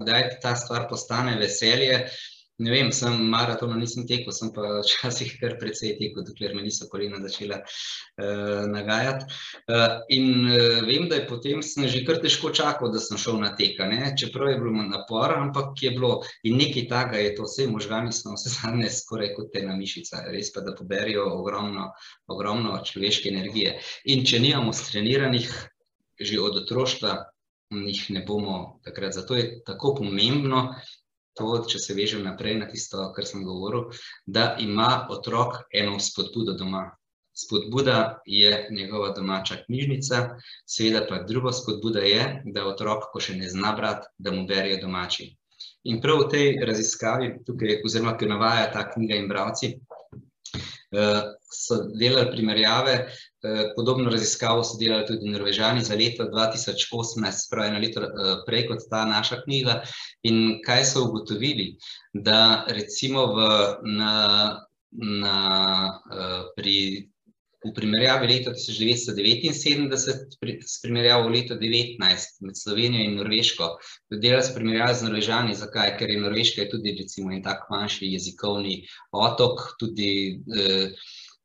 kdaj 0.00 0.22
ti 0.30 0.36
ta 0.42 0.54
stvar 0.56 0.88
postane 0.88 1.36
veselje, 1.38 2.04
uh, 2.04 2.22
Ne 2.62 2.70
vem, 2.70 2.92
sem 2.94 3.16
maratona 3.32 3.74
nisem 3.74 4.04
tekel, 4.06 4.30
sem 4.32 4.52
pa 4.54 4.62
včasih 4.84 5.32
kar 5.40 5.56
precej 5.58 5.96
tekel, 5.98 6.22
dokler 6.26 6.54
me 6.54 6.62
niso 6.62 6.86
kolena 6.90 7.18
začela 7.24 7.58
uh, 7.58 8.62
nagajati. 8.70 9.26
Uh, 9.66 9.96
in 10.14 10.46
uh, 10.46 10.84
vem, 10.86 11.08
da 11.10 11.18
je 11.18 11.26
potem 11.26 11.62
že 11.64 12.04
kar 12.06 12.20
težko 12.22 12.52
čakal, 12.54 12.92
da 12.94 13.02
sem 13.02 13.18
šel 13.18 13.40
na 13.42 13.50
teka, 13.58 13.88
ne? 13.90 14.14
čeprav 14.18 14.52
je 14.52 14.60
bilo 14.62 14.86
napor, 14.86 15.34
ampak 15.34 15.82
je 15.82 15.90
bilo 15.98 16.22
in 16.46 16.58
nekaj 16.62 16.86
taga 16.88 17.18
je 17.18 17.34
to, 17.34 17.48
vse 17.48 17.66
možgani 17.66 18.12
smo 18.12 18.38
vse 18.38 18.54
zadnje 18.54 18.90
skoraj 18.90 19.34
kot 19.34 19.58
ena 19.58 19.74
mišica, 19.74 20.22
res 20.30 20.52
pa 20.54 20.62
da 20.62 20.76
poberijo 20.78 21.26
ogromno, 21.34 21.90
ogromno 22.30 22.78
človeške 22.86 23.34
energije. 23.34 23.80
In 24.14 24.22
če 24.22 24.38
nimamo 24.38 24.72
streniranih 24.72 25.50
že 26.22 26.38
od 26.38 26.62
otroštva, 26.62 27.16
jih 27.74 28.02
ne 28.14 28.22
bomo 28.22 28.78
takrat. 28.86 29.16
Zato 29.18 29.34
je 29.34 29.62
tako 29.66 29.96
pomembno, 29.98 30.68
to, 31.38 31.64
če 31.68 31.78
se 31.82 31.94
vežem 31.94 32.24
naprej 32.26 32.58
na 32.60 32.68
tisto, 32.70 33.08
kar 33.16 33.26
sem 33.26 33.44
govoril, 33.46 33.88
da 34.26 34.54
ima 34.60 35.06
otrok 35.10 35.64
eno 35.72 35.98
spodbudo 36.00 36.56
doma. 36.58 36.88
Spodbuda 37.34 38.20
je 38.30 38.68
njegova 38.70 39.10
domača 39.16 39.56
knjižnica, 39.64 40.20
seveda 40.70 41.02
pa 41.08 41.24
druga 41.26 41.52
spodbuda 41.52 42.04
je, 42.06 42.26
da 42.54 42.66
otrok, 42.70 43.08
ko 43.12 43.20
še 43.20 43.34
ne 43.40 43.48
zna 43.50 43.72
brati, 43.74 44.06
da 44.18 44.30
mu 44.30 44.46
berijo 44.46 44.78
domači. 44.84 45.32
In 45.90 45.98
prav 46.00 46.22
v 46.22 46.28
tej 46.30 46.46
raziskavi, 46.64 47.32
tukaj, 47.46 47.80
oziroma 47.84 48.14
ki 48.18 48.30
navaja 48.30 48.70
ta 48.72 48.86
knjiga 48.92 49.18
in 49.18 49.26
bravci, 49.28 49.74
so 51.50 51.80
delali 51.98 52.30
primerjave. 52.30 52.94
Podobno 53.76 54.10
raziskavo 54.10 54.64
so 54.64 54.78
delali 54.80 55.06
tudi 55.06 55.30
Norvežani 55.30 55.84
za 55.84 55.94
leto 55.94 56.24
2018, 56.32 57.50
pravi 57.50 57.68
eno 57.68 57.80
leto 57.82 58.04
prej 58.46 58.66
kot 58.68 58.86
ta 58.90 59.04
naša 59.04 59.42
knjiga. 59.44 59.80
In 60.30 60.60
kaj 60.64 60.84
so 60.92 61.04
ugotovili? 61.08 61.74
Da 62.14 62.64
recimo 62.68 63.26
v, 63.36 63.48
na, 63.98 64.14
na, 64.92 65.40
pri 66.56 66.78
v 67.64 67.72
primerjavi 67.72 68.28
leta 68.28 68.52
tisoč 68.52 68.76
devetsto 68.80 69.14
devetinsedemdeset 69.16 70.36
s 70.68 70.74
primerjavo 70.82 71.30
leto 71.32 71.56
devetnajst 71.56 72.42
med 72.44 72.58
Slovenijo 72.60 73.04
in 73.08 73.16
Norveško. 73.16 73.70
Delali 74.12 74.44
so 74.44 74.56
primerjave 74.56 74.96
z 74.98 75.08
Norvežani, 75.08 75.56
zakaj? 75.56 75.94
Ker 75.98 76.12
je 76.12 76.20
Norveška 76.20 76.64
je 76.64 76.70
tudi 76.74 76.96
recimo 76.98 77.32
en 77.32 77.42
tak 77.44 77.64
manjši 77.72 78.12
jezikovni 78.12 78.82
otok, 79.16 79.64
tudi 79.80 80.10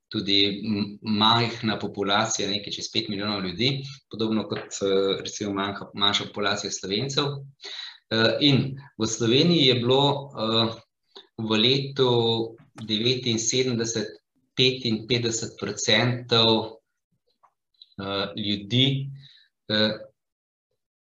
tudi 0.10 0.62
majhna 1.02 1.78
populacija, 1.80 2.50
nekaj 2.50 2.74
čez 2.74 2.90
pet 2.94 3.10
milijonov 3.10 3.46
ljudi, 3.46 3.84
podobno 4.12 4.48
kot 4.50 4.80
recimo 5.22 5.54
manjša 5.94 6.30
populacija 6.32 6.72
Slovencev. 6.72 7.26
In 8.42 8.74
v 8.98 9.08
Sloveniji 9.08 9.68
je 9.68 9.76
bilo 9.84 10.32
v 11.38 11.60
letu 11.62 12.10
devetinsedemdeset 12.82 14.18
petinpetdeset 14.58 15.54
procentov 15.60 16.80
ljudi 18.36 19.10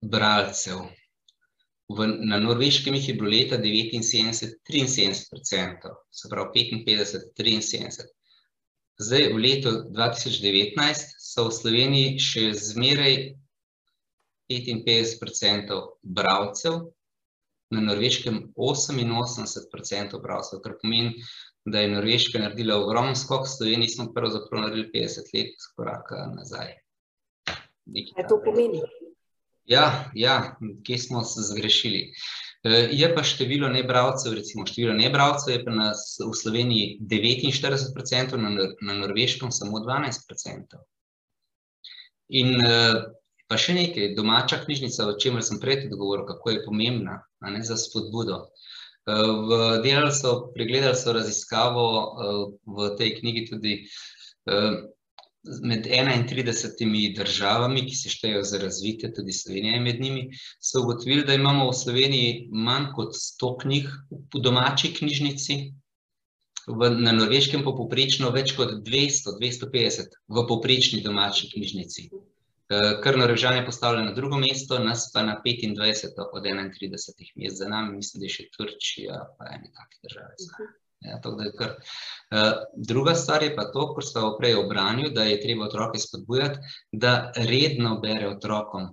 bralcev. 0.01 0.85
V, 1.89 2.07
na 2.25 2.39
Norveškem 2.41 2.95
jih 2.97 3.09
je 3.09 3.15
bilo 3.15 3.31
leta 3.31 3.57
devetinsedemdeset 3.61 4.61
triinsedemdeset 4.65 5.29
procentov, 5.31 5.99
se 6.11 6.31
pravi 6.31 6.53
petinpetdeset, 6.55 7.27
triinsedemdeset. 7.37 8.09
Zdaj 9.03 9.33
v 9.33 9.39
letu 9.43 9.71
dva 9.91 10.13
tisoč 10.15 10.39
devetnajst 10.39 11.17
so 11.19 11.49
v 11.49 11.55
Sloveniji 11.57 12.19
še 12.23 12.43
zmeraj 12.55 13.15
petinpetdeset 14.47 15.19
procentov 15.19 15.97
bralcev, 16.03 16.95
na 17.75 17.81
Norveškem 17.81 18.53
oseminosemdeset 18.55 19.67
procentov 19.73 20.23
bralcev, 20.23 20.61
kar 20.63 20.77
pomeni, 20.79 21.19
da 21.65 21.81
je 21.81 21.91
Norveška 21.91 22.39
naredila 22.39 22.77
ogromen 22.79 23.17
skok, 23.17 23.49
v 23.49 23.55
Sloveniji 23.57 23.97
smo 23.97 24.13
pravzaprav 24.15 24.67
naredili 24.69 24.91
petdeset 24.93 25.33
let 25.35 25.69
koraka 25.77 26.29
nazaj. 26.35 26.77
Kaj 28.15 28.29
to 28.29 28.39
pomeni? 28.45 28.85
Ja, 29.67 30.13
ja, 30.15 30.57
kje 30.85 30.99
smo 30.99 31.25
se 31.25 31.43
zgrešili. 31.51 32.13
Je 32.65 33.09
pa 33.13 33.21
število 33.21 33.69
nebralcev, 33.69 34.33
recimo 34.39 34.65
število 34.67 34.95
nebralcev 34.97 35.53
je 35.53 35.65
pri 35.67 35.75
nas 35.77 36.05
v 36.17 36.33
Sloveniji 36.33 36.99
devetinštirideset 37.01 37.93
procentov, 37.93 38.41
na 38.41 38.55
na 38.81 38.95
Norveškem 39.03 39.53
samo 39.53 39.83
dvanajst 39.85 40.25
procentov. 40.29 40.87
In 42.33 42.57
pa 43.49 43.59
še 43.61 43.77
nekaj, 43.77 44.15
domača 44.17 44.63
knjižnica, 44.65 45.11
o 45.11 45.19
čemer 45.21 45.45
sem 45.45 45.61
prej 45.61 45.83
tudi 45.83 46.01
govoril, 46.01 46.25
kako 46.25 46.55
je 46.55 46.65
pomembna, 46.65 47.19
ne, 47.45 47.61
za 47.61 47.77
spodbudo. 47.77 48.47
v 49.05 49.81
delali 49.85 50.13
so, 50.17 50.49
pregledali 50.55 50.97
so 50.97 51.13
raziskavo 51.13 51.85
v 52.65 52.97
tej 52.97 53.21
knjigi 53.21 53.43
tudi 53.51 53.75
med 55.63 55.87
enaintridesetimi 55.91 57.13
državami, 57.17 57.85
ki 57.89 57.97
se 57.97 58.13
štejejo 58.13 58.43
za 58.49 58.59
razvite, 58.63 59.13
tudi 59.13 59.33
Slovenija 59.33 59.75
je 59.75 59.81
med 59.81 60.01
njimi, 60.01 60.27
so 60.61 60.83
ugotovili, 60.83 61.25
da 61.29 61.37
imamo 61.37 61.69
v 61.71 61.79
Sloveniji 61.79 62.35
manj 62.51 62.91
kot 62.97 63.17
sto 63.19 63.55
knjig 63.61 63.89
v 64.11 64.43
domači 64.43 64.93
knjižnici, 64.97 65.59
v, 66.67 66.91
na 66.97 67.13
Norveškem 67.13 67.65
pa 67.65 67.75
povprečno 67.77 68.31
več 68.33 68.55
kot 68.57 68.79
dvesto, 68.87 69.37
dvesto 69.41 69.69
petdeset 69.73 70.17
v 70.29 70.47
povprečni 70.49 71.03
domači 71.05 71.51
knjižnici. 71.53 72.09
kar 73.03 73.19
Norvežane 73.19 73.65
postavlja 73.67 74.03
na 74.03 74.13
drugo 74.17 74.39
mesto, 74.41 74.79
nas 74.79 75.11
pa 75.13 75.23
na 75.23 75.37
petindvajseto 75.45 76.31
od 76.33 76.47
enaintridesetih 76.47 77.33
mest, 77.37 77.59
za 77.59 77.69
nami 77.69 77.97
mislim, 77.97 78.21
da 78.21 78.25
je 78.25 78.37
še 78.37 78.47
Turčija 78.57 79.21
pa 79.39 79.53
ene 79.53 79.69
take 79.77 80.01
države 80.07 80.35
so. 80.41 80.71
Ja, 81.05 81.21
kar... 81.59 81.75
druga 82.77 83.15
stvar 83.15 83.43
je 83.43 83.55
pa 83.57 83.65
to, 83.73 83.87
kar 83.95 84.05
sva 84.07 84.31
prej 84.39 84.55
o 84.59 84.67
branju, 84.69 85.11
da 85.15 85.25
je 85.29 85.41
treba 85.41 85.67
otroke 85.69 86.01
spodbujati, 86.01 86.59
da 86.93 87.33
redno 87.37 87.99
berejo 88.03 88.37
otrokom, 88.37 88.89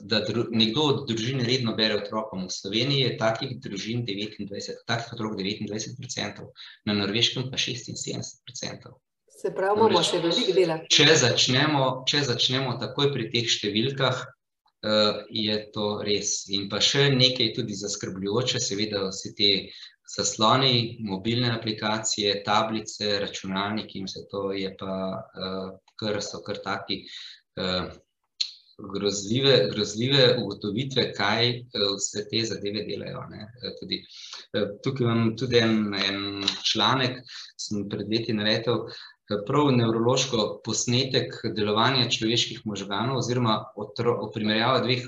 da 0.00 0.22
nekdo 0.50 0.86
od 0.92 1.04
družine 1.08 1.44
redno 1.44 1.74
bere 1.76 2.00
otrokom. 2.00 2.46
V 2.48 2.54
Sloveniji 2.54 3.04
je 3.04 3.18
takih 3.20 3.54
družin 3.60 4.02
devetindvajset, 4.08 4.82
takih 4.88 5.12
otrok 5.14 5.36
devetindvajset 5.38 6.00
procentov, 6.00 6.50
na 6.88 6.96
Norveškem 6.98 7.50
pa 7.52 7.60
šestinsedemdeset 7.60 8.42
procentov. 8.46 8.98
Se 9.40 9.54
pravi, 9.56 9.78
imamo 9.78 10.02
še 10.04 10.18
veliko 10.20 10.56
dela. 10.56 10.80
Če 10.92 11.14
začnemo, 11.16 11.84
če 12.08 12.26
začnemo 12.28 12.74
takoj 12.82 13.12
pri 13.14 13.30
teh 13.32 13.48
številkah, 13.48 14.26
je 15.30 15.56
to 15.74 15.86
res. 16.04 16.48
In 16.48 16.68
pa 16.72 16.80
še 16.80 17.10
nekaj 17.12 17.52
tudi 17.56 17.76
zaskrbljujoče, 17.76 18.60
seveda 18.60 19.06
vsi 19.10 19.32
ti 19.36 19.50
zasloni, 20.16 20.98
mobilne 21.06 21.52
aplikacije, 21.54 22.42
tablice, 22.44 23.18
računalniki 23.22 23.98
in 23.98 24.08
vse 24.08 24.26
to 24.30 24.50
je 24.52 24.70
pa 24.78 24.94
kar 26.00 26.22
so 26.24 26.42
kar 26.46 26.58
taki 26.64 27.04
grozljive, 28.94 29.68
grozljive 29.74 30.36
ugotovitve, 30.42 31.12
kaj 31.12 31.50
vse 31.96 32.24
te 32.30 32.42
zadeve 32.48 32.84
delajo, 32.88 33.24
ne, 33.30 33.46
tudi. 33.80 34.00
Tukaj 34.84 35.04
imam 35.04 35.36
tudi 35.36 35.60
en, 35.60 35.94
en 35.94 36.44
članek, 36.64 37.20
sem 37.60 37.88
pred 37.92 38.08
leti 38.10 38.32
navedel, 38.36 38.86
prav 39.46 39.70
nevrološko 39.76 40.46
posnetek 40.66 41.36
delovanja 41.56 42.08
človeških 42.10 42.64
možganov 42.66 43.20
oziroma 43.20 43.60
primerjava 44.34 44.80
dveh 44.86 45.04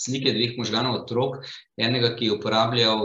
slike 0.00 0.32
dveh 0.36 0.56
možganov 0.58 1.02
otrok, 1.02 1.40
enega, 1.80 2.14
ki 2.16 2.30
je 2.30 2.36
uporabljal 2.38 3.04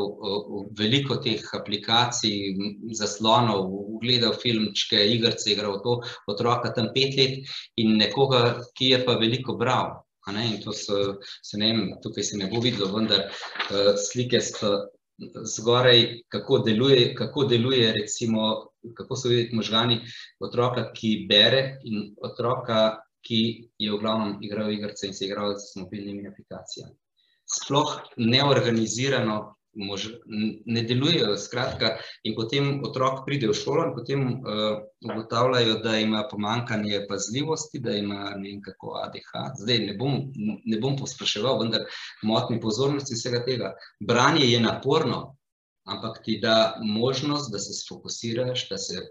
veliko 0.79 1.19
teh 1.23 1.43
aplikacij, 1.57 2.55
zaslonov, 2.97 3.69
gledal 4.03 4.35
filmčke, 4.39 4.99
igrice 5.15 5.51
igral, 5.53 5.81
to, 5.83 5.99
otroka 6.31 6.73
tam 6.75 6.91
pet 6.95 7.19
let, 7.19 7.55
in 7.81 7.97
nekoga, 7.99 8.61
ki 8.77 8.93
je 8.93 9.03
pa 9.05 9.19
veliko 9.21 9.57
bral, 9.59 10.01
in 10.31 10.57
to 10.63 10.73
so, 10.73 11.19
saj 11.45 11.59
ne 11.61 11.71
vem, 11.71 11.81
tukaj 12.01 12.25
se 12.25 12.37
ne 12.37 12.49
bo 12.49 12.63
videlo, 12.63 12.89
vendar 12.95 13.27
slike 14.07 14.41
so 14.41 14.75
zgoraj, 15.45 16.21
kako 16.27 16.59
deluje, 16.59 17.15
kako 17.15 17.45
deluje 17.45 17.91
recimo, 17.93 18.67
kako 18.97 19.15
so 19.15 19.29
videti 19.29 19.55
možgani 19.55 19.99
otroka, 20.39 20.91
ki 20.93 21.25
bere, 21.29 21.79
in 21.83 22.15
otroka, 22.23 23.04
ki 23.25 23.41
je 23.81 23.91
v 23.91 23.99
glavnem 23.99 24.37
igral 24.45 24.71
igrice 24.71 25.07
in 25.09 25.13
se 25.17 25.25
igral 25.25 25.57
z 25.57 25.75
mobilnimi 25.81 26.27
aplikacijami. 26.29 26.95
Sploh 27.45 27.99
neorganizirano 28.17 29.55
ne 30.65 30.81
delujejo, 30.87 31.37
skratka, 31.37 31.97
in 32.23 32.35
potem 32.35 32.79
otrok 32.87 33.25
pride 33.25 33.49
v 33.49 33.55
šolo 33.57 33.89
in 33.89 33.93
potem 33.95 34.21
ugotavljajo, 35.03 35.79
da 35.83 35.97
ima 35.99 36.23
pomanjkanje 36.31 37.01
pazljivosti, 37.09 37.81
da 37.83 37.95
ima 37.97 38.35
ne 38.37 38.49
vem 38.49 38.61
kako 38.63 38.95
ADHD, 39.03 39.59
zdaj 39.65 39.81
ne 39.89 39.97
bom, 39.99 40.21
ne 40.65 40.79
bom 40.79 40.95
posploševal, 40.97 41.59
vendar 41.63 41.83
motnje 42.23 42.61
pozornosti, 42.63 43.17
vsega 43.19 43.43
tega. 43.45 43.73
Branje 43.99 44.47
je 44.47 44.61
naporno, 44.63 45.35
ampak 45.85 46.21
ti 46.23 46.39
da 46.41 46.79
možnost, 46.81 47.51
da 47.51 47.59
se 47.59 47.73
sfokusiraš, 47.73 48.69
da 48.69 48.77
se 48.77 49.03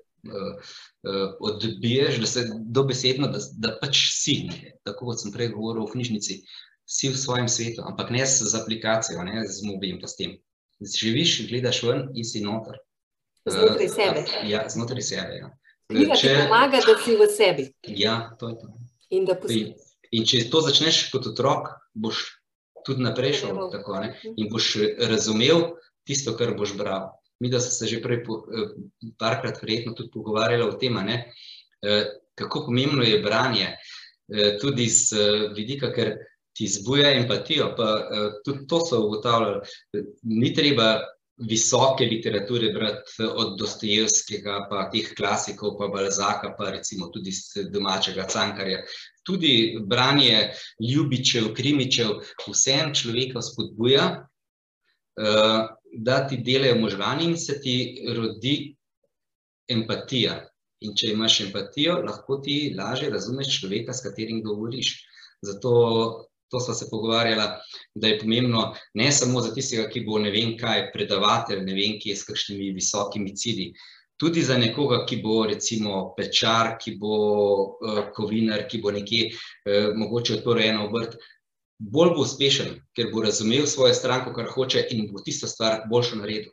odbiješ, 1.40 2.20
da 2.20 2.26
se 2.26 2.44
dobesedno, 2.76 3.28
da, 3.32 3.40
da 3.58 3.74
pač 3.80 4.00
si, 4.12 4.36
tako 4.84 5.10
kot 5.10 5.22
sem 5.22 5.32
prej 5.34 5.52
govoril 5.56 5.84
o 5.84 5.90
knjižnici, 5.90 6.40
si 6.84 7.08
v 7.08 7.18
svojem 7.18 7.48
svetu, 7.48 7.82
ampak 7.84 8.10
ne 8.12 8.26
z 8.26 8.54
aplikacijo, 8.60 9.24
ne, 9.24 9.44
z 9.48 9.64
mobilom 9.64 10.00
pa 10.00 10.08
s 10.08 10.16
tem. 10.20 10.36
Živiš, 10.84 11.46
gledaš 11.48 11.82
ven 11.86 12.08
in 12.14 12.26
si 12.28 12.42
noter. 12.44 12.80
Znotraj 13.48 13.88
sebe. 13.88 14.24
Ja, 14.48 14.64
znotraj 14.68 15.04
sebe, 15.04 15.38
ja. 15.40 15.52
Knjiga 15.92 16.16
ti 16.16 16.28
pomaga, 16.42 16.80
da 16.80 16.94
si 17.04 17.16
v 17.16 17.28
sebi. 17.28 17.68
Ja, 17.88 18.36
to 18.40 18.48
je 18.48 18.58
to. 18.60 18.72
In 19.10 19.28
da 19.28 19.36
In 20.14 20.24
če 20.28 20.44
to 20.50 20.60
začneš 20.62 21.08
kot 21.12 21.26
otrok, 21.26 21.72
boš 21.94 22.22
tudi 22.86 23.02
naprej 23.02 23.40
šel 23.40 23.56
tako, 23.72 23.98
ne, 24.04 24.12
in 24.36 24.48
boš 24.52 24.76
razumel 25.10 25.74
tisto, 26.06 26.36
kar 26.38 26.54
boš 26.54 26.76
bral. 26.78 27.10
Midva 27.42 27.60
sva 27.60 27.70
se 27.74 27.86
že 27.90 28.02
prej 28.02 28.22
parkrat 29.18 29.62
verjetno 29.62 29.94
tudi 29.94 30.12
pogovarjala 30.12 30.68
o 30.68 30.78
tem, 30.78 30.94
ne, 30.94 31.18
kako 32.34 32.66
pomembno 32.66 33.02
je 33.02 33.18
branje, 33.22 33.72
tudi 34.60 34.86
z 34.88 35.18
vidika, 35.56 35.92
ker 35.92 36.14
ti 36.54 36.68
zbuja 36.70 37.10
empatijo, 37.18 37.74
pa 37.76 37.88
tudi 38.44 38.66
to 38.70 38.78
so 38.80 39.02
ugotavljali, 39.06 39.60
ni 40.22 40.54
treba 40.54 41.00
visoke 41.36 42.04
literature 42.04 42.72
brati 42.72 43.26
od 43.26 43.58
Dostojevskega 43.58 44.66
pa 44.70 44.84
teh 44.90 45.10
klasikov 45.16 45.74
pa 45.78 45.88
Balzaca 45.88 46.54
pa 46.58 46.70
recimo 46.70 47.10
tudi 47.10 47.32
domačega 47.70 48.26
Cankarja. 48.30 48.84
Tudi 49.26 49.78
branje 49.82 50.52
Ljubičev, 50.78 51.54
Krimičev 51.54 52.20
vseeno 52.46 52.94
človeka 52.94 53.42
spodbuja, 53.42 54.28
da 55.96 56.26
ti 56.28 56.36
delajo 56.36 56.80
možgani 56.80 57.24
in 57.30 57.38
se 57.38 57.60
ti 57.60 57.76
rodi 58.16 58.74
empatija. 59.68 60.40
In 60.84 60.92
če 60.98 61.14
imaš 61.14 61.40
empatijo, 61.46 62.00
lahko 62.04 62.38
ti 62.44 62.74
lažje 62.76 63.10
razumeš 63.10 63.58
človeka, 63.60 63.94
s 63.94 64.04
katerim 64.04 64.42
govoriš. 64.44 64.94
Zato 65.44 65.72
to 66.52 66.60
sva 66.60 66.74
se 66.74 66.86
pogovarjala, 66.90 67.46
da 67.94 68.08
je 68.08 68.18
pomembno 68.18 68.74
ne 68.94 69.12
samo 69.12 69.40
za 69.40 69.54
tistega, 69.54 69.88
ki 69.90 70.04
bo 70.06 70.18
ne 70.22 70.30
vem 70.30 70.54
kaj, 70.60 70.90
predavatelj, 70.94 71.64
ne 71.64 71.74
vem 71.74 71.98
kje, 72.02 72.16
s 72.16 72.28
kakšnimi 72.28 72.70
visokimi 72.76 73.34
cilji, 73.36 73.72
tudi 74.20 74.42
za 74.42 74.58
nekoga, 74.58 75.02
ki 75.08 75.18
bo 75.24 75.42
recimo 75.50 76.12
pečar, 76.16 76.76
ki 76.80 76.96
bo 77.00 77.16
uh, 77.16 78.02
kovinar, 78.14 78.68
ki 78.70 78.82
bo 78.84 78.92
nekje 78.94 79.30
uh, 79.32 79.90
mogoče 79.98 80.38
odprl 80.38 80.62
eno 80.68 80.86
obrt, 80.88 81.16
bolj 81.78 82.14
bo 82.16 82.24
uspešen, 82.24 82.80
ker 82.96 83.10
bo 83.12 83.22
razumel 83.22 83.66
svojo 83.66 83.94
stranko, 83.94 84.32
kar 84.34 84.50
hoče 84.50 84.86
in 84.90 85.08
bo 85.12 85.22
tisto 85.24 85.46
stvar 85.50 85.84
boljšo 85.90 86.20
naredil. 86.22 86.52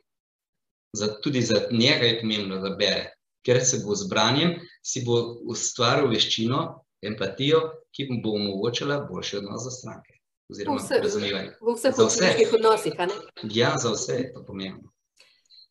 Za, 0.96 1.08
tudi 1.24 1.42
za 1.42 1.66
njega 1.70 2.06
je 2.06 2.20
pomembno, 2.20 2.58
da 2.60 2.74
bere 2.76 3.12
ker 3.42 3.64
se 3.64 3.82
bo 3.84 3.94
z 3.94 4.08
branjem, 4.08 4.56
si 4.82 5.02
bo 5.06 5.18
ustvaril 5.50 6.10
veščino, 6.12 6.62
empatijo, 7.02 7.62
ki 7.92 8.08
mu 8.10 8.22
bo 8.24 8.36
omogočila 8.38 9.02
boljši 9.10 9.38
odnos 9.42 9.66
za 9.66 9.74
stranke. 9.74 10.18
Oziroma, 10.52 10.82
razumevanje. 11.02 11.52
V 11.60 11.74
vseh 11.76 11.94
političnih 11.96 12.56
odnosih, 12.58 12.98
a 12.98 13.06
ne? 13.08 13.20
Ja, 13.54 13.76
za 13.80 13.92
vse 13.94 14.18
je 14.18 14.32
to 14.34 14.44
pomembno. 14.46 14.90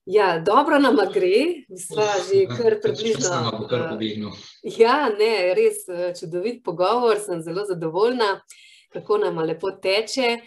Ja, 0.09 0.39
dobro 0.41 0.79
nam 0.81 0.97
gre, 1.13 1.61
sva 1.77 2.07
že 2.25 2.47
kar 2.49 2.79
približno. 2.81 3.21
Sama 3.27 3.51
bo 3.53 3.67
kar 3.69 3.85
pobegnil. 3.91 4.33
Ja, 4.65 5.11
ne, 5.13 5.53
res 5.57 5.85
čudovit 6.19 6.63
pogovor, 6.65 7.21
sem 7.21 7.43
zelo 7.45 7.67
zadovoljna, 7.69 8.39
kako 8.91 9.17
nam 9.23 9.39
lepo 9.47 9.71
teče. 9.71 10.37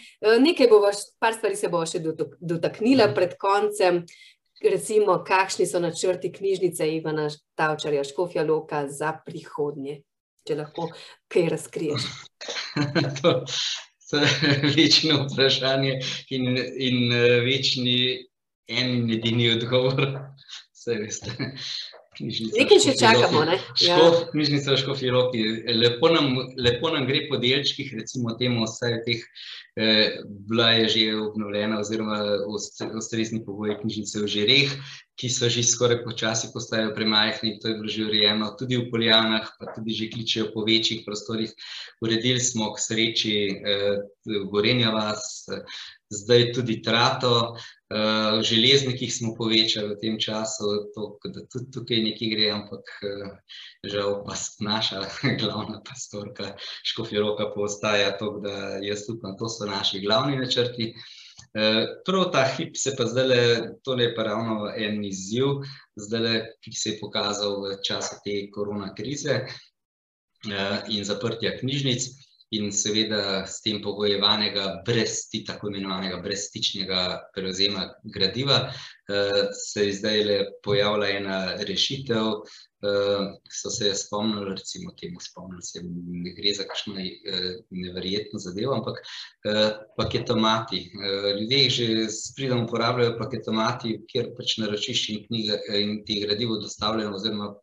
Nekaj 0.40 0.68
bo, 0.70 0.80
par 1.18 1.34
stvari 1.34 1.56
se 1.56 1.68
bo 1.72 1.82
še 1.88 2.00
dotaknila 2.40 3.10
pred 3.16 3.36
koncem 3.40 4.04
recimo, 4.70 5.18
kakšni 5.26 5.66
so 5.66 5.80
načrti 5.80 6.32
knjižnice 6.32 6.88
Ivana 6.96 7.28
Tavčarja, 7.54 8.04
Škofja 8.04 8.44
Loka 8.44 8.84
za 8.88 9.12
prihodnje, 9.26 10.00
če 10.46 10.56
lahko 10.60 10.88
kaj 11.28 11.48
razkriješ. 11.52 12.06
to 14.10 14.20
je 14.20 14.28
večno 14.76 15.26
vprašanje 15.30 15.98
in, 16.30 16.58
in 16.76 17.10
večni 17.44 18.26
en 18.68 18.90
in 18.94 19.10
edini 19.18 19.50
odgovor. 19.50 20.06
Vse 20.74 20.94
veste. 21.00 21.30
Nekaj 22.20 22.80
še 22.82 22.94
čakamo. 23.00 23.44
Ne? 23.48 23.58
Ja. 23.82 23.96
Škof, 23.96 24.30
knjižnica 24.32 24.76
Škofje 24.78 25.12
Loki. 25.12 25.42
Lepo 25.74 26.10
nam, 26.12 26.36
lepo 26.56 26.92
nam 26.94 27.08
gre 27.08 27.24
po 27.30 27.40
delčkih, 27.42 27.90
recimo 27.98 28.36
temu, 28.38 28.66
vsaj 28.68 29.00
teh 29.06 29.24
eh, 29.76 30.20
bila 30.46 30.70
je 30.78 30.88
že 30.88 31.04
obnovljena 31.18 31.80
oziroma 31.82 32.20
ustrezni 32.94 33.42
pogoji 33.44 33.78
knjižnice 33.80 34.22
v 34.22 34.30
Žireh, 34.36 34.76
ki 35.18 35.30
so 35.30 35.50
že 35.50 35.62
skoraj 35.66 36.02
počasi 36.06 36.50
postajajo 36.54 36.94
premajhni, 36.94 37.58
to 37.62 37.70
je 37.70 37.74
bilo 37.78 37.90
že 37.90 38.06
urejeno 38.06 38.54
tudi 38.58 38.78
v 38.78 38.90
Poljanah, 38.90 39.46
pa 39.58 39.74
tudi 39.74 39.94
že 39.94 40.10
kličejo 40.10 40.50
po 40.54 40.66
večjih 40.66 41.02
prostorih. 41.06 41.50
Uredili 42.02 42.40
smo 42.40 42.72
k 42.74 42.82
sreči 42.82 43.36
eh, 43.50 43.98
Gorenja 44.50 44.94
vas, 44.94 45.46
eh, 45.50 45.66
zdaj 46.10 46.52
tudi 46.54 46.82
Trato, 46.82 47.56
uh, 47.94 48.42
železnikih 48.42 49.14
smo 49.14 49.34
povečali 49.38 49.94
v 49.94 49.98
tem 50.00 50.18
času, 50.20 50.70
to, 50.94 51.06
da 51.24 51.44
tudi 51.52 51.70
tukaj 51.74 52.02
nekaj 52.02 52.30
gre, 52.34 52.48
ampak 52.54 52.94
uh, 53.06 53.34
žal 53.86 54.24
pa 54.26 54.36
naša 54.60 55.04
glavna 55.40 55.80
pastorka 55.86 56.54
Škofjeroka 56.84 57.52
pa 57.54 57.60
ostaja 57.68 58.16
to, 58.18 58.40
da 58.44 58.80
jaz 58.82 59.06
upam, 59.08 59.36
to 59.38 59.48
so 59.48 59.68
naši 59.70 60.02
glavni 60.02 60.40
načrti. 60.40 60.90
Uh, 61.54 61.86
prav 62.06 62.32
ta 62.34 62.42
hip 62.56 62.76
se 62.76 62.94
pa 62.98 63.06
zdaj, 63.06 63.70
to 63.86 63.94
je 64.00 64.10
pa 64.14 64.26
ravno 64.26 64.72
en 64.76 65.04
izziv, 65.04 65.62
zdaj, 65.96 66.42
ki 66.64 66.74
se 66.74 66.94
je 66.94 66.98
pokazal 67.00 67.62
v 67.62 67.78
času 67.86 68.18
te 68.24 68.42
korona 68.50 68.90
krize 68.94 69.44
in 70.92 71.06
zaprtja 71.08 71.54
knjižnic 71.56 72.04
in 72.56 72.72
seveda 72.72 73.46
s 73.46 73.60
tem 73.64 73.80
pogojevanega 73.82 74.82
brez 74.86 75.24
tako 75.46 75.68
imenovanega 75.68 76.20
brezstičnega 76.22 77.30
prevzema 77.34 77.88
gradiva, 78.04 78.60
eh, 79.08 79.48
se 79.52 79.86
je 79.86 79.92
zdaj 79.92 80.24
pojavila 80.62 81.08
ena 81.08 81.38
rešitev, 81.68 82.26
eh, 82.84 83.24
so 83.50 83.70
se 83.70 83.94
spomnili, 83.94 84.54
recimo 84.54 84.92
temu 85.00 85.20
spomnili 85.20 85.62
se, 85.62 85.80
ne 86.24 86.34
gre 86.36 86.54
za 86.54 86.64
kakšno 86.68 86.94
eh, 87.00 87.56
neverjetno 87.70 88.38
zadevo, 88.38 88.74
ampak 88.74 89.00
paketomati. 89.96 90.90
Ljudje 91.40 91.58
jih 91.58 91.72
že 91.72 91.86
s 92.08 92.34
pridom 92.36 92.64
uporabljajo 92.64 93.18
paketomati, 93.18 93.98
kjer 94.08 94.30
pač 94.36 94.56
naročiš 94.58 95.08
in 95.08 95.26
knjiga 95.26 95.58
in 95.80 96.04
ti 96.06 96.20
gradivo 96.26 96.56
dostavljeno 96.56 97.16
oziroma 97.16 97.54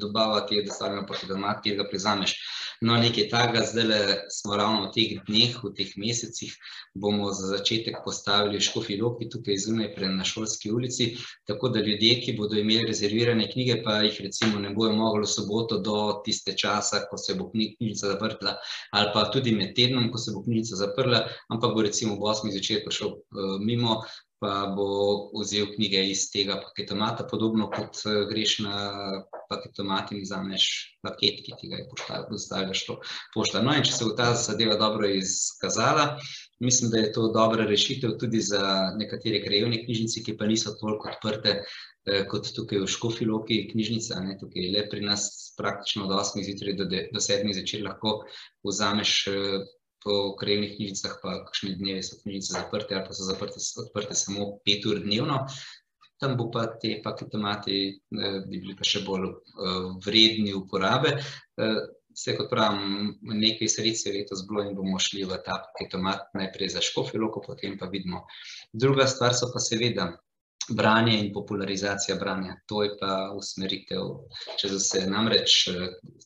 dobava 0.00 0.46
ti 0.46 0.54
je 0.54 0.66
dostavljeno 0.68 1.06
paketomat, 1.06 1.62
kjer 1.62 1.76
ga 1.76 1.88
prizameš. 1.90 2.36
No, 2.84 2.96
nekaj 3.00 3.28
takega, 3.32 3.62
zdaj 3.64 4.16
smo 4.28 4.56
ravno 4.60 4.82
v 4.84 4.90
teh 4.92 5.12
dneh, 5.24 5.54
v 5.56 5.70
teh 5.72 5.92
mesecih, 5.96 6.52
bomo 6.92 7.30
za 7.32 7.46
začetek 7.54 8.02
postavili 8.04 8.60
škofi 8.60 8.98
loki 9.00 9.28
tukaj 9.32 9.56
zunaj 9.62 9.88
pred 9.94 10.12
na 10.12 10.26
šolski 10.28 10.72
ulici, 10.72 11.06
tako 11.48 11.70
da 11.72 11.80
ljudje, 11.80 12.18
ki 12.20 12.34
bodo 12.36 12.58
imeli 12.60 12.84
rezervirane 12.90 13.46
knjige, 13.52 13.78
pa 13.86 14.02
jih 14.04 14.20
recimo 14.26 14.60
ne 14.60 14.74
bojo 14.76 14.92
mogli 14.98 15.24
v 15.24 15.32
soboto 15.32 15.78
do 15.80 15.96
tiste 16.26 16.52
časa, 16.60 17.06
ko 17.08 17.16
se 17.16 17.38
bo 17.38 17.48
knjižnica 17.54 18.12
zaprtla, 18.12 18.58
ali 18.92 19.10
pa 19.16 19.24
tudi 19.32 19.56
med 19.56 19.72
tednom, 19.78 20.10
ko 20.12 20.20
se 20.20 20.36
bo 20.36 20.44
knjižnica 20.44 20.82
zaprla, 20.84 21.24
ampak 21.48 21.72
bo 21.72 21.88
recimo 21.88 22.18
v 22.20 22.28
osmih 22.34 22.52
zvečer 22.52 22.84
prišel 22.84 23.16
uh, 23.16 23.56
mimo, 23.64 24.02
pa 24.44 24.66
bo 24.76 24.88
vzel 25.40 25.70
knjige 25.72 26.02
iz 26.10 26.26
tega 26.32 26.58
paketomata, 26.60 27.24
podobno 27.30 27.70
kot 27.72 28.02
uh, 28.04 28.24
greš 28.28 28.58
na 28.66 28.74
paketomat 29.48 30.12
in 30.12 30.20
vzameš 30.20 30.66
paket, 31.04 31.40
ki 31.46 31.56
ti 31.60 31.70
ga 31.70 31.80
je 31.80 31.86
postavila 32.28 32.98
pošta. 33.34 33.62
No, 33.64 33.72
in 33.72 33.86
če 33.86 33.94
se 33.94 34.04
bo 34.04 34.12
ta 34.18 34.34
zadeva 34.36 34.76
dobro 34.80 35.08
izkazala, 35.08 36.18
mislim, 36.60 36.90
da 36.92 37.00
je 37.00 37.12
to 37.16 37.30
dobra 37.32 37.64
rešitev 37.68 38.18
tudi 38.20 38.42
za 38.44 38.92
nekatere 38.98 39.40
krajevne 39.44 39.80
knjižnice, 39.84 40.24
ki 40.26 40.36
pa 40.36 40.48
niso 40.50 40.74
toliko 40.80 41.08
odprte 41.12 41.54
eh, 41.62 42.26
kot 42.28 42.52
tukaj 42.56 42.84
v 42.84 42.90
Škofi 42.96 43.28
Loki 43.28 43.62
knjižnica. 43.72 44.20
Ne, 44.26 44.36
tukaj 44.40 44.68
le 44.76 44.84
pri 44.92 45.06
nas 45.08 45.54
praktično 45.56 46.04
od 46.04 46.18
8 46.20 46.44
zjutraj 46.44 46.76
do, 46.80 46.90
do 46.90 47.24
7 47.28 47.56
zvečer 47.56 47.88
lahko 47.88 48.20
vzameš 48.68 49.16
eh, 49.32 49.64
po 50.04 50.36
krajevnih 50.40 50.76
knjižnicah, 50.76 51.16
pa 51.22 51.38
kakšne 51.46 51.78
dneve 51.80 52.02
so 52.04 52.20
knjižnice 52.20 52.58
zaprte 52.58 52.94
ali 52.94 53.06
pa 53.06 53.16
so 53.16 53.24
zaprte, 53.26 53.62
odprte 53.82 54.14
samo 54.18 54.52
5 54.68 54.90
ur 54.92 55.00
dnevno 55.06 55.46
tam 56.24 56.36
bo 56.36 56.50
pa 56.50 56.66
te 56.80 57.00
paketomati, 57.04 57.76
eh, 57.90 58.40
bi 58.48 58.60
bili 58.62 58.76
pa 58.78 58.86
še 58.86 59.02
bolj 59.06 59.28
eh, 59.28 59.90
vredni 60.06 60.54
uporabe. 60.56 61.16
Vse 61.58 62.32
eh, 62.32 62.38
kot 62.38 62.50
pravim, 62.52 63.14
nekaj 63.44 63.70
sredstev 63.70 64.16
letos 64.16 64.44
bilo 64.48 64.64
in 64.64 64.76
bomo 64.78 65.00
šli 65.02 65.26
v 65.28 65.40
ta 65.46 65.58
paketomat 65.66 66.30
najprej 66.38 66.76
za 66.76 66.84
škofiloko, 66.84 67.42
potem 67.46 67.78
pa 67.80 67.90
vidimo. 67.92 68.24
Druga 68.72 69.08
stvar 69.10 69.36
so 69.36 69.50
pa 69.52 69.62
seveda 69.62 70.12
branje 70.70 71.18
in 71.20 71.32
popularizacija 71.32 72.16
branja. 72.16 72.56
To 72.66 72.82
je 72.82 72.90
pa 73.00 73.32
usmeritev, 73.36 74.02
če 74.60 74.68
se 74.78 75.04
namreč 75.10 75.68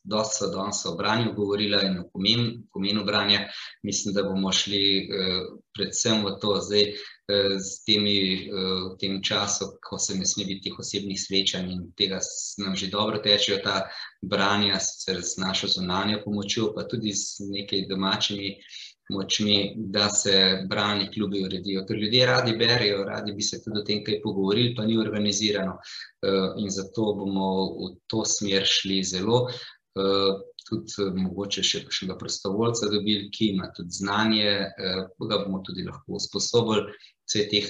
dosta 0.04 0.46
danes 0.52 0.84
o 0.86 0.94
branju 0.96 1.34
govorila 1.36 1.82
in 1.82 1.98
o 1.98 2.08
pomenu, 2.12 2.62
pomenu 2.72 3.04
branja, 3.04 3.46
mislim, 3.82 4.14
da 4.14 4.22
bomo 4.22 4.52
šli 4.52 4.82
eh, 4.98 5.40
predvsem 5.76 6.24
v 6.26 6.34
to 6.40 6.56
zdaj 6.64 6.84
eh, 6.88 7.56
s 7.58 7.84
temi, 7.84 8.18
eh, 8.46 8.50
v 8.92 8.96
tem 9.00 9.22
času, 9.22 9.72
ko 9.84 9.98
se 9.98 10.16
ne 10.18 10.26
sme 10.26 10.44
biti 10.44 10.68
tih 10.68 10.78
osebnih 10.78 11.20
svečanj 11.20 11.72
in 11.72 11.82
tega 11.98 12.20
nam 12.58 12.76
že 12.76 12.90
dobro 12.94 13.18
tečejo 13.18 13.58
ta 13.64 13.88
branja, 14.22 14.80
sicer 14.80 15.22
z 15.22 15.38
našo 15.42 15.68
zunanjo 15.68 16.22
pomočjo, 16.24 16.72
pa 16.74 16.86
tudi 16.88 17.12
s 17.14 17.38
nekaj 17.40 17.86
domačimi 17.90 18.56
močmi, 19.10 19.74
da 19.76 20.08
se 20.10 20.64
brani 20.68 21.08
klubi 21.12 21.42
uredijo. 21.44 21.84
Ker 21.86 21.96
ljudje 21.96 22.26
radi 22.26 22.56
berijo, 22.56 23.04
radi 23.04 23.32
bi 23.32 23.42
se 23.42 23.62
tudi 23.64 23.80
o 23.80 23.84
tem 23.84 24.04
kaj 24.04 24.20
pogovorili, 24.24 24.74
pa 24.76 24.86
ni 24.86 24.98
organizirano. 24.98 25.78
Eh, 26.22 26.52
in 26.62 26.70
zato 26.70 27.12
bomo 27.14 27.48
v 27.78 27.90
to 28.06 28.24
smer 28.24 28.66
šli 28.66 29.02
zelo. 29.02 29.46
Eh, 29.48 30.32
tudi 30.68 30.92
eh, 31.04 31.12
mogoče 31.22 31.62
še 31.64 31.84
kakšnega 31.86 32.18
prostovoljca 32.20 32.90
dobili, 32.92 33.30
ki 33.32 33.52
ima 33.54 33.70
tudi 33.76 34.00
znanje, 34.00 34.50
ga 35.18 35.44
bomo 35.44 35.62
tudi 35.66 35.86
lahko 35.86 36.20
usposobili. 36.20 36.92
Vse 37.28 37.42
teh 37.44 37.66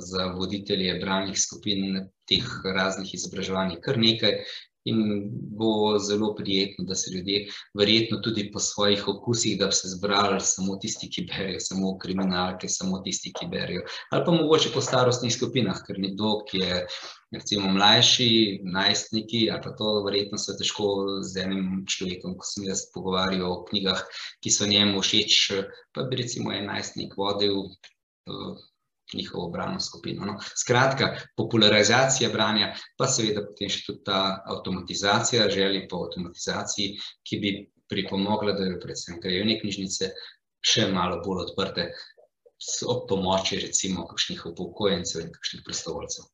za 0.00 0.26
voditelje 0.32 0.94
branjih 1.00 1.36
skupin, 1.36 2.06
teh 2.24 2.46
raznih 2.64 3.10
izobraževanj, 3.18 3.74
kar 3.84 3.98
nekaj, 4.00 4.38
In 4.90 5.30
bo 5.30 5.98
zelo 6.02 6.32
prijetno, 6.34 6.84
da 6.84 6.94
se 6.98 7.12
ljudje, 7.14 7.44
verjetno 7.78 8.18
tudi 8.24 8.48
po 8.52 8.58
svojih 8.58 9.04
okusih, 9.08 9.58
da 9.58 9.68
bi 9.70 9.76
se 9.78 9.88
zbrali 9.88 10.40
samo 10.40 10.76
tisti, 10.82 11.10
ki 11.10 11.26
berijo, 11.30 11.60
samo 11.60 11.92
kriminalke, 12.02 12.68
samo 12.68 12.98
tisti, 13.04 13.30
ki 13.38 13.46
berijo. 13.52 13.84
Ali 14.10 14.24
pa 14.26 14.34
mogoče 14.34 14.72
po 14.74 14.82
starostnih 14.82 15.34
skupinah, 15.34 15.84
ker 15.86 16.00
nekdo, 16.02 16.32
ki 16.50 16.64
je 16.64 16.80
recimo 17.32 17.70
mlajši, 17.72 18.60
najstniki, 18.74 19.44
ali 19.50 19.62
pa 19.62 19.70
to 19.78 19.92
verjetno 20.04 20.38
se 20.38 20.56
težko 20.58 20.88
z 21.22 21.46
enim 21.46 21.84
človekom, 21.86 22.34
ko 22.38 22.50
sem 22.50 22.66
jaz 22.66 22.88
pogovarjal 22.94 23.46
o 23.52 23.62
knjigah, 23.70 24.02
ki 24.42 24.50
so 24.50 24.66
njemu 24.66 25.00
všeč, 25.00 25.38
pa 25.94 26.08
bi 26.10 26.24
recimo 26.24 26.52
en 26.52 26.66
najstnik 26.74 27.14
vodil. 27.16 27.70
Njihovo 29.18 29.48
brano 29.52 29.80
skupino. 29.80 30.26
No. 30.26 30.38
Skratka, 30.56 31.12
popularizacija 31.36 32.30
branja, 32.32 32.72
pa 32.98 33.08
seveda 33.08 33.44
potem 33.46 33.70
še 33.72 33.84
tudi 33.86 34.04
ta 34.08 34.22
avtomatizacija, 34.54 35.50
želji 35.50 35.86
po 35.90 36.04
avtomatizaciji, 36.06 36.98
ki 37.28 37.40
bi 37.42 37.54
pripomogla, 37.92 38.56
da 38.56 38.68
je 38.68 38.80
predvsem 38.80 39.20
krajevne 39.20 39.58
knjižnice 39.60 40.12
še 40.62 40.88
malo 40.94 41.20
bolj 41.24 41.46
odprte 41.48 41.90
ob 42.86 43.08
pomoči 43.10 43.58
recimo 43.58 44.06
kakšnih 44.06 44.44
upokojencev 44.52 45.24
in 45.24 45.32
kakšnih 45.34 45.64
prostovoljcev. 45.66 46.28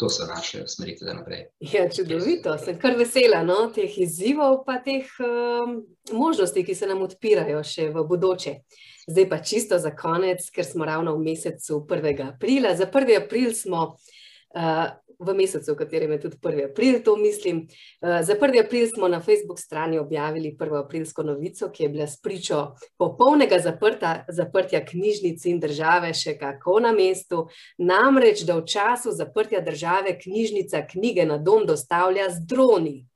To 0.00 0.08
so 0.08 0.24
naše 0.26 0.62
usmeritve 0.64 1.06
za 1.06 1.14
naprej. 1.14 1.42
Ja, 1.60 1.82
čudovito, 1.92 2.54
sem 2.58 2.78
kar 2.80 2.94
vesela 2.96 3.42
no, 3.44 3.66
teh 3.74 3.98
izzivov, 4.00 4.62
pa 4.64 4.78
teh 4.80 5.04
um, 5.20 5.82
možnosti, 6.12 6.64
ki 6.64 6.74
se 6.74 6.88
nam 6.88 7.02
odpirajo 7.04 7.60
še 7.60 7.90
v 7.92 8.04
bodoče. 8.08 8.54
Zdaj 9.10 9.28
pa 9.28 9.38
čisto 9.44 9.78
za 9.78 9.92
konec, 9.96 10.46
ker 10.54 10.64
smo 10.64 10.88
ravno 10.88 11.18
v 11.18 11.26
mesecu 11.28 11.82
1. 11.84 12.22
aprila. 12.30 12.72
Za 12.78 12.88
1. 12.88 13.12
april 13.24 13.52
smo 13.54 13.98
v 15.20 15.34
mesecu, 15.36 15.72
v 15.72 15.76
katerem 15.76 16.12
je 16.12 16.18
tudi 16.18 16.36
1. 16.36 16.64
april, 16.72 17.02
to 17.04 17.16
mislim. 17.16 17.68
Eh, 18.02 18.22
za 18.22 18.34
1. 18.34 18.64
april 18.64 18.86
smo 18.88 19.08
na 19.08 19.20
Facebook 19.20 19.60
strani 19.60 19.98
objavili 19.98 20.56
prvo 20.56 20.76
aprilsko 20.76 21.22
novico, 21.22 21.68
ki 21.68 21.82
je 21.82 21.88
bila 21.88 22.06
spričo 22.06 22.74
popolnega 22.98 23.58
zaprta, 23.58 24.24
zaprtja 24.28 24.84
knjižnic 24.84 25.44
in 25.44 25.60
države 25.60 26.14
še 26.14 26.38
kako 26.38 26.80
na 26.80 26.92
mestu. 26.92 27.48
Namreč, 27.78 28.44
da 28.48 28.56
v 28.56 28.64
času 28.64 29.12
zaprtja 29.12 29.60
države 29.60 30.18
knjižnica 30.18 30.86
knjige 30.86 31.26
na 31.26 31.38
dom 31.38 31.66
dostavlja 31.66 32.30
z 32.30 32.46
droni 32.46 33.06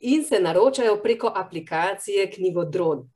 in 0.00 0.24
se 0.24 0.38
naročajo 0.40 1.00
preko 1.02 1.32
aplikacije 1.34 2.30
knjigodron. 2.30 3.08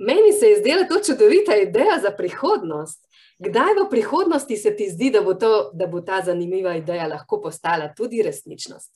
Meni 0.00 0.32
se 0.32 0.46
je 0.46 0.60
zdela 0.60 0.86
to 0.88 1.00
čudovita 1.06 1.56
ideja 1.56 2.00
za 2.02 2.10
prihodnost. 2.16 3.04
Kdaj 3.38 3.74
v 3.78 3.90
prihodnosti 3.90 4.56
se 4.56 4.76
ti 4.76 4.88
zdi, 4.90 5.10
da 5.10 5.22
bo, 5.22 5.34
to, 5.34 5.70
da 5.74 5.86
bo 5.86 6.00
ta 6.00 6.22
zanimiva 6.24 6.74
ideja 6.76 7.06
lahko 7.08 7.40
postala 7.40 7.88
tudi 7.96 8.22
resničnost? 8.22 8.92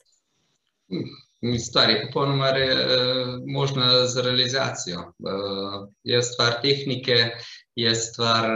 Hm, 0.92 1.56
stvar 1.60 1.90
je 1.90 2.02
popolnoma 2.06 2.50
re, 2.52 2.66
možna 3.46 4.06
za 4.06 4.22
realizacijo. 4.22 4.98
Uh, 5.00 5.88
je 6.04 6.22
stvar 6.22 6.60
tehnike, 6.62 7.30
je 7.76 7.94
stvar, 7.94 8.50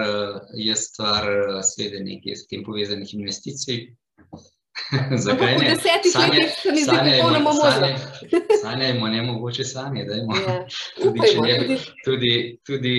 je 0.55 0.77
stvar 0.77 1.25
seveda 1.65 2.05
nekaj 2.05 2.37
s 2.37 2.47
tem 2.47 2.65
povezanih 2.65 3.15
investicij, 3.15 3.89
Zakaj 5.25 5.59
ne? 5.59 5.77
Sanje, 5.77 6.11
sanje, 6.13 6.83
sanje, 6.85 7.99
sanjajmo 8.63 9.09
ne 9.09 9.23
mogoče 9.23 9.65
sanje. 9.65 10.07
Ja. 10.09 10.67
Tudi, 11.03 11.21
če 11.33 11.41
ne 11.41 11.59
bi, 11.61 11.79
tudi, 12.05 12.33
tudi 12.67 12.95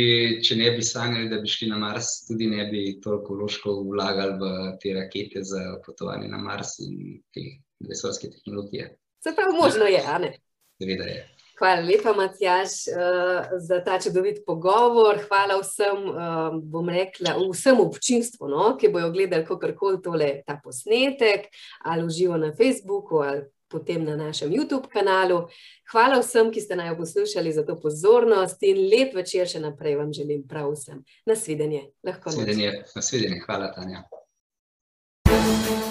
če 0.46 0.60
ne 0.60 0.72
bi 0.76 0.86
sanjali, 0.86 1.30
da 1.30 1.40
bi 1.42 1.50
šli 1.50 1.70
na 1.72 1.80
Mars, 1.82 2.12
tudi 2.28 2.50
ne 2.52 2.68
bi 2.72 2.84
toliko 3.04 3.40
vložkov 3.40 3.82
vlagali 3.90 4.38
v 4.42 4.54
te 4.84 4.94
rakete 4.98 5.44
za 5.44 5.64
potovanje 5.86 6.30
na 6.30 6.38
Mars 6.38 6.78
in 6.86 7.20
te 7.34 7.46
vesoljske 7.90 8.30
tehnologije. 8.36 8.94
Se 9.24 9.36
pravi, 9.36 9.58
možno 9.58 9.90
je, 9.90 10.04
a 10.06 10.18
ne? 10.18 10.34
Seveda 10.80 11.10
je. 11.10 11.39
Hvala 11.60 11.82
lepa, 11.84 12.14
Matjaš, 12.16 12.88
uh, 12.88 13.60
za 13.60 13.82
ta 13.84 14.00
čudovit 14.00 14.46
pogovor. 14.46 15.20
Hvala 15.28 15.60
vsem, 15.60 16.06
uh, 16.10 16.56
bom 16.64 16.90
rekla, 16.90 17.36
vsem 17.52 17.80
občinstvu, 17.84 18.48
no, 18.48 18.74
ki 18.80 18.92
bojo 18.94 19.12
gledali 19.12 19.46
kakorkoli 19.46 20.02
tole 20.02 20.30
ta 20.48 20.60
posnetek, 20.64 21.50
ali 21.84 22.06
uživo 22.08 22.38
na 22.38 22.54
Facebooku, 22.56 23.20
ali 23.20 23.44
potem 23.70 24.06
na 24.06 24.16
našem 24.16 24.50
YouTube 24.52 24.88
kanalu. 24.88 25.48
Hvala 25.92 26.22
vsem, 26.24 26.52
ki 26.52 26.62
ste 26.62 26.80
naj 26.80 26.96
poslušali 26.98 27.54
za 27.54 27.66
to 27.66 27.76
pozornost 27.80 28.64
in 28.64 28.80
lep 28.90 29.14
večer 29.16 29.48
še 29.48 29.60
naprej 29.60 30.00
vam 30.00 30.14
želim 30.14 30.48
prav 30.48 30.72
vsem. 30.74 31.04
Nasvidenje. 31.26 31.90
Nasvidenje. 32.04 32.84
Nasvidenje. 32.96 33.44
Hvala, 33.46 33.74
Tanja. 33.76 34.08
thank 35.30 35.84
you 35.84 35.89